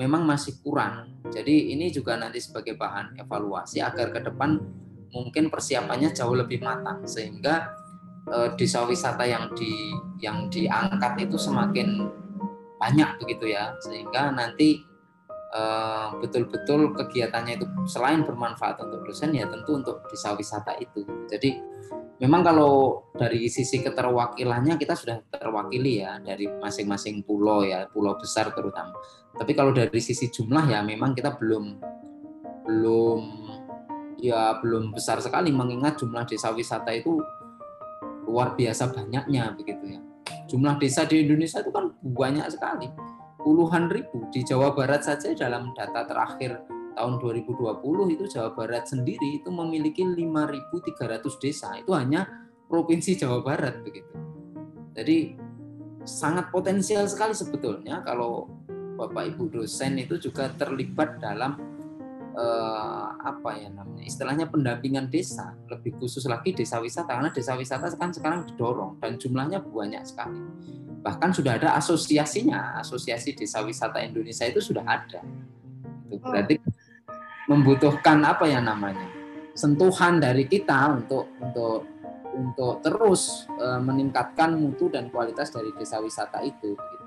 memang 0.00 0.24
masih 0.24 0.56
kurang. 0.64 1.20
Jadi 1.28 1.76
ini 1.76 1.92
juga 1.92 2.16
nanti 2.16 2.40
sebagai 2.40 2.80
bahan 2.80 3.20
evaluasi 3.20 3.84
agar 3.84 4.08
ke 4.08 4.20
depan 4.24 4.56
mungkin 5.14 5.46
persiapannya 5.46 6.10
jauh 6.10 6.34
lebih 6.34 6.58
matang 6.58 7.06
sehingga 7.06 7.70
uh, 8.28 8.50
desa 8.58 8.82
wisata 8.82 9.22
yang 9.22 9.54
di 9.54 9.94
yang 10.18 10.50
diangkat 10.50 11.30
itu 11.30 11.38
semakin 11.38 12.10
banyak 12.84 13.16
begitu 13.22 13.54
ya. 13.54 13.72
Sehingga 13.80 14.28
nanti 14.34 14.76
eh, 15.54 16.06
betul-betul 16.20 16.92
kegiatannya 16.92 17.56
itu 17.56 17.66
selain 17.88 18.26
bermanfaat 18.26 18.82
untuk 18.84 19.08
dosen 19.08 19.32
ya 19.32 19.48
tentu 19.48 19.80
untuk 19.80 20.04
desa 20.12 20.36
wisata 20.36 20.76
itu. 20.76 21.06
Jadi 21.30 21.56
memang 22.20 22.44
kalau 22.44 23.04
dari 23.16 23.48
sisi 23.48 23.80
keterwakilannya 23.80 24.76
kita 24.76 24.92
sudah 24.92 25.24
terwakili 25.32 26.04
ya 26.04 26.20
dari 26.20 26.44
masing-masing 26.48 27.24
pulau 27.24 27.64
ya 27.64 27.88
pulau 27.88 28.20
besar 28.20 28.52
terutama. 28.52 28.92
Tapi 29.34 29.52
kalau 29.56 29.72
dari 29.72 30.00
sisi 30.02 30.28
jumlah 30.28 30.68
ya 30.68 30.84
memang 30.84 31.16
kita 31.16 31.34
belum 31.40 31.64
belum 32.64 33.43
ya 34.24 34.56
belum 34.64 34.96
besar 34.96 35.20
sekali 35.20 35.52
mengingat 35.52 36.00
jumlah 36.00 36.24
desa 36.24 36.48
wisata 36.56 36.88
itu 36.96 37.20
luar 38.24 38.56
biasa 38.56 38.88
banyaknya 38.88 39.52
begitu 39.52 40.00
ya. 40.00 40.00
Jumlah 40.48 40.80
desa 40.80 41.04
di 41.04 41.20
Indonesia 41.20 41.60
itu 41.60 41.68
kan 41.68 41.92
banyak 42.00 42.48
sekali, 42.48 42.88
puluhan 43.44 43.92
ribu. 43.92 44.24
Di 44.32 44.40
Jawa 44.40 44.72
Barat 44.72 45.04
saja 45.04 45.36
dalam 45.36 45.76
data 45.76 46.08
terakhir 46.08 46.64
tahun 46.96 47.20
2020 47.20 48.14
itu 48.16 48.24
Jawa 48.32 48.56
Barat 48.56 48.88
sendiri 48.88 49.44
itu 49.44 49.52
memiliki 49.52 50.00
5.300 50.00 51.42
desa. 51.44 51.76
Itu 51.76 51.92
hanya 51.92 52.24
provinsi 52.64 53.20
Jawa 53.20 53.44
Barat 53.44 53.84
begitu. 53.84 54.14
Jadi 54.96 55.36
sangat 56.08 56.48
potensial 56.48 57.04
sekali 57.10 57.36
sebetulnya 57.36 58.00
kalau 58.06 58.48
Bapak 58.94 59.34
Ibu 59.34 59.50
dosen 59.50 59.98
itu 59.98 60.16
juga 60.16 60.48
terlibat 60.54 61.18
dalam 61.18 61.73
eh, 62.34 63.06
apa 63.22 63.50
ya 63.56 63.70
namanya 63.70 64.04
istilahnya 64.04 64.50
pendampingan 64.50 65.08
desa 65.08 65.54
lebih 65.70 65.96
khusus 66.02 66.26
lagi 66.26 66.52
desa 66.52 66.82
wisata 66.82 67.14
karena 67.14 67.30
desa 67.30 67.54
wisata 67.54 67.88
kan 67.94 68.10
sekarang 68.10 68.44
didorong 68.50 68.98
dan 68.98 69.16
jumlahnya 69.16 69.62
banyak 69.62 70.02
sekali 70.02 70.42
bahkan 71.00 71.30
sudah 71.30 71.56
ada 71.56 71.78
asosiasinya 71.78 72.80
asosiasi 72.82 73.38
desa 73.38 73.62
wisata 73.62 74.02
Indonesia 74.02 74.44
itu 74.44 74.60
sudah 74.60 74.84
ada 74.84 75.20
itu 76.10 76.20
oh. 76.20 76.30
berarti 76.30 76.58
membutuhkan 77.46 78.24
apa 78.24 78.48
ya 78.48 78.58
namanya 78.58 79.06
sentuhan 79.54 80.18
dari 80.18 80.50
kita 80.50 80.90
untuk 80.98 81.30
untuk 81.38 81.94
untuk 82.34 82.82
terus 82.82 83.46
uh, 83.62 83.78
meningkatkan 83.78 84.58
mutu 84.58 84.90
dan 84.90 85.08
kualitas 85.08 85.54
dari 85.54 85.70
desa 85.78 86.02
wisata 86.02 86.42
itu. 86.42 86.74
Gitu. 86.74 87.03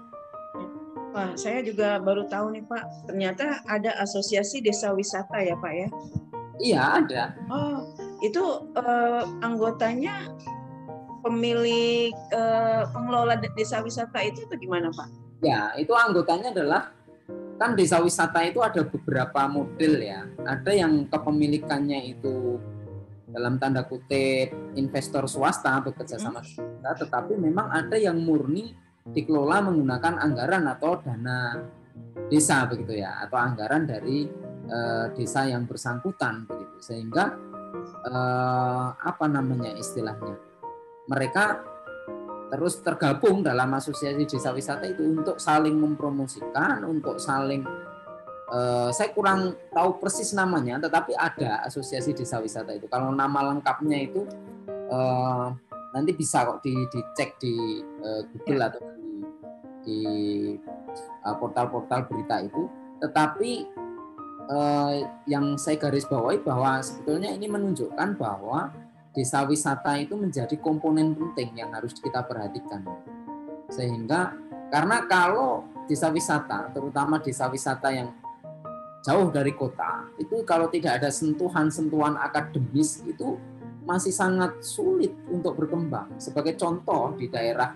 Wah, 1.18 1.34
saya 1.34 1.66
juga 1.66 1.98
baru 1.98 2.30
tahu 2.30 2.54
nih 2.54 2.62
Pak, 2.70 3.10
ternyata 3.10 3.66
ada 3.66 3.90
asosiasi 4.06 4.62
desa 4.62 4.94
wisata 4.94 5.42
ya 5.42 5.58
Pak 5.58 5.74
ya? 5.74 5.90
Iya 6.62 6.82
ada. 7.02 7.24
Oh, 7.50 7.90
itu 8.22 8.70
uh, 8.78 9.26
anggotanya 9.42 10.30
pemilik 11.26 12.14
uh, 12.38 12.86
pengelola 12.94 13.34
desa 13.58 13.82
wisata 13.82 14.22
itu 14.30 14.46
atau 14.46 14.62
gimana 14.62 14.94
Pak? 14.94 15.10
Ya, 15.42 15.74
itu 15.82 15.90
anggotanya 15.90 16.54
adalah 16.54 16.94
kan 17.58 17.74
desa 17.74 17.98
wisata 17.98 18.46
itu 18.46 18.62
ada 18.62 18.86
beberapa 18.86 19.50
model 19.50 19.98
ya. 19.98 20.22
Ada 20.46 20.70
yang 20.70 21.10
kepemilikannya 21.10 22.14
itu 22.14 22.62
dalam 23.26 23.58
tanda 23.58 23.82
kutip 23.90 24.54
investor 24.78 25.26
swasta 25.26 25.82
bekerja 25.82 26.22
sama 26.22 26.46
hmm. 26.46 26.78
kita, 26.78 26.92
tetapi 27.10 27.42
memang 27.42 27.74
ada 27.74 27.98
yang 27.98 28.22
murni 28.22 28.86
dikelola 29.12 29.64
menggunakan 29.64 30.20
anggaran 30.20 30.68
atau 30.68 31.00
dana 31.00 31.64
desa 32.28 32.68
begitu 32.68 33.00
ya 33.00 33.24
atau 33.24 33.38
anggaran 33.40 33.88
dari 33.88 34.28
e, 34.68 34.80
desa 35.16 35.48
yang 35.48 35.64
bersangkutan 35.64 36.44
begitu 36.44 36.78
sehingga 36.82 37.36
e, 38.04 38.14
apa 39.00 39.26
namanya 39.32 39.72
istilahnya 39.80 40.36
mereka 41.08 41.64
terus 42.48 42.80
tergabung 42.84 43.44
dalam 43.44 43.72
asosiasi 43.76 44.24
desa 44.28 44.52
wisata 44.52 44.88
itu 44.88 45.04
untuk 45.04 45.40
saling 45.40 45.76
mempromosikan 45.76 46.84
untuk 46.84 47.16
saling 47.22 47.64
e, 48.52 48.60
saya 48.92 49.10
kurang 49.16 49.56
tahu 49.72 50.04
persis 50.04 50.36
namanya 50.36 50.84
tetapi 50.84 51.16
ada 51.16 51.64
asosiasi 51.64 52.12
desa 52.12 52.44
wisata 52.44 52.76
itu 52.76 52.92
kalau 52.92 53.16
nama 53.16 53.56
lengkapnya 53.56 53.98
itu 54.04 54.28
e, 54.68 55.00
nanti 55.98 56.12
bisa 56.14 56.46
kok 56.46 56.62
di, 56.62 56.78
dicek 56.94 57.42
di 57.42 57.82
uh, 57.82 58.22
Google 58.30 58.62
ya. 58.62 58.68
atau 58.70 58.82
di 59.88 60.04
uh, 61.24 61.36
portal-portal 61.40 62.12
berita 62.12 62.44
itu, 62.44 62.68
tetapi 63.00 63.72
uh, 64.52 65.08
yang 65.24 65.56
saya 65.56 65.80
garis 65.80 66.04
bawahi 66.04 66.44
bahwa 66.44 66.84
sebetulnya 66.84 67.32
ini 67.32 67.48
menunjukkan 67.48 68.20
bahwa 68.20 68.76
desa 69.16 69.48
wisata 69.48 69.96
itu 69.98 70.20
menjadi 70.20 70.60
komponen 70.60 71.16
penting 71.16 71.56
yang 71.56 71.72
harus 71.72 71.96
kita 71.96 72.20
perhatikan. 72.28 72.84
Sehingga 73.72 74.36
karena 74.68 75.08
kalau 75.08 75.64
desa 75.88 76.12
wisata, 76.12 76.70
terutama 76.76 77.24
desa 77.24 77.48
wisata 77.48 77.88
yang 77.96 78.12
jauh 79.08 79.32
dari 79.32 79.56
kota, 79.56 80.12
itu 80.20 80.44
kalau 80.44 80.68
tidak 80.68 81.00
ada 81.00 81.08
sentuhan-sentuhan 81.08 82.20
akademis 82.20 83.08
itu 83.08 83.40
masih 83.88 84.12
sangat 84.12 84.60
sulit 84.60 85.16
untuk 85.32 85.56
berkembang. 85.56 86.12
Sebagai 86.20 86.60
contoh 86.60 87.16
di 87.16 87.32
daerah 87.32 87.72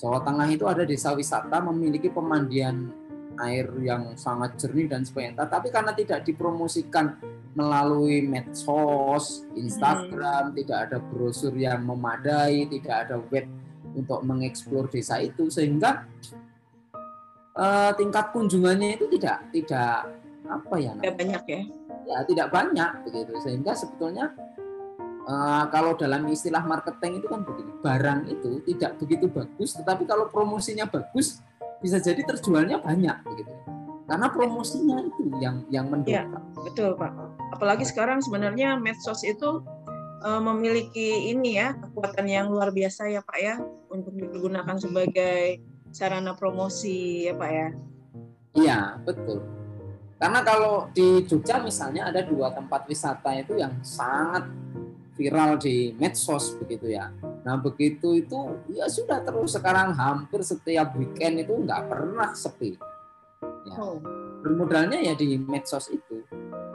Jawa 0.00 0.24
Tengah 0.24 0.48
itu 0.48 0.64
ada 0.64 0.88
desa 0.88 1.12
wisata 1.12 1.60
memiliki 1.60 2.08
pemandian 2.08 2.88
air 3.36 3.68
yang 3.84 4.16
sangat 4.16 4.56
jernih 4.56 4.88
dan 4.88 5.04
sebagainya. 5.04 5.44
Tapi 5.44 5.68
karena 5.68 5.92
tidak 5.92 6.24
dipromosikan 6.24 7.20
melalui 7.52 8.24
medsos, 8.24 9.44
Instagram, 9.52 10.52
hmm. 10.52 10.56
tidak 10.64 10.78
ada 10.88 10.98
brosur 11.04 11.52
yang 11.52 11.84
memadai, 11.84 12.64
tidak 12.72 13.08
ada 13.08 13.16
web 13.28 13.44
untuk 13.92 14.24
mengeksplor 14.24 14.88
desa 14.88 15.20
itu, 15.20 15.52
sehingga 15.52 16.06
uh, 17.58 17.92
tingkat 17.98 18.30
kunjungannya 18.32 18.96
itu 18.96 19.04
tidak 19.18 19.52
tidak 19.52 20.14
apa 20.48 20.74
ya? 20.80 20.92
Tidak 20.96 21.16
banyak 21.16 21.42
ya? 21.44 21.62
Ya 22.08 22.18
tidak 22.24 22.48
banyak 22.48 22.90
begitu, 23.04 23.34
sehingga 23.42 23.72
sebetulnya 23.76 24.32
Uh, 25.30 25.62
kalau 25.70 25.94
dalam 25.94 26.26
istilah 26.26 26.66
marketing 26.66 27.22
itu 27.22 27.30
kan 27.30 27.46
begini, 27.46 27.70
barang 27.78 28.26
itu 28.26 28.58
tidak 28.66 28.98
begitu 28.98 29.30
bagus, 29.30 29.78
tetapi 29.78 30.02
kalau 30.02 30.26
promosinya 30.26 30.90
bagus 30.90 31.38
bisa 31.78 32.02
jadi 32.02 32.18
terjualnya 32.26 32.82
banyak 32.82 33.14
begitu. 33.22 33.54
Karena 34.10 34.26
promosinya 34.26 35.06
itu 35.06 35.30
yang 35.38 35.62
yang 35.70 35.86
mendorong. 35.86 36.10
Ya, 36.10 36.26
betul 36.66 36.98
Pak. 36.98 37.14
Apalagi 37.54 37.86
sekarang 37.86 38.18
sebenarnya 38.18 38.74
medsos 38.74 39.22
itu 39.22 39.62
uh, 40.26 40.42
memiliki 40.42 41.30
ini 41.30 41.62
ya 41.62 41.78
kekuatan 41.78 42.26
yang 42.26 42.50
luar 42.50 42.74
biasa 42.74 43.06
ya 43.06 43.22
Pak 43.22 43.38
ya 43.38 43.62
untuk 43.86 44.10
digunakan 44.18 44.82
sebagai 44.82 45.62
sarana 45.94 46.34
promosi 46.34 47.30
ya 47.30 47.38
Pak 47.38 47.50
ya. 47.54 47.68
Iya 48.58 48.78
betul. 49.06 49.46
Karena 50.20 50.42
kalau 50.42 50.90
di 50.92 51.24
Jogja 51.24 51.62
misalnya 51.62 52.10
ada 52.10 52.20
dua 52.20 52.52
tempat 52.52 52.84
wisata 52.90 53.30
itu 53.38 53.56
yang 53.56 53.78
sangat 53.80 54.44
viral 55.20 55.60
di 55.60 55.92
medsos 56.00 56.56
begitu 56.56 56.88
ya. 56.96 57.12
Nah 57.44 57.60
begitu 57.60 58.16
itu 58.16 58.56
ya 58.72 58.88
sudah 58.88 59.20
terus 59.20 59.52
sekarang 59.52 59.92
hampir 59.92 60.40
setiap 60.40 60.96
weekend 60.96 61.44
itu 61.44 61.52
nggak 61.52 61.92
pernah 61.92 62.32
sepi. 62.32 62.80
Ya, 63.68 63.76
Oh. 63.76 64.00
Bermodalnya 64.40 65.04
ya 65.04 65.12
di 65.12 65.36
medsos 65.36 65.92
itu. 65.92 66.24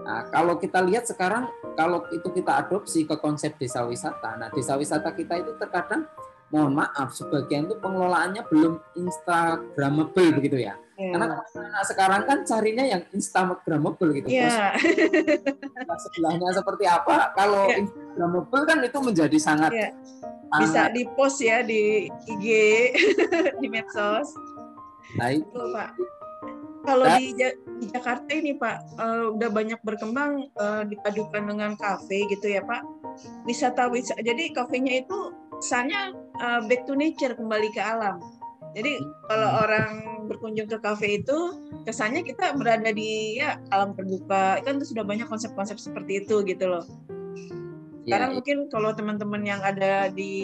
Nah, 0.06 0.30
kalau 0.30 0.62
kita 0.62 0.86
lihat 0.86 1.10
sekarang, 1.10 1.50
kalau 1.74 2.06
itu 2.14 2.30
kita 2.30 2.62
adopsi 2.62 3.10
ke 3.10 3.18
konsep 3.18 3.58
desa 3.58 3.82
wisata, 3.90 4.38
nah 4.38 4.54
desa 4.54 4.78
wisata 4.78 5.10
kita 5.18 5.42
itu 5.42 5.58
terkadang, 5.58 6.06
mohon 6.54 6.78
maaf, 6.78 7.18
sebagian 7.18 7.66
itu 7.66 7.74
pengelolaannya 7.82 8.46
belum 8.46 8.78
instagramable 8.94 10.30
begitu 10.38 10.62
ya. 10.62 10.78
Yeah. 10.96 11.12
Karena 11.12 11.26
anak 11.44 11.84
sekarang 11.92 12.22
kan 12.24 12.38
carinya 12.48 12.86
yang 12.88 13.02
instagramable 13.12 14.10
gitu. 14.16 14.28
Yeah. 14.32 14.80
Terus 14.80 16.02
sebelahnya 16.08 16.56
seperti 16.56 16.86
apa? 16.88 17.36
Kalau 17.36 17.68
yeah. 17.68 17.84
instagramable 17.84 18.64
kan 18.64 18.78
itu 18.80 19.00
menjadi 19.04 19.38
sangat 19.38 19.72
yeah. 19.76 19.92
bisa 20.56 20.88
di 20.96 21.04
post 21.16 21.44
ya 21.44 21.60
di 21.62 22.08
IG, 22.08 22.46
di 23.62 23.68
medsos. 23.68 24.32
Nah 25.20 25.36
itu 25.36 25.60
Pak 25.76 26.16
kalau 26.86 27.06
di, 27.18 27.34
di 27.82 27.86
Jakarta 27.90 28.30
ini 28.32 28.54
Pak 28.56 28.78
uh, 29.02 29.26
udah 29.34 29.50
banyak 29.50 29.82
berkembang 29.82 30.48
uh, 30.56 30.86
dipadukan 30.86 31.44
dengan 31.44 31.74
kafe 31.76 32.30
gitu 32.30 32.46
ya 32.54 32.62
Pak. 32.62 32.86
Wisata 33.50 33.90
wisata. 33.90 34.22
Jadi 34.22 34.54
kafenya 34.54 35.02
itu 35.02 35.34
kesannya 35.60 36.14
uh, 36.40 36.62
back 36.70 36.86
to 36.86 36.94
nature 36.94 37.34
kembali 37.34 37.74
ke 37.74 37.82
alam. 37.82 38.22
Jadi 38.76 39.00
kalau 39.32 39.50
hmm. 39.50 39.64
orang 39.64 39.92
berkunjung 40.28 40.68
ke 40.68 40.78
kafe 40.84 41.24
itu 41.24 41.64
kesannya 41.88 42.28
kita 42.28 42.52
berada 42.60 42.92
di 42.92 43.40
ya 43.40 43.56
alam 43.72 43.96
terbuka. 43.96 44.60
Kan 44.68 44.84
itu 44.84 44.92
sudah 44.92 45.08
banyak 45.08 45.32
konsep-konsep 45.32 45.80
seperti 45.80 46.28
itu 46.28 46.44
gitu 46.44 46.68
loh. 46.68 46.84
Ya, 48.06 48.20
Sekarang 48.20 48.30
ya, 48.30 48.36
mungkin 48.38 48.58
kalau 48.70 48.92
teman-teman 48.94 49.42
yang 49.48 49.62
ada 49.66 50.12
di 50.12 50.36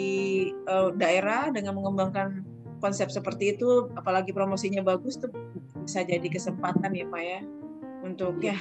uh, 0.66 0.90
daerah 0.96 1.52
dengan 1.52 1.78
mengembangkan 1.78 2.42
konsep 2.82 3.12
seperti 3.12 3.54
itu, 3.54 3.92
apalagi 3.94 4.34
promosinya 4.34 4.82
bagus 4.82 5.20
tuh 5.20 5.30
bisa 5.84 6.02
jadi 6.02 6.26
kesempatan 6.26 6.90
ya 6.90 7.06
Pak 7.06 7.22
ya 7.22 7.40
untuk 8.02 8.42
ya 8.42 8.58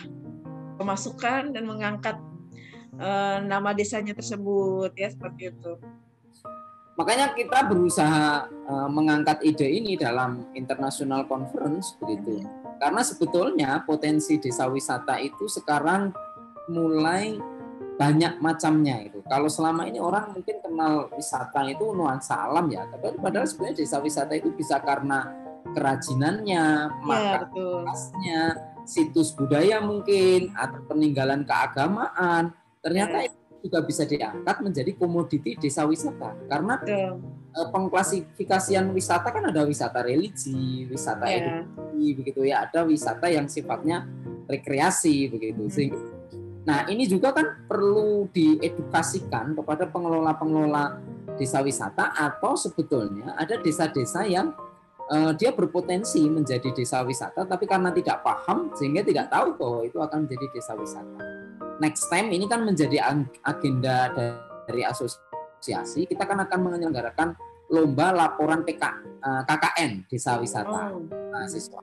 pemasukan 0.78 1.50
dan 1.56 1.64
mengangkat 1.66 2.22
uh, 3.02 3.42
nama 3.42 3.74
desanya 3.74 4.14
tersebut 4.14 4.94
ya 4.94 5.10
seperti 5.10 5.50
itu. 5.50 5.82
Makanya 7.00 7.32
kita 7.32 7.66
berusaha 7.72 8.52
uh, 8.68 8.90
mengangkat 8.92 9.40
ide 9.48 9.68
ini 9.68 9.96
dalam 9.96 10.52
international 10.54 11.24
conference 11.26 11.96
begitu. 11.98 12.44
Karena 12.82 13.02
sebetulnya 13.06 13.86
potensi 13.88 14.42
desa 14.42 14.68
wisata 14.68 15.22
itu 15.22 15.48
sekarang 15.48 16.12
mulai 16.68 17.40
banyak 17.96 18.42
macamnya 18.42 18.98
itu. 19.06 19.22
Kalau 19.30 19.46
selama 19.46 19.86
ini 19.86 20.02
orang 20.02 20.34
mungkin 20.34 20.58
kenal 20.60 21.08
wisata 21.14 21.62
itu 21.70 21.94
nuansa 21.94 22.50
alam 22.50 22.66
ya, 22.74 22.90
tapi 22.90 23.14
padahal 23.22 23.46
sebenarnya 23.46 23.86
desa 23.86 24.02
wisata 24.02 24.34
itu 24.34 24.50
bisa 24.58 24.82
karena 24.82 25.30
kerajinannya, 25.72 26.66
ya, 28.26 28.44
situs 28.84 29.38
budaya 29.38 29.80
mungkin 29.80 30.50
atau 30.58 30.82
peninggalan 30.90 31.46
keagamaan. 31.46 32.52
Ternyata 32.82 33.22
ya. 33.22 33.30
itu 33.30 33.41
juga 33.62 33.80
bisa 33.86 34.04
diangkat 34.04 34.58
menjadi 34.66 34.92
komoditi 34.98 35.56
desa 35.56 35.86
wisata 35.86 36.34
karena 36.50 36.82
ya. 36.84 37.14
pengklasifikasian 37.70 38.90
wisata 38.92 39.30
kan 39.30 39.54
ada 39.54 39.64
wisata 39.64 40.02
religi, 40.02 40.90
wisata 40.90 41.30
ya. 41.30 41.38
edukasi 41.38 42.06
begitu 42.18 42.42
ya, 42.44 42.66
ada 42.66 42.82
wisata 42.84 43.30
yang 43.30 43.46
sifatnya 43.46 44.10
rekreasi 44.50 45.30
begitu. 45.30 45.64
Hmm. 45.70 45.74
Sehingga 45.74 46.00
Nah, 46.62 46.86
ini 46.86 47.10
juga 47.10 47.34
kan 47.34 47.66
perlu 47.66 48.30
diedukasikan 48.30 49.58
kepada 49.58 49.90
pengelola-pengelola 49.90 51.02
desa 51.34 51.64
wisata 51.66 52.14
atau 52.14 52.54
sebetulnya 52.54 53.34
ada 53.34 53.58
desa-desa 53.58 54.22
yang 54.30 54.54
uh, 55.10 55.34
dia 55.34 55.50
berpotensi 55.58 56.22
menjadi 56.30 56.70
desa 56.70 57.02
wisata 57.02 57.50
tapi 57.50 57.66
karena 57.66 57.90
tidak 57.90 58.22
paham 58.22 58.70
sehingga 58.78 59.02
tidak 59.02 59.34
tahu 59.34 59.58
bahwa 59.58 59.80
itu 59.90 59.98
akan 59.98 60.30
menjadi 60.30 60.46
desa 60.54 60.78
wisata. 60.78 61.31
Next 61.82 62.14
time 62.14 62.30
ini 62.30 62.46
kan 62.46 62.62
menjadi 62.62 63.02
agenda 63.42 64.14
dari 64.70 64.86
asosiasi, 64.86 66.06
kita 66.06 66.30
kan 66.30 66.38
akan 66.46 66.70
menyelenggarakan 66.70 67.34
lomba 67.74 68.14
laporan 68.14 68.62
PK, 68.62 68.84
eh, 69.18 69.42
KKN 69.50 70.06
desa 70.06 70.38
wisata 70.38 70.94
oh. 70.94 71.10
mahasiswa. 71.10 71.82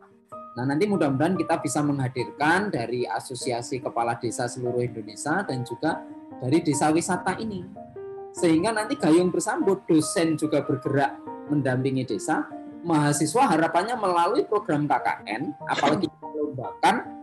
Nah, 0.54 0.64
nanti 0.66 0.86
mudah-mudahan 0.86 1.34
kita 1.34 1.58
bisa 1.62 1.82
menghadirkan 1.86 2.70
dari 2.70 3.06
Asosiasi 3.06 3.78
Kepala 3.78 4.18
Desa 4.18 4.50
seluruh 4.50 4.82
Indonesia 4.82 5.46
dan 5.46 5.62
juga 5.62 6.02
dari 6.42 6.58
desa 6.66 6.90
wisata 6.90 7.38
ini. 7.38 7.62
Sehingga 8.34 8.74
nanti 8.74 8.98
gayung 8.98 9.30
bersambut, 9.30 9.86
dosen 9.86 10.34
juga 10.34 10.66
bergerak 10.66 11.14
mendampingi 11.46 12.02
desa, 12.02 12.42
mahasiswa 12.82 13.54
harapannya 13.54 13.94
melalui 14.02 14.42
program 14.50 14.90
KKN, 14.90 15.54
apalagi 15.70 16.06
kita 16.10 16.26
lombakan, 16.26 17.17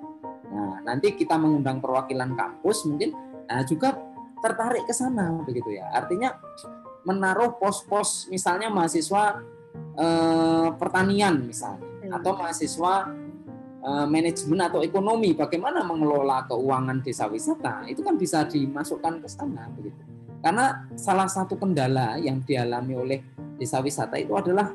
nah 0.55 0.79
nanti 0.87 1.11
kita 1.19 1.35
mengundang 1.35 1.83
perwakilan 1.83 2.31
kampus 2.31 2.87
mungkin, 2.87 3.11
nah 3.43 3.67
juga 3.67 3.99
tertarik 4.39 4.87
ke 4.87 4.93
sana 4.95 5.35
begitu 5.43 5.75
ya. 5.75 5.91
Artinya 5.91 6.39
menaruh 7.03 7.59
pos-pos 7.59 8.31
misalnya 8.31 8.71
mahasiswa 8.71 9.43
eh, 9.99 10.67
pertanian 10.79 11.43
misalnya 11.43 11.83
hmm. 12.07 12.17
atau 12.17 12.31
mahasiswa 12.39 12.93
Eh, 13.85 14.07
manajemen 14.09 14.65
atau 14.65 14.81
ekonomi 14.81 15.37
bagaimana 15.37 15.85
mengelola 15.85 16.41
keuangan 16.49 17.05
desa 17.05 17.29
wisata 17.29 17.85
itu 17.85 18.01
kan 18.01 18.17
bisa 18.17 18.41
dimasukkan 18.41 19.21
ke 19.21 19.29
sana 19.29 19.69
begitu 19.77 20.01
karena 20.41 20.89
salah 20.97 21.29
satu 21.29 21.53
kendala 21.53 22.17
yang 22.17 22.41
dialami 22.41 22.97
oleh 22.97 23.19
desa 23.61 23.85
wisata 23.85 24.17
itu 24.17 24.33
adalah 24.33 24.73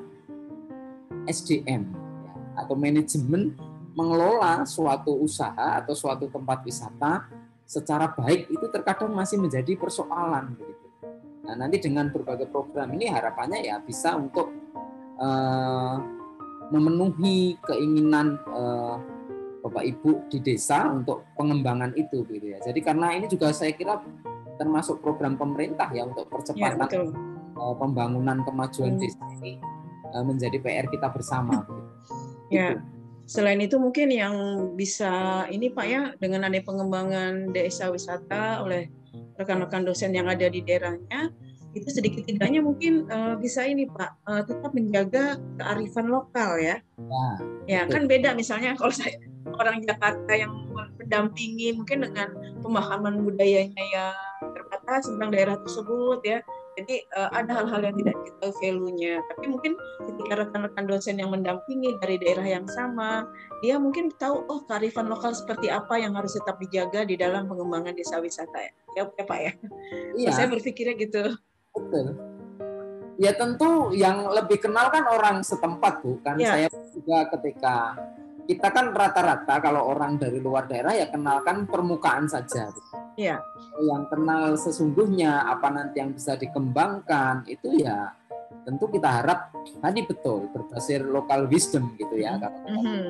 SDM 1.27 1.91
ya, 2.23 2.63
atau 2.63 2.79
manajemen 2.79 3.59
mengelola 4.01 4.65
suatu 4.65 5.13
usaha 5.21 5.77
atau 5.77 5.93
suatu 5.93 6.33
tempat 6.33 6.65
wisata 6.65 7.29
secara 7.69 8.09
baik 8.17 8.49
itu 8.49 8.67
terkadang 8.73 9.13
masih 9.13 9.37
menjadi 9.37 9.77
persoalan 9.77 10.57
begitu. 10.57 10.87
Nah 11.45 11.55
nanti 11.55 11.77
dengan 11.85 12.09
berbagai 12.09 12.49
program 12.49 12.97
ini 12.97 13.13
harapannya 13.13 13.61
ya 13.61 13.77
bisa 13.85 14.17
untuk 14.17 14.49
uh, 15.21 16.01
memenuhi 16.73 17.61
keinginan 17.61 18.41
uh, 18.49 18.97
Bapak 19.61 19.85
Ibu 19.85 20.33
di 20.33 20.41
desa 20.41 20.89
untuk 20.89 21.29
pengembangan 21.37 21.93
itu 21.93 22.25
gitu 22.25 22.57
ya. 22.57 22.59
Jadi 22.65 22.81
karena 22.81 23.13
ini 23.13 23.29
juga 23.29 23.53
saya 23.53 23.77
kira 23.77 24.01
termasuk 24.57 25.05
program 25.05 25.37
pemerintah 25.37 25.93
ya 25.93 26.09
untuk 26.09 26.33
percepatan 26.33 26.89
ya, 26.89 27.05
uh, 27.61 27.75
pembangunan 27.77 28.41
kemajuan 28.41 28.97
hmm. 28.97 29.03
desa 29.05 29.25
ini 29.37 29.61
uh, 30.17 30.25
menjadi 30.25 30.57
PR 30.59 30.89
kita 30.89 31.13
bersama. 31.13 31.63
Gitu. 31.69 31.83
Ya. 32.51 32.69
Gitu. 32.75 33.00
Selain 33.31 33.63
itu 33.63 33.79
mungkin 33.79 34.11
yang 34.11 34.35
bisa 34.75 35.47
ini 35.55 35.71
Pak 35.71 35.87
ya 35.87 36.03
dengan 36.19 36.51
ada 36.51 36.59
pengembangan 36.67 37.55
desa 37.55 37.87
wisata 37.87 38.59
oleh 38.67 38.91
rekan-rekan 39.39 39.87
dosen 39.87 40.11
yang 40.11 40.27
ada 40.27 40.51
di 40.51 40.59
daerahnya 40.67 41.31
itu 41.71 41.87
sedikit 41.87 42.27
tidaknya 42.27 42.59
mungkin 42.59 43.07
uh, 43.07 43.39
bisa 43.39 43.63
ini 43.63 43.87
Pak 43.87 44.27
uh, 44.27 44.43
tetap 44.43 44.75
menjaga 44.75 45.39
kearifan 45.63 46.11
lokal 46.11 46.59
ya. 46.59 46.83
Nah, 46.99 47.39
ya 47.71 47.87
kan 47.87 48.11
beda 48.11 48.35
misalnya 48.35 48.75
kalau 48.75 48.91
saya 48.91 49.15
orang 49.63 49.79
Jakarta 49.87 50.33
yang 50.35 50.51
mendampingi 50.99 51.71
mungkin 51.79 52.11
dengan 52.11 52.35
pemahaman 52.67 53.23
budayanya 53.23 53.85
yang 53.95 54.17
terbatas 54.59 55.07
tentang 55.07 55.31
daerah 55.31 55.55
tersebut 55.63 56.19
ya. 56.27 56.43
Jadi 56.81 57.05
uh, 57.13 57.29
ada 57.37 57.61
hal-hal 57.61 57.93
yang 57.93 57.97
tidak 58.01 58.17
kita 58.25 58.49
value-nya. 58.57 59.21
Tapi 59.29 59.45
mungkin 59.53 59.77
ketika 60.09 60.33
rekan-rekan 60.41 60.85
dosen 60.89 61.21
yang 61.21 61.29
mendampingi 61.29 61.93
dari 62.01 62.17
daerah 62.17 62.47
yang 62.57 62.65
sama, 62.73 63.29
dia 63.61 63.77
mungkin 63.77 64.09
tahu 64.17 64.49
oh 64.49 64.65
kearifan 64.65 65.13
lokal 65.13 65.37
seperti 65.37 65.69
apa 65.69 66.01
yang 66.01 66.17
harus 66.17 66.33
tetap 66.33 66.57
dijaga 66.57 67.05
di 67.05 67.21
dalam 67.21 67.45
pengembangan 67.45 67.93
desa 67.93 68.17
wisata 68.17 68.57
ya. 68.57 68.73
Ya, 68.97 69.03
ya 69.13 69.25
Pak 69.29 69.39
ya. 69.39 69.53
Iya. 70.17 70.31
saya 70.33 70.49
berpikirnya 70.49 70.97
gitu. 70.97 71.37
Betul. 71.77 72.17
Ya 73.21 73.37
tentu 73.37 73.93
yang 73.93 74.33
lebih 74.33 74.65
kenal 74.65 74.89
kan 74.89 75.05
orang 75.05 75.45
setempat 75.45 76.01
bu. 76.01 76.17
Kan 76.25 76.41
ya. 76.41 76.57
saya 76.57 76.69
juga 76.97 77.29
ketika 77.37 77.93
kita 78.51 78.75
kan 78.75 78.91
rata-rata 78.91 79.63
kalau 79.63 79.95
orang 79.95 80.19
dari 80.19 80.43
luar 80.43 80.67
daerah 80.67 80.91
ya 80.91 81.07
kenalkan 81.07 81.71
permukaan 81.71 82.27
saja. 82.27 82.67
Iya. 83.15 83.39
Yang 83.79 84.03
kenal 84.11 84.45
sesungguhnya 84.59 85.47
apa 85.47 85.71
nanti 85.71 86.03
yang 86.03 86.11
bisa 86.11 86.35
dikembangkan 86.35 87.47
itu 87.47 87.79
ya 87.79 88.11
tentu 88.67 88.91
kita 88.91 89.07
harap 89.07 89.55
tadi 89.79 90.03
betul 90.03 90.51
berbasis 90.51 90.99
lokal 91.07 91.47
wisdom 91.47 91.95
gitu 91.97 92.19
ya 92.19 92.35
mm 92.37 92.77
-hmm. 92.83 93.07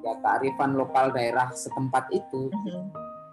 ya 0.00 0.16
kearifan 0.24 0.72
lokal 0.72 1.12
daerah 1.12 1.52
setempat 1.52 2.08
itu. 2.16 2.48
Mm 2.48 2.60
-hmm. 2.64 2.82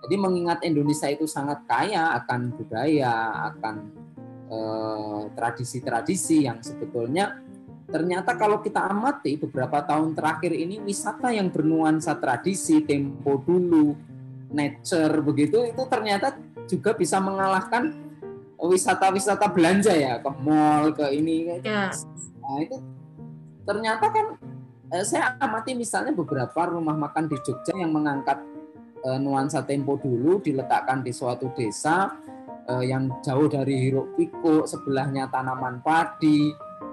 Jadi 0.03 0.15
mengingat 0.19 0.59
Indonesia 0.67 1.07
itu 1.07 1.23
sangat 1.23 1.63
kaya 1.65 2.19
akan 2.19 2.51
budaya, 2.53 3.47
akan 3.55 4.05
Eh, 4.45 5.23
tradisi-tradisi 5.33 6.45
yang 6.45 6.61
sebetulnya 6.61 7.41
ternyata 7.85 8.33
kalau 8.33 8.61
kita 8.61 8.81
amati 8.81 9.37
beberapa 9.37 9.81
tahun 9.85 10.17
terakhir 10.17 10.51
ini 10.53 10.81
wisata 10.81 11.29
yang 11.29 11.53
bernuansa 11.53 12.17
tradisi, 12.17 12.81
tempo 12.81 13.41
dulu, 13.45 13.93
nature 14.49 15.21
begitu 15.21 15.65
itu 15.69 15.83
ternyata 15.85 16.33
juga 16.65 16.97
bisa 16.97 17.21
mengalahkan 17.21 17.93
wisata-wisata 18.57 19.45
belanja 19.53 19.93
ya 19.93 20.17
ke 20.17 20.31
mall 20.41 20.95
ke 20.95 21.05
ini. 21.13 21.61
Ya. 21.61 21.93
Nah 22.41 22.57
itu 22.63 22.77
ternyata 23.65 24.09
kan 24.09 24.25
eh, 24.93 25.05
saya 25.05 25.37
amati 25.37 25.77
misalnya 25.77 26.13
beberapa 26.13 26.69
rumah 26.69 26.97
makan 26.97 27.29
di 27.29 27.37
Jogja 27.45 27.77
yang 27.77 27.93
mengangkat 27.93 28.41
eh, 29.05 29.19
nuansa 29.21 29.61
tempo 29.61 29.99
dulu 30.01 30.41
diletakkan 30.41 31.05
di 31.05 31.13
suatu 31.13 31.53
desa 31.53 32.15
eh, 32.65 32.83
yang 32.89 33.21
jauh 33.21 33.45
dari 33.45 33.89
hiruk 33.89 34.17
pikuk, 34.17 34.65
sebelahnya 34.65 35.29
tanaman 35.29 35.85
padi, 35.85 36.49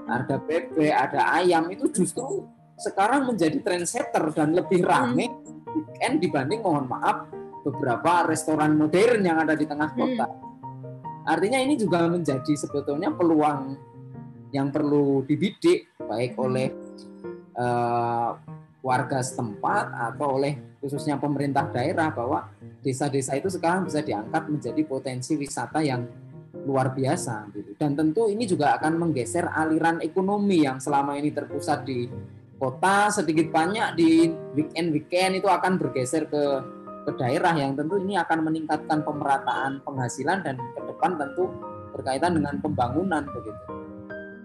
ada 0.09 0.36
bebek, 0.38 0.90
ada 0.90 1.38
ayam 1.38 1.70
itu 1.70 1.90
justru 1.90 2.46
sekarang 2.78 3.30
menjadi 3.30 3.59
trendsetter 3.62 4.34
dan 4.34 4.57
lebih 4.57 4.82
rame 4.82 5.30
hmm. 5.30 5.74
weekend 5.76 6.18
dibanding 6.18 6.61
mohon 6.64 6.90
maaf 6.90 7.30
beberapa 7.62 8.26
restoran 8.26 8.74
modern 8.74 9.22
yang 9.22 9.38
ada 9.38 9.55
di 9.55 9.66
tengah 9.68 9.94
kota. 9.94 10.26
Hmm. 10.26 11.30
Artinya 11.30 11.62
ini 11.62 11.78
juga 11.78 12.11
menjadi 12.11 12.50
sebetulnya 12.59 13.14
peluang 13.14 13.78
yang 14.50 14.74
perlu 14.74 15.22
dibidik 15.22 15.94
baik 16.03 16.34
hmm. 16.34 16.44
oleh 16.44 16.68
uh, 17.57 18.34
warga 18.82 19.22
setempat 19.22 19.94
atau 19.94 20.42
oleh 20.42 20.59
khususnya 20.82 21.14
pemerintah 21.14 21.70
daerah 21.70 22.11
bahwa 22.11 22.50
desa-desa 22.82 23.38
itu 23.38 23.46
sekarang 23.46 23.86
bisa 23.86 24.03
diangkat 24.03 24.50
menjadi 24.50 24.82
potensi 24.82 25.38
wisata 25.38 25.78
yang 25.78 26.03
luar 26.53 26.92
biasa 26.92 27.48
gitu. 27.57 27.72
Dan 27.80 27.96
tentu 27.96 28.28
ini 28.28 28.44
juga 28.44 28.76
akan 28.76 29.00
menggeser 29.00 29.48
aliran 29.48 30.05
ekonomi 30.05 30.68
yang 30.68 30.78
selama 30.78 31.16
ini 31.16 31.32
terpusat 31.32 31.88
di 31.88 32.07
kota 32.61 33.11
sedikit 33.11 33.50
banyak 33.50 33.98
di 33.98 34.30
weekend-weekend 34.55 35.42
itu 35.42 35.48
akan 35.50 35.80
bergeser 35.80 36.30
ke 36.30 36.44
ke 37.03 37.11
daerah 37.18 37.50
yang 37.59 37.74
tentu 37.74 37.98
ini 37.98 38.14
akan 38.14 38.46
meningkatkan 38.46 39.03
pemerataan 39.03 39.82
penghasilan 39.82 40.46
dan 40.46 40.55
ke 40.55 40.80
depan 40.86 41.18
tentu 41.18 41.50
berkaitan 41.90 42.38
dengan 42.38 42.62
pembangunan 42.62 43.26
begitu. 43.26 43.64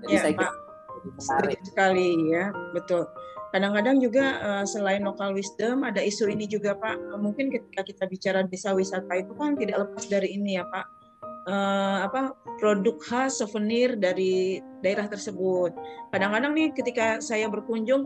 Jadi 0.02 0.14
ya, 0.14 0.22
saya 0.26 0.34
kira 0.34 0.52
menarik 1.06 1.60
sekali 1.62 2.10
ya, 2.34 2.50
betul. 2.74 3.06
Kadang-kadang 3.54 4.04
juga 4.04 4.26
uh, 4.44 4.66
selain 4.68 5.06
local 5.06 5.32
wisdom 5.32 5.88
ada 5.88 6.04
isu 6.04 6.28
ini 6.28 6.50
juga 6.50 6.76
Pak. 6.76 7.16
Mungkin 7.16 7.48
ketika 7.54 7.86
kita 7.86 8.04
bicara 8.10 8.44
desa 8.44 8.76
wisata 8.76 9.14
itu 9.16 9.32
kan 9.38 9.56
tidak 9.56 9.88
lepas 9.88 10.04
dari 10.10 10.36
ini 10.36 10.60
ya 10.60 10.68
Pak. 10.68 10.97
Uh, 11.48 12.04
apa 12.04 12.36
produk 12.60 13.00
khas 13.00 13.40
souvenir 13.40 13.96
dari 13.96 14.60
daerah 14.84 15.08
tersebut. 15.08 15.72
Kadang-kadang 16.12 16.52
nih 16.52 16.76
ketika 16.76 17.24
saya 17.24 17.48
berkunjung 17.48 18.04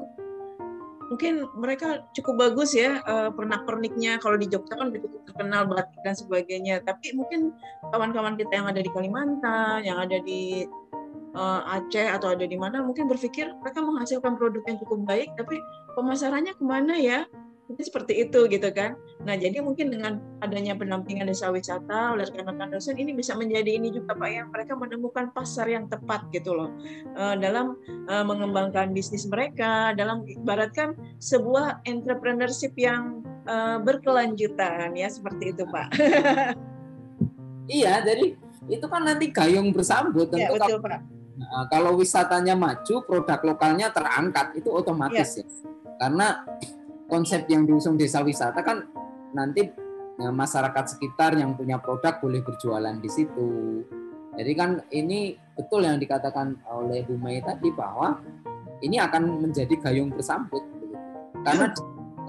mungkin 1.09 1.49
mereka 1.57 2.05
cukup 2.13 2.37
bagus 2.37 2.77
ya 2.77 3.01
uh, 3.01 3.33
pernak-perniknya. 3.33 4.21
Kalau 4.21 4.37
di 4.37 4.45
Jogja 4.45 4.77
kan 4.77 4.93
cukup 4.93 5.25
terkenal 5.25 5.65
batik 5.65 5.99
dan 6.05 6.13
sebagainya. 6.13 6.85
Tapi 6.85 7.17
mungkin 7.17 7.49
kawan-kawan 7.89 8.37
kita 8.37 8.61
yang 8.61 8.67
ada 8.69 8.77
di 8.77 8.91
Kalimantan 8.93 9.89
yang 9.89 9.97
ada 9.97 10.21
di 10.21 10.69
uh, 11.35 11.61
Aceh 11.75 12.07
atau 12.07 12.35
ada 12.35 12.45
di 12.45 12.57
mana 12.59 12.83
mungkin 12.83 13.07
berpikir 13.07 13.51
mereka 13.59 13.79
menghasilkan 13.83 14.35
produk 14.35 14.63
yang 14.67 14.77
cukup 14.83 14.99
baik 15.07 15.29
tapi 15.39 15.59
pemasarannya 15.95 16.53
ke 16.55 16.63
mana 16.63 16.95
ya 16.99 17.25
mungkin 17.71 17.87
seperti 17.87 18.27
itu 18.27 18.51
gitu 18.51 18.67
kan. 18.75 18.99
Nah 19.23 19.39
jadi 19.39 19.63
mungkin 19.63 19.95
dengan 19.95 20.19
adanya 20.43 20.75
pendampingan 20.75 21.31
desa 21.31 21.47
wisata 21.47 22.19
oleh 22.19 22.27
rekan-rekan 22.27 22.75
dosen 22.75 22.99
ini 22.99 23.15
bisa 23.15 23.31
menjadi 23.39 23.79
ini 23.79 23.95
juga 23.95 24.11
pak 24.11 24.27
ya 24.27 24.43
mereka 24.43 24.75
menemukan 24.75 25.31
pasar 25.31 25.71
yang 25.71 25.87
tepat 25.87 26.27
gitu 26.35 26.51
loh 26.51 26.75
uh, 27.15 27.39
dalam 27.39 27.79
uh, 28.11 28.27
mengembangkan 28.27 28.91
bisnis 28.91 29.23
mereka 29.31 29.95
dalam 29.95 30.27
ibaratkan 30.27 30.99
sebuah 31.23 31.79
entrepreneurship 31.87 32.75
yang 32.75 33.23
uh, 33.47 33.79
berkelanjutan 33.79 34.91
ya 34.91 35.07
seperti 35.07 35.55
itu 35.55 35.63
pak. 35.71 35.87
iya 37.71 38.03
jadi 38.03 38.35
itu 38.67 38.85
kan 38.91 39.07
nanti 39.07 39.31
gayung 39.31 39.71
bersambut 39.71 40.27
tentu 40.27 40.43
ya, 40.43 40.49
betul, 40.51 40.77
kalau, 40.77 40.91
pak. 40.91 40.99
Nah, 41.39 41.65
kalau 41.71 41.91
wisatanya 41.97 42.53
maju 42.53 42.95
produk 43.07 43.39
lokalnya 43.41 43.89
terangkat 43.89 44.59
itu 44.59 44.69
otomatis 44.69 45.39
ya, 45.39 45.41
ya. 45.41 45.45
karena 45.97 46.27
konsep 47.11 47.43
yang 47.51 47.67
diusung 47.67 47.99
desa 47.99 48.23
wisata 48.23 48.63
kan 48.63 48.87
nanti 49.35 49.67
ya, 50.15 50.31
masyarakat 50.31 50.95
sekitar 50.95 51.35
yang 51.35 51.59
punya 51.59 51.75
produk 51.83 52.23
boleh 52.23 52.39
berjualan 52.39 52.95
di 53.03 53.09
situ. 53.11 53.83
Jadi 54.31 54.51
kan 54.55 54.79
ini 54.95 55.35
betul 55.59 55.83
yang 55.83 55.99
dikatakan 55.99 56.55
oleh 56.71 57.03
Bu 57.03 57.19
Mei 57.19 57.43
tadi 57.43 57.67
bahwa 57.75 58.15
ini 58.79 58.95
akan 58.95 59.43
menjadi 59.43 59.75
gayung 59.75 60.15
bersambut. 60.15 60.63
Karena 61.43 61.67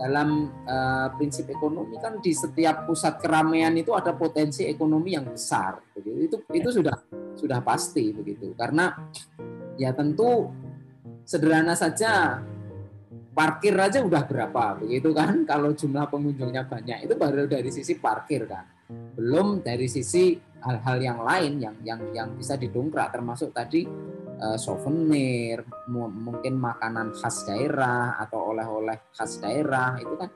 dalam 0.02 0.50
uh, 0.66 1.14
prinsip 1.14 1.46
ekonomi 1.46 1.94
kan 2.02 2.18
di 2.18 2.34
setiap 2.34 2.90
pusat 2.90 3.22
keramaian 3.22 3.70
itu 3.78 3.94
ada 3.94 4.10
potensi 4.18 4.66
ekonomi 4.66 5.14
yang 5.14 5.30
besar. 5.30 5.78
Begitu. 5.94 6.26
Itu 6.26 6.36
itu 6.50 6.68
sudah 6.82 6.96
sudah 7.38 7.62
pasti 7.62 8.10
begitu. 8.10 8.50
Karena 8.58 8.90
ya 9.78 9.94
tentu 9.94 10.50
sederhana 11.22 11.78
saja 11.78 12.42
parkir 13.32 13.74
aja 13.74 14.04
udah 14.04 14.22
berapa? 14.28 14.78
Begitu 14.84 15.10
kan? 15.16 15.42
Kalau 15.50 15.72
jumlah 15.72 16.06
pengunjungnya 16.08 16.68
banyak 16.68 17.08
itu 17.08 17.14
baru 17.16 17.48
dari 17.48 17.72
sisi 17.72 17.96
parkir 17.98 18.44
kan 18.46 18.72
belum 18.92 19.60
dari 19.60 19.88
sisi 19.88 20.36
hal-hal 20.62 20.98
yang 21.02 21.20
lain 21.20 21.52
yang 21.58 21.76
yang 21.82 22.00
yang 22.14 22.28
bisa 22.38 22.54
didongkrak 22.54 23.10
termasuk 23.12 23.50
tadi 23.50 23.84
uh, 24.38 24.56
souvenir 24.56 25.64
mungkin 25.90 26.56
makanan 26.56 27.12
khas 27.16 27.44
daerah 27.48 28.16
atau 28.22 28.54
oleh-oleh 28.54 29.12
khas 29.12 29.42
daerah 29.42 29.98
itu 29.98 30.14
kan 30.16 30.30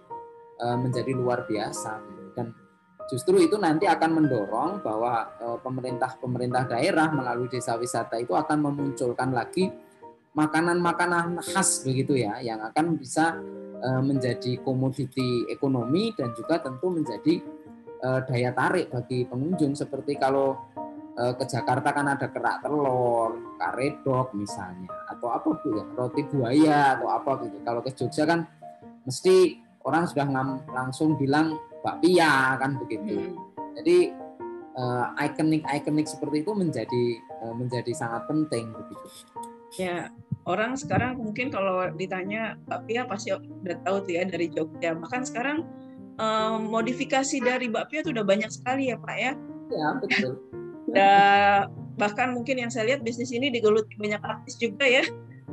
uh, 0.61 0.77
menjadi 0.77 1.13
luar 1.15 1.47
biasa. 1.47 2.03
Dan 2.35 2.53
justru 3.07 3.39
itu 3.39 3.55
nanti 3.57 3.87
akan 3.87 4.11
mendorong 4.19 4.83
bahwa 4.83 5.31
uh, 5.39 5.59
pemerintah 5.63 6.19
pemerintah 6.19 6.67
daerah 6.67 7.09
melalui 7.15 7.47
desa 7.47 7.79
wisata 7.79 8.19
itu 8.19 8.35
akan 8.35 8.67
memunculkan 8.67 9.31
lagi 9.31 9.71
makanan-makanan 10.37 11.41
khas 11.41 11.81
begitu 11.81 12.21
ya 12.21 12.37
yang 12.45 12.61
akan 12.61 13.01
bisa 13.01 13.41
uh, 13.81 14.03
menjadi 14.05 14.61
komoditi 14.61 15.49
ekonomi 15.49 16.13
dan 16.13 16.37
juga 16.37 16.61
tentu 16.61 16.93
menjadi 16.93 17.41
uh, 18.05 18.21
daya 18.29 18.53
tarik 18.53 18.93
bagi 18.93 19.25
pengunjung 19.25 19.73
seperti 19.73 20.21
kalau 20.21 20.61
uh, 21.17 21.33
ke 21.41 21.45
Jakarta 21.49 21.89
kan 21.97 22.13
ada 22.13 22.29
kerak 22.29 22.61
telur, 22.61 23.57
karedok 23.57 24.37
misalnya 24.37 24.93
atau 25.09 25.33
apa 25.33 25.49
bu 25.57 25.69
ya 25.73 25.85
roti 25.97 26.23
buaya 26.29 27.01
atau 27.01 27.09
apa 27.09 27.31
gitu. 27.49 27.57
Kalau 27.65 27.81
ke 27.81 27.91
Jogja 27.97 28.29
kan 28.29 28.45
mesti 29.09 29.57
orang 29.89 30.05
sudah 30.05 30.29
langsung 30.69 31.17
bilang 31.17 31.57
bakpia 31.81 32.61
kan 32.61 32.77
begitu. 32.77 33.33
Hmm. 33.33 33.41
Jadi 33.81 34.29
ikonik-ikonik 35.17 36.05
seperti 36.05 36.45
itu 36.45 36.53
menjadi 36.53 37.05
menjadi 37.57 37.97
sangat 37.97 38.29
penting 38.29 38.77
begitu. 38.77 39.09
Ya, 39.81 40.09
orang 40.47 40.79
sekarang 40.79 41.19
mungkin 41.19 41.51
kalau 41.51 41.91
ditanya 41.99 42.55
bakpia 42.71 43.05
pasti 43.05 43.35
udah 43.35 43.77
tahu 43.83 44.07
tuh 44.07 44.13
ya 44.17 44.23
dari 44.25 44.47
Jogja. 44.49 44.95
Bahkan 44.95 45.27
sekarang 45.27 45.67
um, 46.23 46.71
modifikasi 46.71 47.43
dari 47.43 47.67
bakpia 47.67 48.07
itu 48.07 48.15
udah 48.15 48.25
banyak 48.25 48.49
sekali 48.49 48.95
ya 48.95 48.97
Pak 48.97 49.17
ya. 49.19 49.33
Ya 49.75 49.89
betul. 49.99 50.39
Dan 50.95 51.67
bahkan 51.99 52.31
mungkin 52.33 52.63
yang 52.63 52.71
saya 52.71 52.95
lihat 52.95 53.03
bisnis 53.03 53.35
ini 53.35 53.51
digeluti 53.51 53.99
banyak 53.99 54.23
artis 54.23 54.55
juga 54.57 54.87
ya. 54.87 55.03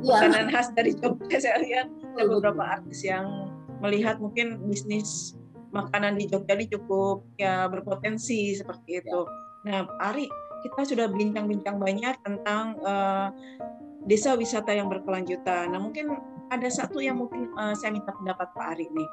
ya. 0.00 0.30
Makanan 0.30 0.54
khas 0.54 0.70
dari 0.72 0.94
Jogja 0.94 1.36
saya 1.42 1.58
lihat 1.60 1.90
ada 2.14 2.24
beberapa 2.30 2.62
artis 2.62 3.02
yang 3.02 3.50
melihat 3.82 4.22
mungkin 4.22 4.62
bisnis 4.70 5.34
makanan 5.74 6.14
di 6.14 6.30
Jogja 6.30 6.54
ini 6.54 6.70
cukup 6.70 7.26
ya 7.34 7.66
berpotensi 7.66 8.54
seperti 8.54 9.02
itu. 9.02 9.20
Ya. 9.66 9.82
Nah, 9.82 9.90
Ari, 9.98 10.30
kita 10.62 10.86
sudah 10.86 11.06
bincang-bincang 11.10 11.82
banyak 11.82 12.14
tentang 12.22 12.78
uh, 12.86 13.28
desa 14.04 14.36
wisata 14.36 14.72
yang 14.72 14.88
berkelanjutan. 14.92 15.72
Nah 15.72 15.80
mungkin 15.80 16.12
ada 16.52 16.68
satu 16.68 17.00
yang 17.00 17.18
mungkin 17.18 17.50
uh, 17.56 17.72
saya 17.72 17.96
minta 17.96 18.12
pendapat 18.12 18.48
Pak 18.52 18.66
Ari 18.76 18.86
nih. 18.92 19.10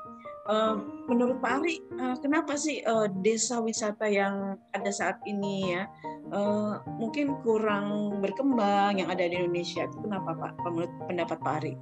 Uh, 0.52 0.76
menurut 1.08 1.40
Pak 1.40 1.64
Ari, 1.64 1.80
uh, 2.02 2.18
kenapa 2.20 2.60
sih 2.60 2.84
uh, 2.84 3.08
desa 3.24 3.64
wisata 3.64 4.10
yang 4.10 4.60
ada 4.76 4.92
saat 4.92 5.22
ini 5.24 5.78
ya 5.78 5.88
uh, 6.34 6.82
mungkin 7.00 7.40
kurang 7.46 8.20
berkembang 8.20 9.00
yang 9.00 9.08
ada 9.08 9.24
di 9.24 9.40
Indonesia? 9.40 9.88
Itu 9.88 10.04
kenapa 10.04 10.36
Pak? 10.36 10.52
Menurut 10.68 10.92
pendapat 11.08 11.38
Pak 11.40 11.56
Ari? 11.64 11.74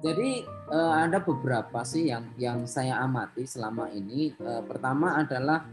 Jadi 0.00 0.48
uh, 0.72 0.94
ada 1.04 1.20
beberapa 1.20 1.84
sih 1.84 2.08
yang 2.08 2.24
yang 2.40 2.64
saya 2.64 3.02
amati 3.02 3.44
selama 3.44 3.92
ini. 3.92 4.32
Uh, 4.40 4.64
pertama 4.64 5.20
adalah 5.20 5.68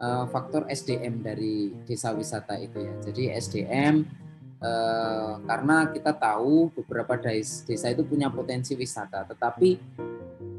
uh, 0.00 0.28
faktor 0.28 0.68
SDM 0.68 1.24
dari 1.24 1.72
desa 1.88 2.12
wisata 2.12 2.60
itu 2.60 2.84
ya. 2.84 2.94
Jadi 3.00 3.22
SDM 3.32 4.04
eh, 4.60 5.32
karena 5.44 5.88
kita 5.90 6.12
tahu 6.14 6.70
beberapa 6.72 7.16
desa 7.16 7.86
itu 7.90 8.02
punya 8.04 8.28
potensi 8.28 8.76
wisata, 8.76 9.24
tetapi 9.26 9.70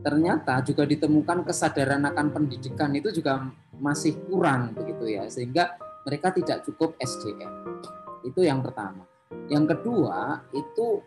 ternyata 0.02 0.66
juga 0.66 0.84
ditemukan 0.90 1.46
kesadaran 1.46 2.02
akan 2.10 2.28
pendidikan 2.34 2.90
itu 2.98 3.14
juga 3.14 3.46
masih 3.78 4.18
kurang 4.26 4.74
begitu 4.74 5.06
ya, 5.06 5.30
sehingga 5.30 5.78
mereka 6.06 6.34
tidak 6.34 6.66
cukup 6.66 6.98
SDM. 6.98 7.78
Itu 8.26 8.42
yang 8.42 8.66
pertama. 8.66 9.06
Yang 9.48 9.78
kedua 9.78 10.42
itu 10.54 11.02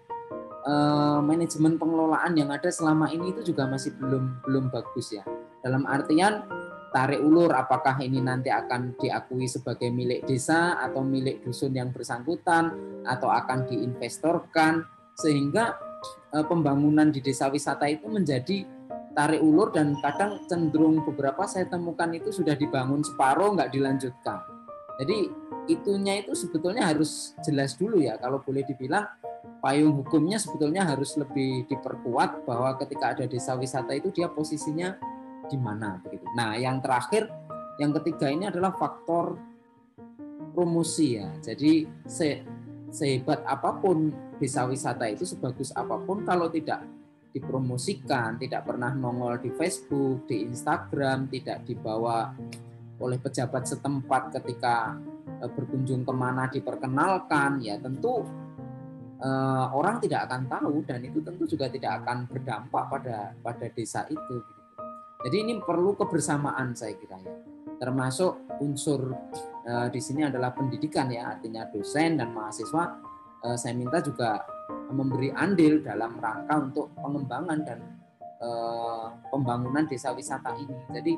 eh, 0.64 1.20
manajemen 1.20 1.76
pengelolaan 1.76 2.32
yang 2.38 2.50
ada 2.54 2.70
selama 2.70 3.10
ini 3.10 3.34
itu 3.34 3.54
juga 3.54 3.66
masih 3.66 3.94
belum 3.98 4.46
belum 4.46 4.64
bagus 4.70 5.14
ya. 5.14 5.26
Dalam 5.60 5.88
artian 5.88 6.44
tarik 6.94 7.18
ulur 7.18 7.50
apakah 7.50 7.98
ini 7.98 8.22
nanti 8.22 8.54
akan 8.54 8.94
diakui 8.94 9.50
sebagai 9.50 9.90
milik 9.90 10.22
desa 10.30 10.78
atau 10.78 11.02
milik 11.02 11.42
dusun 11.42 11.74
yang 11.74 11.90
bersangkutan 11.90 12.70
atau 13.02 13.34
akan 13.34 13.66
diinvestorkan 13.66 14.86
sehingga 15.18 15.74
pembangunan 16.46 17.10
di 17.10 17.18
desa 17.18 17.50
wisata 17.50 17.90
itu 17.90 18.06
menjadi 18.06 18.62
tarik 19.14 19.42
ulur 19.42 19.74
dan 19.74 19.98
kadang 20.02 20.42
cenderung 20.46 21.02
beberapa 21.02 21.46
saya 21.50 21.66
temukan 21.66 22.10
itu 22.14 22.30
sudah 22.30 22.54
dibangun 22.54 23.02
separuh 23.02 23.54
nggak 23.54 23.70
dilanjutkan. 23.74 24.42
Jadi 25.02 25.30
itunya 25.66 26.22
itu 26.22 26.34
sebetulnya 26.38 26.94
harus 26.94 27.34
jelas 27.42 27.74
dulu 27.74 27.98
ya 27.98 28.14
kalau 28.22 28.38
boleh 28.38 28.62
dibilang 28.62 29.06
payung 29.58 29.96
hukumnya 29.98 30.36
sebetulnya 30.36 30.86
harus 30.86 31.16
lebih 31.18 31.66
diperkuat 31.66 32.46
bahwa 32.46 32.76
ketika 32.78 33.16
ada 33.16 33.24
desa 33.26 33.58
wisata 33.58 33.96
itu 33.96 34.14
dia 34.14 34.30
posisinya 34.30 34.98
di 35.48 35.56
mana 35.56 35.98
begitu. 36.04 36.23
Nah, 36.34 36.58
yang 36.58 36.82
terakhir 36.82 37.30
yang 37.78 37.90
ketiga 38.02 38.30
ini 38.30 38.50
adalah 38.50 38.74
faktor 38.74 39.38
promosi 40.54 41.18
ya. 41.18 41.30
Jadi 41.42 41.86
se 42.06 42.42
sehebat 42.94 43.42
apa 43.42 43.74
pun 43.82 44.14
desa 44.38 44.66
wisata 44.70 45.10
itu 45.10 45.26
sebagus 45.26 45.74
apa 45.74 45.98
pun 45.98 46.22
kalau 46.22 46.46
tidak 46.46 46.86
dipromosikan, 47.34 48.38
tidak 48.38 48.62
pernah 48.62 48.94
nongol 48.94 49.42
di 49.42 49.50
Facebook, 49.50 50.30
di 50.30 50.46
Instagram, 50.46 51.26
tidak 51.26 51.66
dibawa 51.66 52.30
oleh 53.02 53.18
pejabat 53.18 53.66
setempat 53.66 54.38
ketika 54.38 54.94
eh, 55.42 55.50
berkunjung 55.50 56.06
ke 56.06 56.14
mana 56.14 56.46
diperkenalkan, 56.46 57.58
ya 57.58 57.74
tentu 57.82 58.22
eh, 59.18 59.66
orang 59.74 59.98
tidak 59.98 60.30
akan 60.30 60.46
tahu 60.46 60.86
dan 60.86 61.02
itu 61.02 61.18
tentu 61.26 61.42
juga 61.50 61.66
tidak 61.66 62.06
akan 62.06 62.30
berdampak 62.30 62.84
pada 62.86 63.34
pada 63.42 63.66
desa 63.74 64.06
itu. 64.06 64.38
Jadi 65.24 65.36
ini 65.40 65.56
perlu 65.56 65.96
kebersamaan 65.96 66.76
saya 66.76 66.92
kira 67.00 67.16
ya, 67.16 67.32
termasuk 67.80 68.60
unsur 68.60 69.16
eh, 69.64 69.88
di 69.88 70.00
sini 70.04 70.28
adalah 70.28 70.52
pendidikan 70.52 71.08
ya, 71.08 71.32
artinya 71.36 71.64
dosen 71.72 72.20
dan 72.20 72.30
mahasiswa. 72.36 73.12
saya 73.44 73.76
minta 73.76 74.00
juga 74.00 74.40
memberi 74.88 75.28
andil 75.28 75.84
dalam 75.84 76.16
rangka 76.16 76.64
untuk 76.64 76.96
pengembangan 76.96 77.60
dan 77.60 77.76
uh, 78.40 79.12
pembangunan 79.28 79.84
desa 79.84 80.16
wisata 80.16 80.56
ini. 80.56 80.72
Jadi 80.88 81.12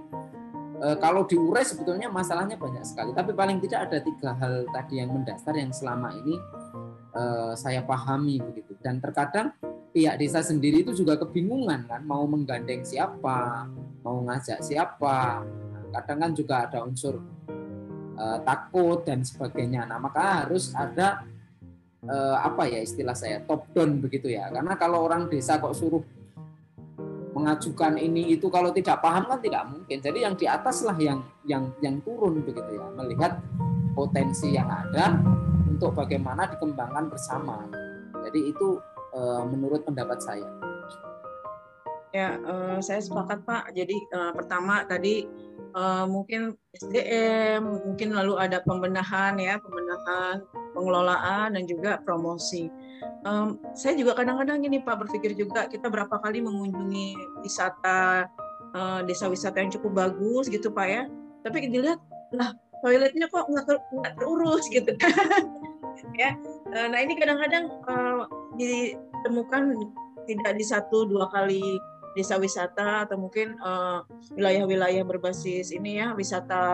kalau 0.98 1.22
diurai 1.22 1.62
sebetulnya 1.62 2.10
masalahnya 2.10 2.58
banyak 2.58 2.82
sekali, 2.82 3.14
tapi 3.14 3.30
paling 3.30 3.62
tidak 3.62 3.86
ada 3.86 4.02
tiga 4.02 4.34
hal 4.42 4.66
tadi 4.74 4.98
yang 4.98 5.14
mendasar 5.14 5.54
yang 5.54 5.70
selama 5.70 6.18
ini 6.18 6.34
saya 7.54 7.86
pahami 7.86 8.42
begitu. 8.42 8.74
Dan 8.82 8.98
terkadang 8.98 9.54
pihak 9.96 10.20
desa 10.20 10.44
sendiri 10.44 10.84
itu 10.84 10.92
juga 10.92 11.16
kebingungan 11.16 11.88
kan, 11.88 12.04
mau 12.04 12.28
menggandeng 12.28 12.84
siapa, 12.84 13.64
mau 14.04 14.20
ngajak 14.28 14.60
siapa. 14.60 15.40
Kadang 15.96 16.18
kan 16.20 16.32
juga 16.36 16.68
ada 16.68 16.84
unsur 16.84 17.16
uh, 18.20 18.38
takut 18.44 19.00
dan 19.08 19.24
sebagainya. 19.24 19.88
Nah 19.88 19.96
maka 19.96 20.44
harus 20.44 20.76
ada 20.76 21.24
eh, 22.06 22.36
apa 22.38 22.68
ya 22.70 22.80
istilah 22.82 23.16
saya 23.16 23.42
top 23.42 23.66
down 23.74 23.98
begitu 23.98 24.30
ya 24.30 24.50
karena 24.50 24.78
kalau 24.78 25.06
orang 25.06 25.26
desa 25.26 25.58
kok 25.58 25.74
suruh 25.74 26.02
mengajukan 27.36 28.00
ini 28.00 28.32
itu 28.32 28.48
kalau 28.48 28.72
tidak 28.72 29.04
paham 29.04 29.28
kan 29.28 29.38
tidak 29.44 29.68
mungkin 29.68 30.00
jadi 30.00 30.18
yang 30.24 30.34
di 30.38 30.48
atas 30.48 30.80
lah 30.80 30.96
yang 30.96 31.20
yang 31.44 31.68
yang 31.84 32.00
turun 32.00 32.40
begitu 32.40 32.80
ya 32.80 32.86
melihat 32.96 33.36
potensi 33.92 34.56
yang 34.56 34.72
ada 34.72 35.20
untuk 35.68 35.92
bagaimana 35.92 36.48
dikembangkan 36.48 37.12
bersama 37.12 37.68
jadi 38.24 38.56
itu 38.56 38.80
eh, 39.16 39.42
menurut 39.48 39.80
pendapat 39.88 40.20
saya 40.20 40.46
ya 42.12 42.36
eh, 42.36 42.78
saya 42.84 43.00
sepakat 43.00 43.42
pak 43.48 43.72
jadi 43.72 43.96
eh, 43.96 44.32
pertama 44.36 44.84
tadi 44.84 45.24
uh, 45.76 46.04
mungkin 46.08 46.56
SDM, 46.72 47.60
mungkin 47.64 48.16
lalu 48.16 48.40
ada 48.40 48.64
pembenahan 48.64 49.36
ya, 49.36 49.60
pembenahan, 49.60 50.40
pengelolaan 50.72 51.56
dan 51.56 51.64
juga 51.68 52.00
promosi. 52.02 52.72
Um, 53.28 53.60
saya 53.76 53.98
juga 53.98 54.16
kadang-kadang 54.16 54.64
gini 54.64 54.80
Pak 54.80 55.04
berpikir 55.06 55.36
juga 55.36 55.68
kita 55.68 55.92
berapa 55.92 56.16
kali 56.22 56.40
mengunjungi 56.40 57.42
wisata 57.44 58.30
uh, 58.72 59.00
desa 59.04 59.28
wisata 59.28 59.60
yang 59.60 59.68
cukup 59.68 60.08
bagus 60.08 60.48
gitu 60.48 60.72
Pak 60.72 60.86
ya, 60.88 61.02
tapi 61.44 61.68
dilihat 61.68 62.00
lah 62.32 62.56
toiletnya 62.80 63.28
kok 63.28 63.50
nggak 63.50 63.66
ter, 63.68 63.76
terurus 64.16 64.64
gitu 64.72 64.92
ya. 66.20 66.32
Nah 66.70 66.98
ini 67.00 67.18
kadang-kadang 67.18 67.64
uh, 67.88 68.24
ditemukan 68.58 69.76
tidak 70.26 70.52
di 70.58 70.64
satu 70.66 71.06
dua 71.06 71.30
kali 71.30 71.78
desa 72.16 72.40
wisata 72.40 73.04
atau 73.04 73.20
mungkin 73.20 73.60
eh, 73.60 74.00
wilayah-wilayah 74.32 75.04
uh, 75.04 75.06
berbasis 75.06 75.68
ini 75.68 76.00
ya 76.00 76.16
wisata 76.16 76.64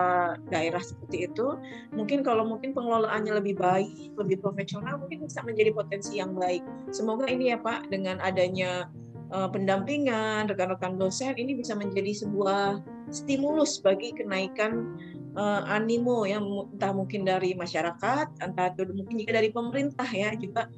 daerah 0.47 0.79
seperti 0.79 1.27
itu. 1.27 1.59
Mungkin 1.91 2.23
kalau 2.23 2.47
mungkin 2.47 2.71
pengelolaannya 2.71 3.43
lebih 3.43 3.59
baik 3.59 4.15
lebih 4.15 4.39
profesional 4.39 4.95
mungkin 4.95 5.27
bisa 5.27 5.43
menjadi 5.43 5.75
potensi 5.75 6.23
yang 6.23 6.31
baik. 6.31 6.63
Semoga 6.95 7.27
ini 7.27 7.51
ya 7.51 7.59
Pak 7.59 7.91
dengan 7.91 8.23
adanya 8.23 8.87
uh, 9.35 9.51
pendampingan 9.51 10.47
rekan-rekan 10.47 10.95
dosen 10.95 11.35
ini 11.35 11.59
bisa 11.59 11.75
menjadi 11.75 12.23
sebuah 12.23 12.79
stimulus 13.11 13.83
bagi 13.83 14.15
kenaikan 14.15 14.95
uh, 15.35 15.67
animo 15.67 16.23
yang 16.23 16.47
entah 16.71 16.95
mungkin 16.95 17.27
dari 17.27 17.51
masyarakat 17.51 18.27
entah 18.39 18.67
itu 18.71 18.95
mungkin 18.95 19.15
juga 19.19 19.43
dari 19.43 19.49
pemerintah 19.51 20.07
ya 20.07 20.31
juga 20.39 20.71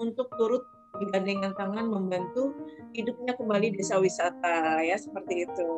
untuk 0.00 0.32
turut 0.34 0.64
bergandengan 0.96 1.54
tangan 1.54 1.86
membantu 1.86 2.50
hidupnya 2.96 3.36
kembali 3.38 3.76
desa 3.78 4.00
wisata 4.00 4.82
ya 4.82 4.98
seperti 4.98 5.46
itu. 5.46 5.70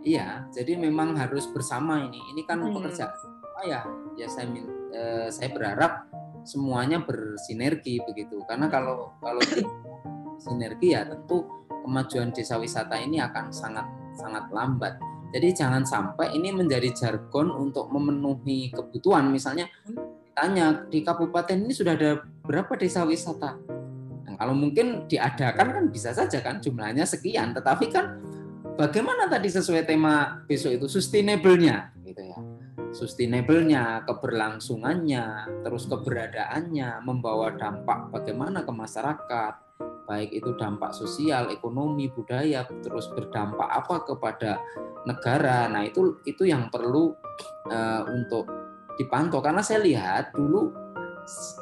Iya, 0.00 0.48
jadi 0.54 0.80
memang 0.80 1.18
harus 1.18 1.44
bersama 1.50 2.00
ini. 2.06 2.20
Ini 2.32 2.46
kan 2.48 2.62
hmm. 2.62 2.72
pekerjaan 2.72 3.12
oh 3.60 3.64
ya, 3.68 3.84
ya 4.16 4.26
saya 4.30 4.48
eh, 4.96 5.28
saya 5.28 5.48
berharap 5.52 6.08
semuanya 6.46 7.04
bersinergi 7.04 8.00
begitu. 8.08 8.40
Karena 8.48 8.72
kalau 8.72 9.12
kalau 9.20 9.42
sinergi 10.40 10.96
ya 10.96 11.04
tentu 11.04 11.44
kemajuan 11.84 12.32
desa 12.32 12.56
wisata 12.56 12.96
ini 12.96 13.20
akan 13.20 13.52
sangat 13.52 13.84
sangat 14.16 14.48
lambat. 14.48 14.96
Jadi 15.30 15.54
jangan 15.54 15.86
sampai 15.86 16.34
ini 16.34 16.50
menjadi 16.50 16.90
jargon 16.90 17.52
untuk 17.52 17.92
memenuhi 17.92 18.72
kebutuhan. 18.72 19.28
Misalnya 19.28 19.68
hmm. 19.84 20.19
Tanya 20.34 20.86
di 20.88 21.02
kabupaten 21.02 21.56
ini 21.58 21.72
sudah 21.74 21.94
ada 21.94 22.22
berapa 22.44 22.74
desa 22.76 23.04
wisata? 23.06 23.58
Kalau 24.40 24.56
mungkin 24.56 25.04
diadakan 25.04 25.68
kan 25.68 25.84
bisa 25.92 26.16
saja 26.16 26.40
kan 26.40 26.64
jumlahnya 26.64 27.04
sekian, 27.04 27.52
tetapi 27.52 27.92
kan 27.92 28.16
bagaimana 28.80 29.28
tadi 29.28 29.52
sesuai 29.52 29.84
tema 29.84 30.40
besok 30.48 30.80
itu 30.80 30.88
sustainable-nya 30.88 31.92
gitu 32.08 32.22
ya. 32.24 32.38
Sustainable-nya, 32.90 34.02
keberlangsungannya, 34.08 35.24
terus 35.60 35.84
keberadaannya, 35.86 37.04
membawa 37.04 37.52
dampak 37.54 38.08
bagaimana 38.10 38.64
ke 38.64 38.72
masyarakat, 38.72 39.54
baik 40.08 40.34
itu 40.34 40.56
dampak 40.58 40.90
sosial, 40.96 41.54
ekonomi, 41.54 42.10
budaya, 42.10 42.66
terus 42.82 43.06
berdampak 43.12 43.68
apa 43.68 44.08
kepada 44.08 44.58
negara. 45.06 45.70
Nah, 45.70 45.86
itu 45.86 46.18
itu 46.26 46.48
yang 46.48 46.66
perlu 46.72 47.14
uh, 47.70 48.02
untuk 48.10 48.48
dipantau 49.00 49.40
karena 49.40 49.64
saya 49.64 49.80
lihat 49.80 50.36
dulu 50.36 50.68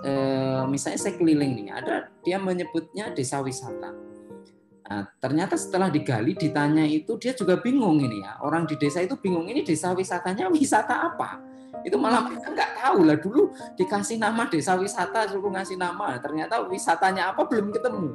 eh, 0.03 0.62
misalnya 0.66 0.99
saya 0.99 1.14
keliling 1.14 1.55
nih, 1.55 1.68
ada 1.70 2.11
dia 2.26 2.43
menyebutnya 2.43 3.14
desa 3.14 3.39
wisata. 3.39 3.95
Nah, 4.89 5.05
ternyata 5.20 5.53
setelah 5.53 5.93
digali 5.93 6.32
ditanya 6.32 6.82
itu 6.89 7.20
dia 7.20 7.36
juga 7.36 7.61
bingung 7.61 8.01
ini 8.01 8.24
ya. 8.24 8.41
Orang 8.41 8.64
di 8.64 8.74
desa 8.80 9.05
itu 9.05 9.20
bingung 9.20 9.45
ini 9.45 9.61
desa 9.61 9.93
wisatanya 9.93 10.49
wisata 10.49 11.12
apa? 11.12 11.45
Itu 11.84 12.01
malah 12.01 12.24
mereka 12.24 12.49
nggak 12.57 12.72
tahu 12.80 12.99
lah 13.05 13.18
dulu 13.20 13.53
dikasih 13.76 14.16
nama 14.16 14.49
desa 14.49 14.80
wisata 14.80 15.28
suruh 15.28 15.53
ngasih 15.53 15.76
nama. 15.76 16.16
Ternyata 16.16 16.64
wisatanya 16.64 17.36
apa 17.36 17.45
belum 17.45 17.68
ketemu. 17.68 18.11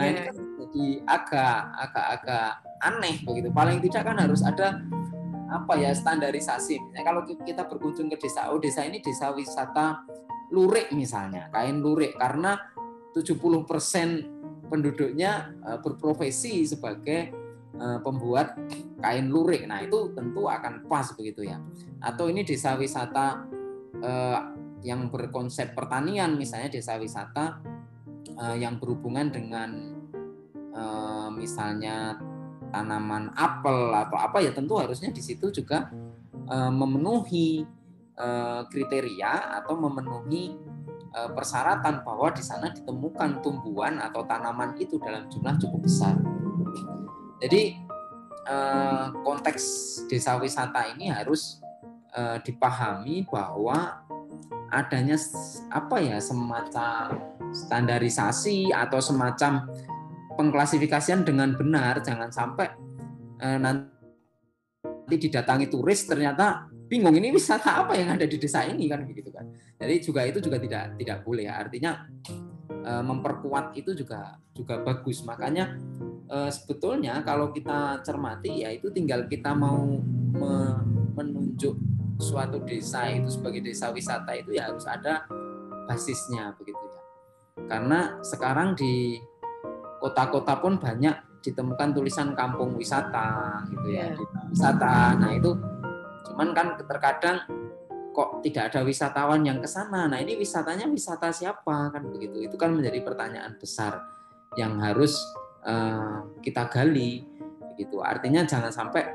Nah, 0.00 0.04
ini 0.08 0.20
kan 0.32 0.34
jadi 0.34 0.84
agak 1.04 1.58
agak 1.76 2.06
agak 2.16 2.50
aneh 2.80 3.14
begitu. 3.28 3.48
Paling 3.52 3.78
tidak 3.84 4.02
kan 4.08 4.16
harus 4.16 4.40
ada 4.40 4.80
apa 5.48 5.80
ya 5.80 5.96
standarisasi. 5.96 6.76
Misalnya 6.78 7.04
kalau 7.04 7.22
kita 7.24 7.64
berkunjung 7.64 8.12
ke 8.12 8.20
desa, 8.20 8.52
oh 8.52 8.60
desa 8.60 8.84
ini 8.84 9.00
desa 9.00 9.32
wisata 9.32 10.04
lurik 10.52 10.92
misalnya, 10.92 11.48
kain 11.52 11.80
lurik 11.80 12.16
karena 12.16 12.56
70% 13.16 14.68
penduduknya 14.68 15.56
eh, 15.64 15.78
berprofesi 15.80 16.68
sebagai 16.68 17.20
eh, 17.74 17.98
pembuat 18.04 18.54
kain 19.00 19.32
lurik. 19.32 19.64
Nah, 19.64 19.80
itu 19.80 20.12
tentu 20.12 20.46
akan 20.46 20.84
pas 20.86 21.08
begitu 21.16 21.48
ya. 21.48 21.58
Atau 22.04 22.28
ini 22.28 22.44
desa 22.44 22.76
wisata 22.76 23.48
eh, 23.98 24.40
yang 24.84 25.10
berkonsep 25.10 25.74
pertanian 25.74 26.38
misalnya 26.38 26.70
desa 26.70 26.94
wisata 26.94 27.58
yang 28.54 28.78
berhubungan 28.78 29.34
dengan 29.34 29.70
misalnya 31.34 32.14
tanaman 32.68 33.32
apel 33.34 33.92
atau 33.92 34.16
apa 34.16 34.38
ya 34.44 34.52
tentu 34.52 34.76
harusnya 34.76 35.10
di 35.12 35.22
situ 35.24 35.48
juga 35.52 35.90
memenuhi 36.48 37.66
Eh, 38.18 38.62
kriteria 38.66 39.62
atau 39.62 39.78
memenuhi 39.78 40.50
eh, 41.14 41.30
persyaratan 41.38 42.02
bahwa 42.02 42.34
di 42.34 42.42
sana 42.42 42.66
ditemukan 42.74 43.38
tumbuhan 43.46 44.02
atau 44.02 44.26
tanaman 44.26 44.74
itu 44.74 44.98
dalam 44.98 45.30
jumlah 45.30 45.54
cukup 45.62 45.86
besar. 45.86 46.18
Jadi 47.38 47.86
konteks 49.22 49.64
desa 50.08 50.40
wisata 50.40 50.88
ini 50.96 51.12
harus 51.12 51.60
dipahami 52.48 53.28
bahwa 53.28 54.00
adanya 54.72 55.20
apa 55.68 56.00
ya 56.00 56.16
semacam 56.16 57.20
standarisasi 57.52 58.72
atau 58.72 59.04
semacam 59.04 59.68
pengklasifikasian 60.38 61.26
dengan 61.26 61.58
benar 61.58 61.98
jangan 61.98 62.30
sampai 62.30 62.70
eh, 63.42 63.58
nanti 63.58 65.14
didatangi 65.18 65.66
turis 65.66 66.06
ternyata 66.06 66.70
bingung 66.86 67.18
ini 67.18 67.34
wisata 67.34 67.84
apa 67.84 67.98
yang 67.98 68.14
ada 68.14 68.24
di 68.24 68.38
desa 68.38 68.62
ini 68.64 68.86
kan 68.86 69.02
begitu 69.02 69.34
kan. 69.34 69.50
Jadi 69.76 69.94
juga 69.98 70.22
itu 70.24 70.38
juga 70.38 70.62
tidak 70.62 70.94
tidak 70.96 71.18
boleh 71.26 71.50
ya. 71.50 71.58
Artinya 71.58 72.06
eh, 72.70 73.02
memperkuat 73.02 73.74
itu 73.74 73.98
juga 73.98 74.38
juga 74.54 74.78
bagus. 74.80 75.26
Makanya 75.26 75.74
eh, 76.30 76.50
sebetulnya 76.54 77.20
kalau 77.26 77.50
kita 77.50 78.00
cermati 78.06 78.62
ya 78.62 78.70
itu 78.70 78.94
tinggal 78.94 79.26
kita 79.26 79.52
mau 79.52 79.98
menunjuk 81.18 81.74
suatu 82.22 82.62
desa 82.62 83.10
itu 83.10 83.26
sebagai 83.26 83.58
desa 83.58 83.90
wisata 83.90 84.30
itu 84.38 84.54
ya 84.54 84.70
harus 84.70 84.86
ada 84.86 85.26
basisnya 85.90 86.54
begitu 86.54 86.78
ya. 86.78 87.02
Karena 87.66 88.22
sekarang 88.22 88.78
di 88.78 89.18
kota-kota 89.98 90.58
pun 90.58 90.78
banyak 90.78 91.42
ditemukan 91.42 91.94
tulisan 91.94 92.34
kampung 92.34 92.74
wisata 92.74 93.62
gitu 93.70 93.94
ya, 93.94 94.10
yeah. 94.10 94.48
wisata. 94.50 95.18
Nah, 95.18 95.30
itu 95.34 95.54
cuman 96.30 96.50
kan 96.54 96.74
terkadang 96.78 97.38
kok 98.10 98.42
tidak 98.42 98.74
ada 98.74 98.82
wisatawan 98.82 99.46
yang 99.46 99.62
ke 99.62 99.68
sana. 99.70 100.10
Nah, 100.10 100.18
ini 100.18 100.34
wisatanya 100.34 100.90
wisata 100.90 101.30
siapa 101.30 101.94
kan 101.94 102.02
begitu. 102.10 102.42
Itu 102.42 102.58
kan 102.58 102.74
menjadi 102.74 103.02
pertanyaan 103.06 103.54
besar 103.54 104.02
yang 104.58 104.82
harus 104.82 105.14
uh, 105.62 106.26
kita 106.42 106.66
gali 106.66 107.22
gitu. 107.78 108.02
Artinya 108.02 108.42
jangan 108.42 108.74
sampai 108.74 109.06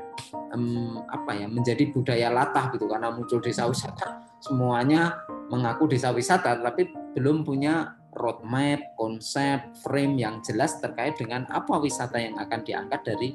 um, 0.56 1.04
apa 1.10 1.36
ya 1.36 1.46
menjadi 1.50 1.90
budaya 1.92 2.32
latah 2.32 2.72
gitu 2.72 2.88
karena 2.88 3.12
muncul 3.12 3.42
desa 3.42 3.68
wisata 3.68 4.24
semuanya 4.40 5.20
mengaku 5.52 5.90
desa 5.90 6.14
wisata 6.14 6.56
tapi 6.60 6.88
belum 7.12 7.44
punya 7.44 7.92
roadmap, 8.14 8.80
konsep, 8.98 9.60
frame 9.82 10.18
yang 10.18 10.40
jelas 10.42 10.78
terkait 10.78 11.18
dengan 11.18 11.46
apa 11.50 11.78
wisata 11.78 12.18
yang 12.18 12.38
akan 12.38 12.60
diangkat 12.62 13.00
dari 13.02 13.34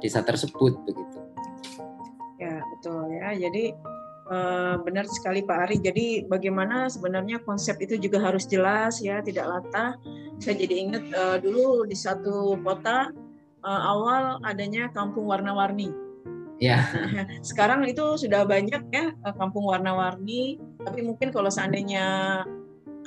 desa 0.00 0.24
tersebut 0.24 0.80
begitu. 0.86 1.18
Ya 2.40 2.62
betul 2.72 3.10
ya. 3.12 3.36
Jadi 3.36 3.74
eh, 4.30 4.74
benar 4.80 5.04
sekali 5.10 5.44
Pak 5.44 5.58
Ari. 5.68 5.76
Jadi 5.82 6.06
bagaimana 6.24 6.88
sebenarnya 6.88 7.42
konsep 7.44 7.76
itu 7.84 8.00
juga 8.00 8.22
harus 8.22 8.48
jelas 8.48 8.98
ya, 9.04 9.20
tidak 9.20 9.46
latah. 9.46 9.98
Saya 10.40 10.56
jadi 10.56 10.74
ingat 10.88 11.04
uh, 11.12 11.36
dulu 11.36 11.84
di 11.84 11.92
satu 11.92 12.56
kota 12.64 13.12
uh, 13.60 13.82
awal 13.92 14.40
adanya 14.40 14.88
kampung 14.92 15.28
warna-warni. 15.28 15.92
Ya. 16.60 16.84
Nah, 16.92 17.24
sekarang 17.48 17.88
itu 17.88 18.20
sudah 18.20 18.44
banyak 18.44 18.92
ya 18.92 19.12
eh, 19.12 19.34
kampung 19.36 19.64
warna-warni, 19.64 20.60
tapi 20.80 21.00
mungkin 21.00 21.32
kalau 21.32 21.48
seandainya 21.48 22.40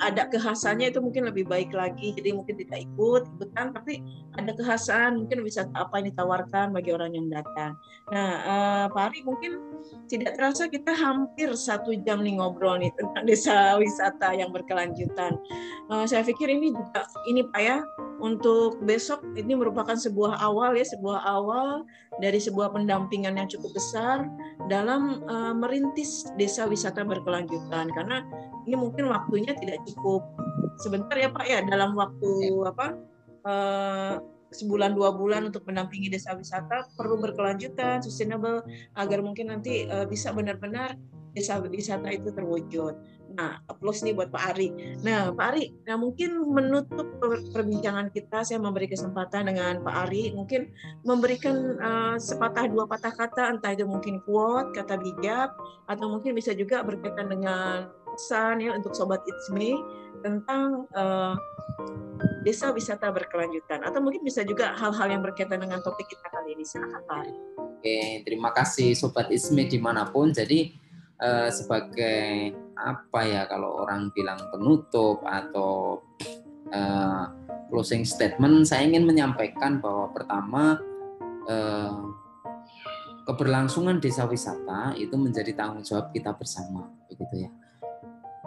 ada 0.02 0.26
kekhasannya 0.26 0.90
itu 0.90 0.98
mungkin 0.98 1.30
lebih 1.30 1.46
baik 1.46 1.70
lagi 1.70 2.10
jadi 2.18 2.34
mungkin 2.34 2.58
tidak 2.58 2.82
ikut 2.82 3.22
ikutan 3.38 3.70
tapi 3.70 4.02
ada 4.34 4.50
kekhasan 4.50 5.22
mungkin 5.22 5.46
bisa 5.46 5.70
apa 5.78 6.02
yang 6.02 6.10
ditawarkan 6.10 6.74
bagi 6.74 6.90
orang 6.90 7.14
yang 7.14 7.30
datang. 7.30 7.78
Nah 8.10 8.30
uh, 8.42 8.84
Pak 8.90 9.14
Ari 9.14 9.20
mungkin 9.22 9.62
tidak 10.10 10.34
terasa 10.34 10.66
kita 10.66 10.90
hampir 10.90 11.54
satu 11.54 11.94
jam 12.02 12.26
nih 12.26 12.42
ngobrol 12.42 12.82
nih 12.82 12.90
tentang 12.98 13.24
desa 13.28 13.78
wisata 13.78 14.34
yang 14.34 14.50
berkelanjutan. 14.50 15.38
Uh, 15.86 16.02
saya 16.08 16.26
pikir 16.26 16.50
ini 16.50 16.74
juga 16.74 17.06
ini 17.30 17.46
Pak 17.46 17.62
ya 17.62 17.78
untuk 18.18 18.82
besok 18.82 19.22
ini 19.38 19.54
merupakan 19.54 19.94
sebuah 19.94 20.40
awal 20.42 20.74
ya 20.74 20.86
sebuah 20.86 21.20
awal 21.22 21.86
dari 22.18 22.38
sebuah 22.38 22.74
pendampingan 22.74 23.38
yang 23.38 23.48
cukup 23.50 23.74
besar 23.76 24.26
dalam 24.66 25.22
uh, 25.30 25.54
merintis 25.54 26.26
desa 26.34 26.66
wisata 26.66 27.06
berkelanjutan. 27.06 27.90
Karena 27.94 28.24
ini 28.64 28.76
mungkin 28.76 29.08
waktunya 29.12 29.52
tidak 29.56 29.80
cukup 29.88 30.24
sebentar 30.80 31.16
ya 31.16 31.30
Pak 31.30 31.46
ya 31.46 31.60
dalam 31.64 31.94
waktu 31.94 32.30
apa 32.64 32.86
uh, 33.44 34.14
sebulan 34.54 34.94
dua 34.94 35.10
bulan 35.12 35.50
untuk 35.50 35.66
mendampingi 35.66 36.08
desa 36.08 36.32
wisata 36.32 36.86
perlu 36.94 37.18
berkelanjutan 37.18 38.00
sustainable 38.00 38.62
agar 38.94 39.18
mungkin 39.20 39.50
nanti 39.50 39.90
uh, 39.90 40.06
bisa 40.06 40.30
benar-benar 40.30 40.94
desa 41.34 41.58
wisata 41.58 42.14
itu 42.14 42.30
terwujud. 42.30 42.94
Nah, 43.34 43.58
plus 43.82 44.06
nih 44.06 44.14
buat 44.14 44.30
Pak 44.30 44.54
Ari. 44.54 44.68
Nah, 45.02 45.34
Pak 45.34 45.46
Ari, 45.50 45.74
nah 45.82 45.98
mungkin 45.98 46.38
menutup 46.46 47.18
perbincangan 47.50 48.14
kita, 48.14 48.46
saya 48.46 48.62
memberi 48.62 48.86
kesempatan 48.86 49.50
dengan 49.50 49.82
Pak 49.82 49.94
Ari, 50.06 50.30
mungkin 50.38 50.70
memberikan 51.02 51.74
uh, 51.82 52.14
sepatah 52.14 52.70
dua 52.70 52.86
patah 52.86 53.10
kata, 53.10 53.50
entah 53.50 53.74
itu 53.74 53.82
mungkin 53.82 54.22
quote, 54.22 54.70
kata 54.78 54.94
bijak, 54.94 55.50
atau 55.90 56.06
mungkin 56.06 56.38
bisa 56.38 56.54
juga 56.54 56.86
berkaitan 56.86 57.26
dengan 57.26 57.90
pesan 58.14 58.62
ya 58.62 58.70
untuk 58.78 58.94
sobat 58.94 59.20
It's 59.26 59.50
Me 59.50 59.74
tentang 60.24 60.88
uh, 60.96 61.36
desa 62.46 62.72
wisata 62.72 63.12
berkelanjutan 63.12 63.84
atau 63.84 64.00
mungkin 64.00 64.24
bisa 64.24 64.40
juga 64.46 64.72
hal-hal 64.72 65.18
yang 65.18 65.22
berkaitan 65.24 65.60
dengan 65.60 65.84
topik 65.84 66.08
kita 66.08 66.26
kali 66.32 66.56
ini 66.56 66.64
silakan 66.64 67.02
Pak. 67.04 67.24
Oke, 67.60 68.24
terima 68.24 68.48
kasih 68.56 68.96
sobat 68.96 69.28
Ismi 69.28 69.68
di 69.68 69.76
mana 69.76 70.08
pun. 70.08 70.32
Jadi 70.32 70.72
uh, 71.20 71.52
sebagai 71.52 72.56
apa 72.74 73.20
ya 73.28 73.44
kalau 73.44 73.84
orang 73.84 74.08
bilang 74.16 74.40
penutup 74.48 75.20
atau 75.28 76.00
uh, 76.72 77.24
closing 77.68 78.08
statement, 78.08 78.64
saya 78.64 78.88
ingin 78.88 79.04
menyampaikan 79.04 79.84
bahwa 79.84 80.08
pertama 80.16 80.80
uh, 81.44 82.08
keberlangsungan 83.28 84.00
desa 84.00 84.24
wisata 84.24 84.96
itu 84.96 85.16
menjadi 85.16 85.52
tanggung 85.52 85.84
jawab 85.84 86.12
kita 86.12 86.32
bersama, 86.32 86.88
begitu 87.08 87.48
ya 87.48 87.50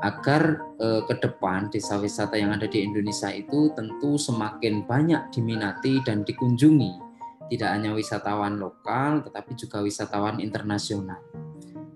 agar 0.05 0.61
eh, 0.77 1.01
ke 1.09 1.15
depan 1.17 1.73
desa 1.73 1.97
wisata 1.97 2.37
yang 2.37 2.53
ada 2.53 2.69
di 2.69 2.85
Indonesia 2.85 3.33
itu 3.33 3.73
tentu 3.73 4.13
semakin 4.21 4.85
banyak 4.85 5.33
diminati 5.33 6.05
dan 6.05 6.21
dikunjungi 6.21 7.09
tidak 7.49 7.69
hanya 7.73 7.95
wisatawan 7.95 8.61
lokal 8.61 9.25
tetapi 9.25 9.57
juga 9.57 9.81
wisatawan 9.81 10.37
internasional. 10.37 11.17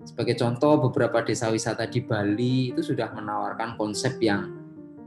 Sebagai 0.02 0.34
contoh 0.34 0.90
beberapa 0.90 1.22
desa 1.22 1.46
wisata 1.54 1.86
di 1.86 2.02
Bali 2.02 2.74
itu 2.74 2.82
sudah 2.82 3.14
menawarkan 3.14 3.78
konsep 3.78 4.18
yang 4.18 4.50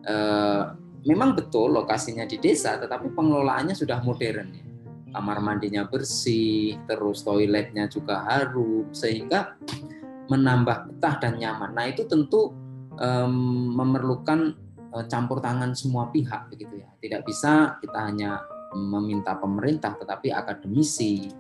eh, 0.08 0.64
memang 1.04 1.36
betul 1.36 1.76
lokasinya 1.76 2.24
di 2.24 2.40
desa 2.40 2.80
tetapi 2.80 3.12
pengelolaannya 3.12 3.76
sudah 3.76 4.00
modern 4.08 4.50
ya. 4.56 4.64
Kamar 5.16 5.40
mandinya 5.40 5.88
bersih, 5.88 6.76
terus 6.92 7.24
toiletnya 7.24 7.88
juga 7.88 8.28
harum 8.28 8.92
sehingga 8.92 9.56
menambah 10.28 10.92
betah 10.92 11.16
dan 11.24 11.40
nyaman. 11.40 11.72
Nah, 11.72 11.88
itu 11.88 12.04
tentu 12.04 12.52
um, 13.00 13.76
memerlukan 13.76 14.56
uh, 14.92 15.06
campur 15.08 15.40
tangan 15.42 15.76
semua 15.76 16.10
pihak 16.10 16.52
begitu 16.52 16.84
ya. 16.84 16.90
Tidak 17.00 17.22
bisa 17.24 17.80
kita 17.80 18.00
hanya 18.12 18.42
meminta 18.76 19.40
pemerintah 19.40 19.96
tetapi 19.96 20.36
akademisi 20.36 21.32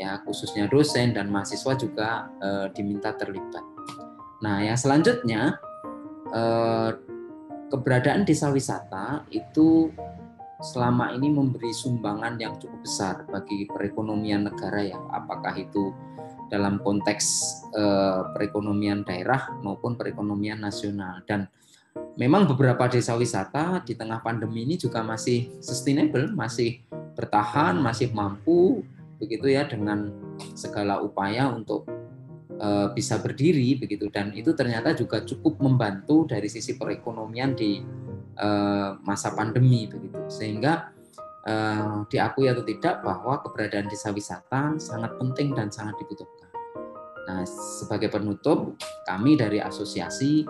ya 0.00 0.16
khususnya 0.24 0.64
dosen 0.72 1.12
dan 1.12 1.28
mahasiswa 1.28 1.76
juga 1.76 2.32
uh, 2.40 2.66
diminta 2.72 3.12
terlibat. 3.12 3.62
Nah, 4.40 4.64
yang 4.64 4.80
selanjutnya 4.80 5.60
uh, 6.32 6.96
keberadaan 7.68 8.24
desa 8.24 8.48
wisata 8.48 9.28
itu 9.28 9.92
selama 10.60 11.16
ini 11.16 11.32
memberi 11.32 11.72
sumbangan 11.72 12.36
yang 12.36 12.56
cukup 12.60 12.80
besar 12.84 13.14
bagi 13.28 13.64
perekonomian 13.64 14.44
negara 14.48 14.84
ya 14.84 14.98
apakah 15.12 15.56
itu 15.56 15.92
dalam 16.50 16.82
konteks 16.82 17.26
eh, 17.72 18.20
perekonomian 18.34 19.06
daerah 19.06 19.54
maupun 19.62 19.94
perekonomian 19.94 20.58
nasional. 20.58 21.22
Dan 21.24 21.46
memang 22.18 22.46
beberapa 22.50 22.90
desa 22.90 23.14
wisata 23.14 23.82
di 23.86 23.94
tengah 23.94 24.20
pandemi 24.20 24.66
ini 24.66 24.76
juga 24.76 25.00
masih 25.06 25.62
sustainable, 25.62 26.30
masih 26.34 26.82
bertahan, 27.14 27.78
masih 27.78 28.10
mampu 28.10 28.82
begitu 29.20 29.52
ya 29.52 29.68
dengan 29.68 30.08
segala 30.56 31.04
upaya 31.04 31.52
untuk 31.52 31.86
eh, 32.56 32.88
bisa 32.96 33.20
berdiri 33.20 33.76
begitu. 33.76 34.08
Dan 34.08 34.32
itu 34.32 34.56
ternyata 34.56 34.96
juga 34.96 35.22
cukup 35.22 35.60
membantu 35.60 36.26
dari 36.26 36.48
sisi 36.48 36.74
perekonomian 36.74 37.52
di 37.54 37.80
eh, 38.40 38.90
masa 39.04 39.36
pandemi 39.36 39.84
begitu. 39.84 40.18
Sehingga 40.32 40.88
eh, 41.44 41.96
diakui 42.08 42.48
atau 42.48 42.64
tidak 42.64 43.04
bahwa 43.04 43.44
keberadaan 43.44 43.92
desa 43.92 44.08
wisata 44.14 44.80
sangat 44.80 45.12
penting 45.20 45.52
dan 45.52 45.68
sangat 45.68 46.00
dibutuhkan. 46.00 46.39
Nah, 47.30 47.46
sebagai 47.46 48.10
penutup, 48.10 48.74
kami 49.06 49.38
dari 49.38 49.62
Asosiasi 49.62 50.42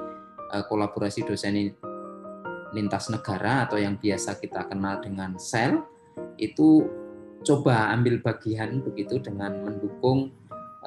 eh, 0.49 0.65
Kolaborasi 0.65 1.29
Dosen 1.29 1.77
Lintas 2.73 3.13
Negara 3.13 3.69
atau 3.69 3.77
yang 3.77 4.01
biasa 4.01 4.41
kita 4.41 4.65
kenal 4.65 5.05
dengan 5.05 5.37
SEL 5.37 5.85
itu 6.41 6.89
coba 7.45 7.93
ambil 7.93 8.25
bagian 8.25 8.81
begitu 8.81 9.21
dengan 9.21 9.61
mendukung 9.61 10.33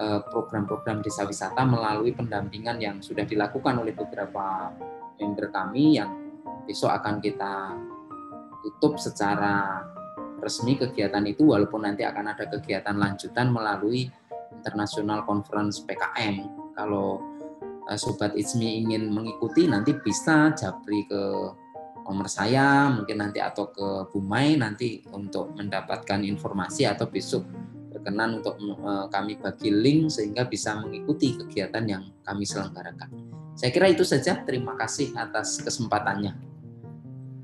eh, 0.01 0.21
program-program 0.33 1.05
desa 1.05 1.29
wisata 1.29 1.61
melalui 1.61 2.09
pendampingan 2.17 2.81
yang 2.81 2.97
sudah 2.97 3.29
dilakukan 3.29 3.77
oleh 3.77 3.93
beberapa 3.93 4.73
member 5.21 5.53
kami 5.53 6.01
yang 6.01 6.09
besok 6.65 6.89
akan 6.89 7.21
kita 7.21 7.77
tutup 8.65 8.97
secara 8.97 9.85
resmi 10.41 10.73
kegiatan 10.73 11.21
itu 11.29 11.53
walaupun 11.53 11.85
nanti 11.85 12.01
akan 12.01 12.33
ada 12.33 12.49
kegiatan 12.49 12.97
lanjutan 12.97 13.53
melalui 13.53 14.09
International 14.63 15.27
Conference 15.27 15.83
PKM. 15.83 16.47
Kalau 16.79 17.19
sobat 17.99 18.31
Itsmi 18.39 18.87
ingin 18.87 19.11
mengikuti 19.11 19.67
nanti 19.67 19.91
bisa 19.99 20.55
japri 20.55 21.03
ke 21.03 21.51
nomor 22.07 22.31
saya 22.31 22.87
mungkin 22.87 23.19
nanti 23.19 23.43
atau 23.43 23.71
ke 23.71 24.07
Bumai 24.11 24.55
nanti 24.55 25.03
untuk 25.11 25.51
mendapatkan 25.55 26.23
informasi 26.23 26.87
atau 26.87 27.11
besok 27.11 27.43
berkenan 27.91 28.39
untuk 28.39 28.55
kami 29.11 29.35
bagi 29.39 29.71
link 29.71 30.11
sehingga 30.11 30.47
bisa 30.47 30.79
mengikuti 30.79 31.35
kegiatan 31.39 31.83
yang 31.83 32.03
kami 32.23 32.47
selenggarakan. 32.47 33.11
Saya 33.53 33.69
kira 33.69 33.91
itu 33.91 34.01
saja. 34.01 34.41
Terima 34.41 34.73
kasih 34.73 35.13
atas 35.13 35.61
kesempatannya. 35.61 36.33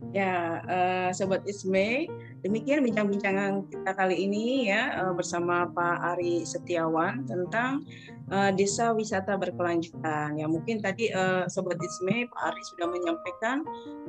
Ya, 0.09 0.65
uh, 0.65 1.09
Sobat 1.13 1.45
Isme, 1.45 2.09
demikian 2.41 2.85
bincang-bincangan 2.85 3.67
kita 3.67 3.91
kali 3.95 4.25
ini 4.27 4.71
ya 4.71 4.95
uh, 5.03 5.13
bersama 5.13 5.67
Pak 5.69 5.97
Ari 6.15 6.47
Setiawan 6.47 7.27
tentang 7.27 7.83
uh, 8.31 8.51
desa 8.55 8.95
wisata 8.95 9.35
berkelanjutan. 9.35 10.39
Ya 10.39 10.47
mungkin 10.47 10.79
tadi 10.79 11.11
uh, 11.11 11.45
Sobat 11.51 11.77
Isme, 11.79 12.29
Pak 12.31 12.41
Ari 12.51 12.61
sudah 12.75 12.87
menyampaikan 12.87 13.57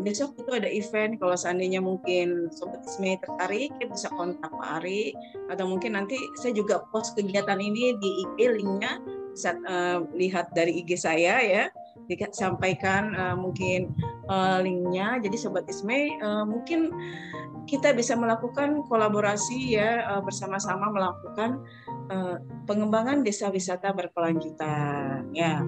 besok 0.00 0.38
itu 0.38 0.50
ada 0.54 0.70
event. 0.70 1.18
Kalau 1.18 1.34
seandainya 1.34 1.82
mungkin 1.82 2.48
Sobat 2.54 2.86
Isme 2.86 3.18
tertarik, 3.18 3.74
ya 3.82 3.86
bisa 3.90 4.08
kontak 4.14 4.50
Pak 4.50 4.70
Ari 4.82 5.12
atau 5.50 5.66
mungkin 5.66 5.98
nanti 5.98 6.16
saya 6.38 6.54
juga 6.54 6.86
post 6.94 7.18
kegiatan 7.18 7.58
ini 7.58 7.98
di 7.98 8.10
IG 8.26 8.38
linknya 8.62 9.02
bisa 9.34 9.54
uh, 9.66 10.02
lihat 10.14 10.50
dari 10.54 10.82
IG 10.82 10.98
saya 10.98 11.38
ya 11.42 11.64
disampaikan 12.10 13.14
uh, 13.14 13.36
mungkin 13.38 13.94
uh, 14.30 14.58
linknya. 14.62 15.18
Jadi 15.18 15.36
sobat 15.36 15.66
Isme 15.66 16.16
uh, 16.22 16.46
mungkin 16.46 16.94
kita 17.66 17.92
bisa 17.92 18.16
melakukan 18.16 18.86
kolaborasi 18.86 19.76
ya 19.76 20.06
uh, 20.06 20.22
bersama-sama 20.22 20.90
melakukan 20.90 21.60
uh, 22.08 22.38
pengembangan 22.64 23.26
desa 23.26 23.50
wisata 23.50 23.90
berkelanjutan. 23.92 25.28
Ya, 25.34 25.66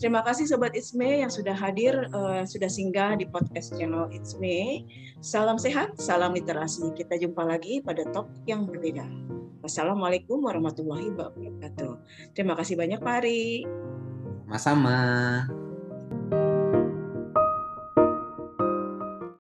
terima 0.00 0.24
kasih 0.24 0.48
sobat 0.48 0.74
Isme 0.74 1.22
yang 1.24 1.30
sudah 1.30 1.54
hadir, 1.54 1.94
uh, 2.16 2.42
sudah 2.48 2.68
singgah 2.68 3.14
di 3.14 3.28
podcast 3.28 3.76
channel 3.76 4.08
Isme. 4.10 4.88
Salam 5.20 5.60
sehat, 5.60 5.96
salam 6.00 6.34
literasi. 6.34 6.90
Kita 6.96 7.16
jumpa 7.20 7.44
lagi 7.44 7.84
pada 7.84 8.02
topik 8.10 8.44
yang 8.48 8.64
berbeda. 8.66 9.04
Wassalamualaikum 9.58 10.46
warahmatullahi 10.46 11.10
wabarakatuh. 11.12 11.92
Terima 12.32 12.54
kasih 12.54 12.78
banyak 12.78 13.02
Pak 13.02 13.14
Ari. 13.24 13.66
Sama-sama. 14.48 15.67